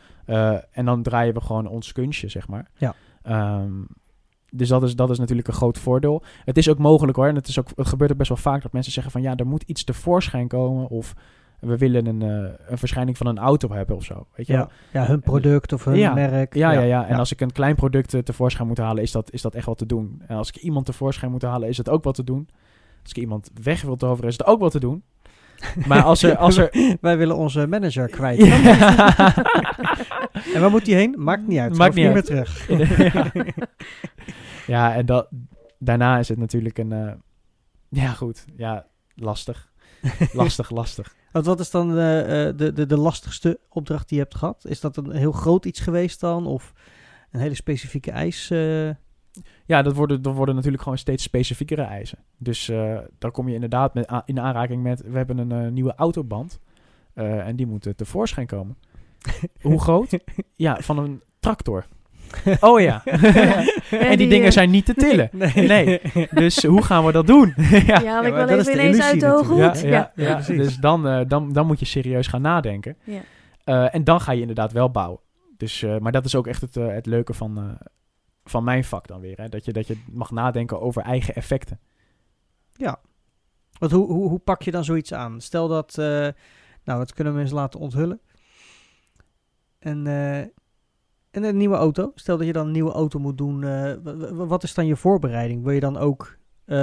En 0.70 0.84
dan 0.84 1.02
draaien 1.02 1.34
we 1.34 1.40
gewoon 1.40 1.66
ons 1.66 1.92
kunstje, 1.92 2.28
zeg 2.28 2.48
maar. 2.48 2.70
Ja. 2.76 2.94
Ehm, 3.22 3.70
dus 4.50 4.68
dat 4.68 4.82
is, 4.82 4.96
dat 4.96 5.10
is 5.10 5.18
natuurlijk 5.18 5.48
een 5.48 5.54
groot 5.54 5.78
voordeel. 5.78 6.22
Het 6.44 6.56
is 6.56 6.68
ook 6.68 6.78
mogelijk 6.78 7.16
hoor. 7.16 7.26
En 7.26 7.34
het, 7.34 7.48
is 7.48 7.58
ook, 7.58 7.68
het 7.76 7.86
gebeurt 7.88 8.10
ook 8.10 8.16
best 8.16 8.28
wel 8.28 8.38
vaak 8.38 8.62
dat 8.62 8.72
mensen 8.72 8.92
zeggen 8.92 9.12
van 9.12 9.22
ja, 9.22 9.36
er 9.36 9.46
moet 9.46 9.62
iets 9.66 9.84
tevoorschijn 9.84 10.48
komen. 10.48 10.88
Of 10.88 11.14
we 11.60 11.76
willen 11.78 12.06
een, 12.06 12.22
eh, 12.22 12.52
een 12.66 12.78
verschijning 12.78 13.16
van 13.16 13.26
een 13.26 13.38
auto 13.38 13.72
hebben 13.72 13.96
of 13.96 14.04
zo. 14.04 14.26
Weet 14.34 14.46
je 14.46 14.52
wel? 14.52 14.68
Ja, 14.92 15.00
ja, 15.00 15.06
hun 15.06 15.20
product 15.20 15.72
of 15.72 15.84
hun 15.84 15.96
Ja. 15.96 16.14
merk. 16.14 16.54
Ja, 16.54 16.70
ja, 16.72 16.80
ja. 16.80 17.06
En 17.06 17.18
als 17.18 17.32
ik 17.32 17.40
een 17.40 17.52
klein 17.52 17.74
product 17.74 18.14
eh, 18.14 18.20
tevoorschijn 18.20 18.68
moet 18.68 18.78
halen, 18.78 19.02
is 19.02 19.12
dat, 19.12 19.32
is 19.32 19.42
dat 19.42 19.54
echt 19.54 19.66
wat 19.66 19.78
te 19.78 19.86
doen. 19.86 20.22
En 20.26 20.36
als 20.36 20.48
ik 20.48 20.56
iemand 20.56 20.86
tevoorschijn 20.86 21.30
moet 21.30 21.42
halen, 21.42 21.68
is 21.68 21.76
het 21.76 21.88
ook 21.88 22.04
wat 22.04 22.14
te 22.14 22.24
doen. 22.24 22.48
Als 23.02 23.10
ik 23.10 23.16
iemand 23.16 23.50
weg 23.62 23.82
wil 23.82 23.96
toveren, 23.96 24.30
is 24.30 24.38
het 24.38 24.46
ook 24.46 24.60
wat 24.60 24.70
te 24.72 24.80
doen. 24.80 25.02
Maar 25.86 26.02
als 26.02 26.22
er... 26.22 26.36
Als 26.46 26.56
er 26.56 26.96
Wij 27.00 27.18
willen 27.18 27.36
onze 27.36 27.66
manager 27.66 28.08
kwijt. 28.08 28.38
En 30.54 30.60
waar 30.60 30.70
moet 30.70 30.84
die 30.84 30.94
heen? 30.94 31.14
Maakt 31.18 31.46
niet 31.46 31.58
uit. 31.58 31.76
Maakt 31.76 31.94
niet 31.94 32.12
meer 32.12 32.22
terug. 32.24 32.68
ja. 33.14 33.32
ja, 34.66 34.94
en 34.94 35.06
dat, 35.06 35.28
daarna 35.78 36.18
is 36.18 36.28
het 36.28 36.38
natuurlijk 36.38 36.78
een... 36.78 36.92
eh, 36.92 37.12
ja, 37.88 38.08
goed. 38.12 38.44
Ja, 38.56 38.86
lastig. 39.14 39.70
Lastig, 40.32 40.70
lastig. 40.70 41.14
Want 41.32 41.46
wat 41.46 41.60
is 41.60 41.70
dan 41.70 41.96
eh, 41.98 42.48
eh, 42.48 42.56
de, 42.56 42.72
de, 42.72 42.86
de 42.86 42.96
lastigste 42.98 43.58
opdracht 43.68 44.08
die 44.08 44.16
je 44.18 44.22
hebt 44.22 44.36
gehad? 44.36 44.64
Is 44.68 44.80
dat 44.80 44.96
een 44.96 45.10
heel 45.12 45.32
groot 45.32 45.64
iets 45.64 45.80
geweest 45.80 46.20
dan? 46.20 46.46
Of 46.46 46.72
een 47.30 47.40
hele 47.40 47.54
specifieke 47.54 48.10
eis. 48.10 48.50
eh, 48.50 48.88
Ja, 49.66 49.82
dat 49.82 49.94
worden, 49.94 50.22
dat 50.22 50.34
worden 50.34 50.54
natuurlijk 50.54 50.82
gewoon 50.82 50.98
steeds 50.98 51.22
specifiekere 51.22 51.82
eisen. 51.82 52.18
Dus 52.38 52.68
eh, 52.68 52.98
dan 53.18 53.30
kom 53.30 53.48
je 53.48 53.54
inderdaad 53.54 53.94
met, 53.94 54.10
in 54.24 54.40
aanraking 54.40 54.82
met... 54.82 55.02
We 55.02 55.16
hebben 55.16 55.50
een 55.50 55.72
nieuwe 55.72 55.94
autoband. 55.94 56.60
en 57.14 57.56
die 57.56 57.66
moet 57.66 57.86
tevoorschijn 57.96 58.46
komen. 58.46 58.76
Hoe 59.60 59.80
groot? 59.80 60.18
Ja, 60.54 60.78
van 60.80 60.98
een 60.98 61.22
tractor. 61.40 61.86
Oh 62.60 62.80
ja. 62.80 63.04
en 63.90 64.16
die, 64.16 64.28
dingen 64.28 64.46
eh, 64.46 64.52
zijn 64.52 64.70
niet 64.70 64.84
te 64.84 64.94
tillen. 64.94 65.30
Nee. 65.54 66.00
Dus 66.30 66.64
hoe 66.64 66.82
gaan 66.82 67.04
we 67.04 67.12
dat 67.12 67.26
doen? 67.26 67.54
ja. 67.56 68.00
Ja, 68.00 68.00
ik 68.00 68.02
maar 68.02 68.32
wel 68.32 68.46
dat 68.46 68.58
is 68.58 68.66
even 68.66 68.80
ineens 68.80 68.96
illusie 68.96 69.26
uit 69.26 69.44
de. 69.80 69.86
Ja, 69.86 69.88
Ja, 69.90 70.12
ja, 70.14 70.24
Ja, 70.24 70.42
ja, 70.46 70.54
dus 70.56 70.76
dan, 70.76 71.08
eh, 71.08 71.20
dan, 71.28 71.52
dan 71.52 71.66
moet 71.66 71.80
je 71.80 71.86
serieus 71.86 72.26
gaan 72.26 72.42
nadenken. 72.42 72.96
Ja. 73.04 73.20
Eh, 73.64 73.94
en 73.94 74.04
dan 74.04 74.20
ga 74.20 74.32
je 74.32 74.40
inderdaad 74.40 74.72
wel 74.72 74.90
bouwen. 74.90 75.20
Dus, 75.56 75.82
eh, 75.82 75.98
maar 75.98 76.12
dat 76.12 76.24
is 76.24 76.34
ook 76.34 76.46
echt 76.46 76.60
het, 76.60 76.76
eh, 76.76 76.86
het 76.88 77.06
leuke 77.06 77.34
van, 77.34 77.58
eh, 77.58 77.86
van 78.44 78.64
mijn 78.64 78.84
vak 78.84 79.06
dan 79.06 79.20
weer. 79.20 79.36
Hè? 79.36 79.48
Dat, 79.48 79.64
je, 79.64 79.72
dat 79.72 79.86
je 79.86 80.02
mag 80.12 80.30
nadenken 80.30 80.80
over 80.80 81.02
eigen 81.02 81.34
effecten. 81.34 81.80
Want 83.78 83.92
hoe, 83.92 84.06
hoe, 84.06 84.28
hoe 84.28 84.38
pak 84.38 84.62
je 84.62 84.70
dan 84.70 84.84
zoiets 84.84 85.14
aan? 85.14 85.40
Stel 85.40 85.68
dat, 85.68 85.98
eh, 85.98 86.28
nou, 86.84 86.98
dat 86.98 87.12
kunnen 87.14 87.34
we 87.34 87.40
eens 87.40 87.50
laten 87.50 87.80
onthullen. 87.80 88.20
En, 89.82 90.06
eh, 90.06 90.38
en 91.30 91.44
een 91.44 91.56
nieuwe 91.56 91.76
auto. 91.76 92.12
Stel 92.14 92.36
dat 92.36 92.46
je 92.46 92.52
dan 92.52 92.66
een 92.66 92.72
nieuwe 92.72 92.92
auto 92.92 93.18
moet 93.18 93.38
doen. 93.38 93.64
eh, 93.64 93.92
wat 94.32 94.62
is 94.62 94.74
dan 94.74 94.86
je 94.86 94.96
voorbereiding? 94.96 95.62
Wil 95.64 95.72
je 95.72 95.80
dan 95.80 95.96
ook 95.96 96.36
eh, 96.64 96.76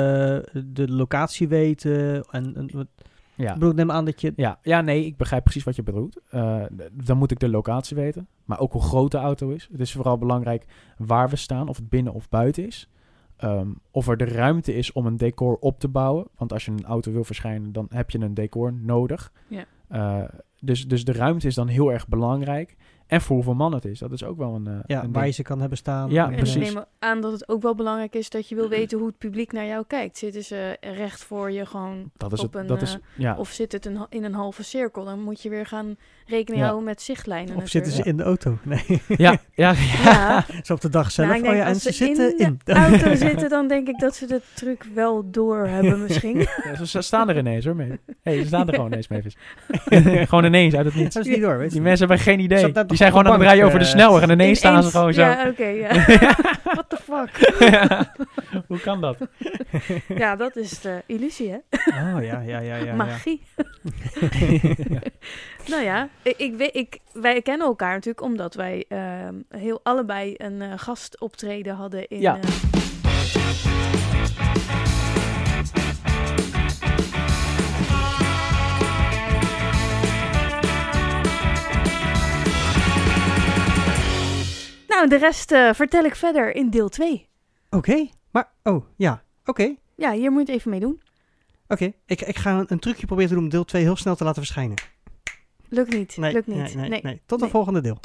de 0.66 0.86
locatie 0.92 1.48
weten? 1.48 2.24
En, 2.32 2.56
en, 2.56 2.70
wat- 2.74 2.88
Ja. 3.36 3.48
ik 3.48 3.54
bedoel, 3.54 3.70
ik 3.70 3.76
neem 3.76 3.92
aan 3.92 4.06
dat 4.06 4.22
je... 4.22 4.34
Ja, 4.36 4.60
ja, 4.62 4.82
nee, 4.82 5.06
ik 5.06 5.18
begrijp 5.18 5.44
precies 5.44 5.64
wat 5.64 5.76
je 5.76 5.84
bedoelt. 5.84 6.22
Eh, 6.30 6.64
dan 6.94 7.18
moet 7.18 7.32
ik 7.32 7.40
de 7.40 7.50
locatie 7.50 7.96
weten, 7.96 8.28
maar 8.46 8.60
ook 8.60 8.72
hoe 8.72 8.82
groot 8.82 9.12
de 9.12 9.18
auto 9.18 9.50
is. 9.50 9.68
Het 9.72 9.80
is 9.80 9.92
vooral 9.92 10.18
belangrijk 10.18 10.66
waar 10.98 11.30
we 11.30 11.36
staan, 11.36 11.68
of 11.68 11.78
het 11.78 11.90
binnen 11.90 12.14
of 12.14 12.30
buiten 12.30 12.66
is. 12.68 12.90
Ehm, 13.38 13.70
of 13.92 14.08
er 14.08 14.18
de 14.18 14.26
ruimte 14.26 14.74
is 14.76 14.92
om 14.92 15.06
een 15.06 15.18
decor 15.18 15.56
op 15.60 15.80
te 15.80 15.88
bouwen. 15.88 16.28
Want 16.36 16.54
als 16.54 16.66
je 16.66 16.72
een 16.72 16.86
auto 16.86 17.12
wil 17.12 17.24
verschijnen, 17.24 17.72
dan 17.72 17.86
heb 17.90 18.10
je 18.10 18.20
een 18.20 18.34
decor 18.34 18.74
nodig. 18.74 19.32
Ja. 19.48 19.64
Eh, 19.90 20.24
dus, 20.62 20.88
dus 20.88 21.06
de 21.06 21.12
ruimte 21.12 21.48
is 21.48 21.56
dan 21.56 21.68
heel 21.68 21.92
erg 21.92 22.08
belangrijk. 22.08 22.76
En 23.08 23.22
voor 23.22 23.36
hoeveel 23.36 23.54
man 23.56 23.74
het 23.74 23.86
is, 23.86 24.00
dat 24.00 24.12
is 24.12 24.24
ook 24.24 24.38
wel 24.38 24.56
een. 24.56 24.68
eh, 24.68 24.74
Ja, 24.86 25.04
een 25.04 25.12
waar 25.12 25.14
ding. 25.14 25.26
je 25.26 25.32
ze 25.32 25.42
kan 25.42 25.60
hebben 25.60 25.78
staan. 25.78 26.10
Ja, 26.10 26.24
En, 26.26 26.32
eh, 26.32 26.38
ik 26.38 26.44
precies. 26.44 26.74
neem 26.74 26.84
aan 27.00 27.22
dat 27.22 27.32
het 27.32 27.50
ook 27.50 27.62
wel 27.62 27.76
belangrijk 27.76 28.16
is 28.16 28.30
dat 28.30 28.50
je 28.50 28.56
wil 28.56 28.70
weten 28.70 28.98
hoe 28.98 29.08
het 29.08 29.18
publiek 29.18 29.52
naar 29.52 29.66
jou 29.66 29.84
kijkt. 29.88 30.18
Zitten 30.18 30.44
ze 30.44 30.78
recht 30.82 31.24
voor 31.24 31.52
je 31.52 31.66
gewoon 31.66 32.12
dat 32.18 32.34
is 32.34 32.40
op 32.44 32.54
het. 32.54 32.62
een, 32.62 32.68
Dat 32.68 32.82
is, 32.82 32.98
ja, 33.18 33.36
Of 33.38 33.50
zit 33.50 33.72
het 33.72 33.86
een, 33.86 34.06
in 34.10 34.24
een 34.24 34.34
halve 34.34 34.64
cirkel? 34.64 35.06
Dan 35.06 35.22
moet 35.22 35.42
je 35.42 35.50
weer 35.50 35.66
gaan 35.66 35.96
rekening 36.30 36.62
Ja. 36.62 36.68
houden 36.68 36.84
met 36.84 37.02
zichtlijnen. 37.02 37.56
Of 37.56 37.70
zitten 37.70 37.92
ze 37.92 38.04
in 38.04 38.18
de 38.18 38.24
auto? 38.24 38.58
Nee, 38.64 39.02
ja, 39.08 39.38
ja, 39.54 39.74
Ja, 40.04 40.46
zo 40.64 40.74
op 40.74 40.82
de 40.82 40.90
dag 40.90 41.12
zelf. 41.12 41.28
nou, 41.30 41.48
oh 41.48 41.56
ja, 41.56 41.62
en 41.62 41.68
als 41.68 41.84
ze 41.84 41.92
ze 41.94 42.06
zitten 42.06 42.38
in 42.38 42.46
in. 42.46 42.60
de 42.64 42.74
auto 42.74 43.16
zitten, 43.28 43.50
dan 43.50 43.68
denk 43.68 43.88
ik 43.88 44.00
dat 44.00 44.16
ze 44.16 44.26
de 44.26 44.42
truc 44.54 44.84
wel 44.94 45.30
door 45.32 45.68
hebben 45.68 46.02
misschien. 46.04 46.48
Ja, 46.74 46.86
ze 46.86 47.02
staan 47.02 47.30
er 47.30 47.38
ineens 47.38 47.66
hoor, 47.66 47.76
mee. 47.76 48.00
hey, 48.24 48.40
ze 48.42 48.46
staan 48.46 48.68
er 48.68 48.74
gewoon 48.74 48.92
ineens, 48.92 49.08
Mavis. 49.08 49.38
gewoon 50.30 50.46
ineens 50.46 50.76
uit 50.76 50.86
het 50.86 50.96
niets. 50.96 51.16
Dat 51.16 51.26
is 51.26 51.32
niet 51.34 51.42
door, 51.42 51.58
weet 51.58 51.68
je. 51.68 51.74
Die 51.74 51.82
mensen 51.82 52.08
hebben 52.08 52.26
geen 52.26 52.40
idee. 52.40 52.72
Die 52.86 52.98
zijn 52.98 53.12
gewoon 53.12 53.26
aan 53.28 53.34
het 53.34 53.42
rijden 53.42 53.66
over 53.66 53.80
de 53.80 53.86
eh, 53.86 53.92
snelweg 53.92 54.22
en 54.22 54.30
ineens 54.30 54.58
staan 54.58 54.84
ze 54.84 54.90
gewoon 54.90 55.14
zo. 55.14 55.22
Ja, 55.22 55.48
oké, 55.48 55.66
ja. 55.68 55.88
What 56.64 56.86
the 56.90 56.98
fuck? 57.04 57.30
Hoe 58.70 58.80
kan 58.80 59.02
dat? 59.02 59.18
Ja, 60.08 60.36
dat 60.36 60.56
is 60.56 60.80
de 60.82 61.04
illusie, 61.06 61.50
hè? 61.52 61.58
Oh 62.16 62.24
ja, 62.24 62.40
ja, 62.42 62.42
ja, 62.42 62.60
ja. 62.60 62.76
ja. 62.76 62.94
Magie. 62.96 63.42
nou 65.72 65.84
ja, 65.84 66.10
ik, 66.22 66.38
ik, 66.38 66.56
weet- 66.56 66.76
ik, 66.76 67.00
wij 67.14 67.42
kennen 67.42 67.68
elkaar 67.68 67.94
natuurlijk 67.94 68.22
omdat 68.22 68.54
wij 68.54 68.86
ehm, 68.88 69.36
heel 69.50 69.80
allebei 69.84 70.34
een 70.38 70.62
eh, 70.62 70.74
gastoptreden 70.76 71.76
hadden 71.76 72.08
in... 72.08 72.20
Ja. 72.22 72.38
eh, 72.40 72.50
Nou, 84.88 85.08
de 85.10 85.18
rest 85.18 85.52
eh, 85.52 85.70
vertel 85.74 86.04
ik 86.04 86.16
verder 86.16 86.56
in 86.56 86.70
deel 86.70 86.90
2. 86.90 87.28
Oké, 87.70 88.08
maar, 88.32 88.52
oh 88.64 88.86
ja, 88.96 89.24
oké. 89.46 89.76
Ja, 89.96 90.12
hier 90.12 90.32
moet 90.32 90.48
je 90.48 90.52
het 90.52 90.60
even 90.60 90.72
mee 90.72 90.80
doen. 90.80 91.02
Oké, 91.68 91.92
ik, 92.06 92.22
ik 92.22 92.38
ga 92.38 92.60
een, 92.60 92.66
een 92.68 92.80
trucje 92.80 93.06
proberen 93.06 93.30
te 93.30 93.36
doen 93.36 93.44
om 93.44 93.50
deel 93.50 93.66
2 93.66 93.84
heel 93.84 93.96
snel 93.96 94.16
te 94.16 94.24
laten 94.24 94.42
verschijnen. 94.42 94.78
Lukt 95.70 95.94
niet, 95.94 96.18
Nee, 96.18 96.34
lukt 96.34 96.48
niet. 96.48 96.76
Nee, 96.76 97.02
nee. 97.02 97.22
Tot 97.26 97.40
de 97.40 97.50
volgende 97.50 97.82
deel. 97.82 97.98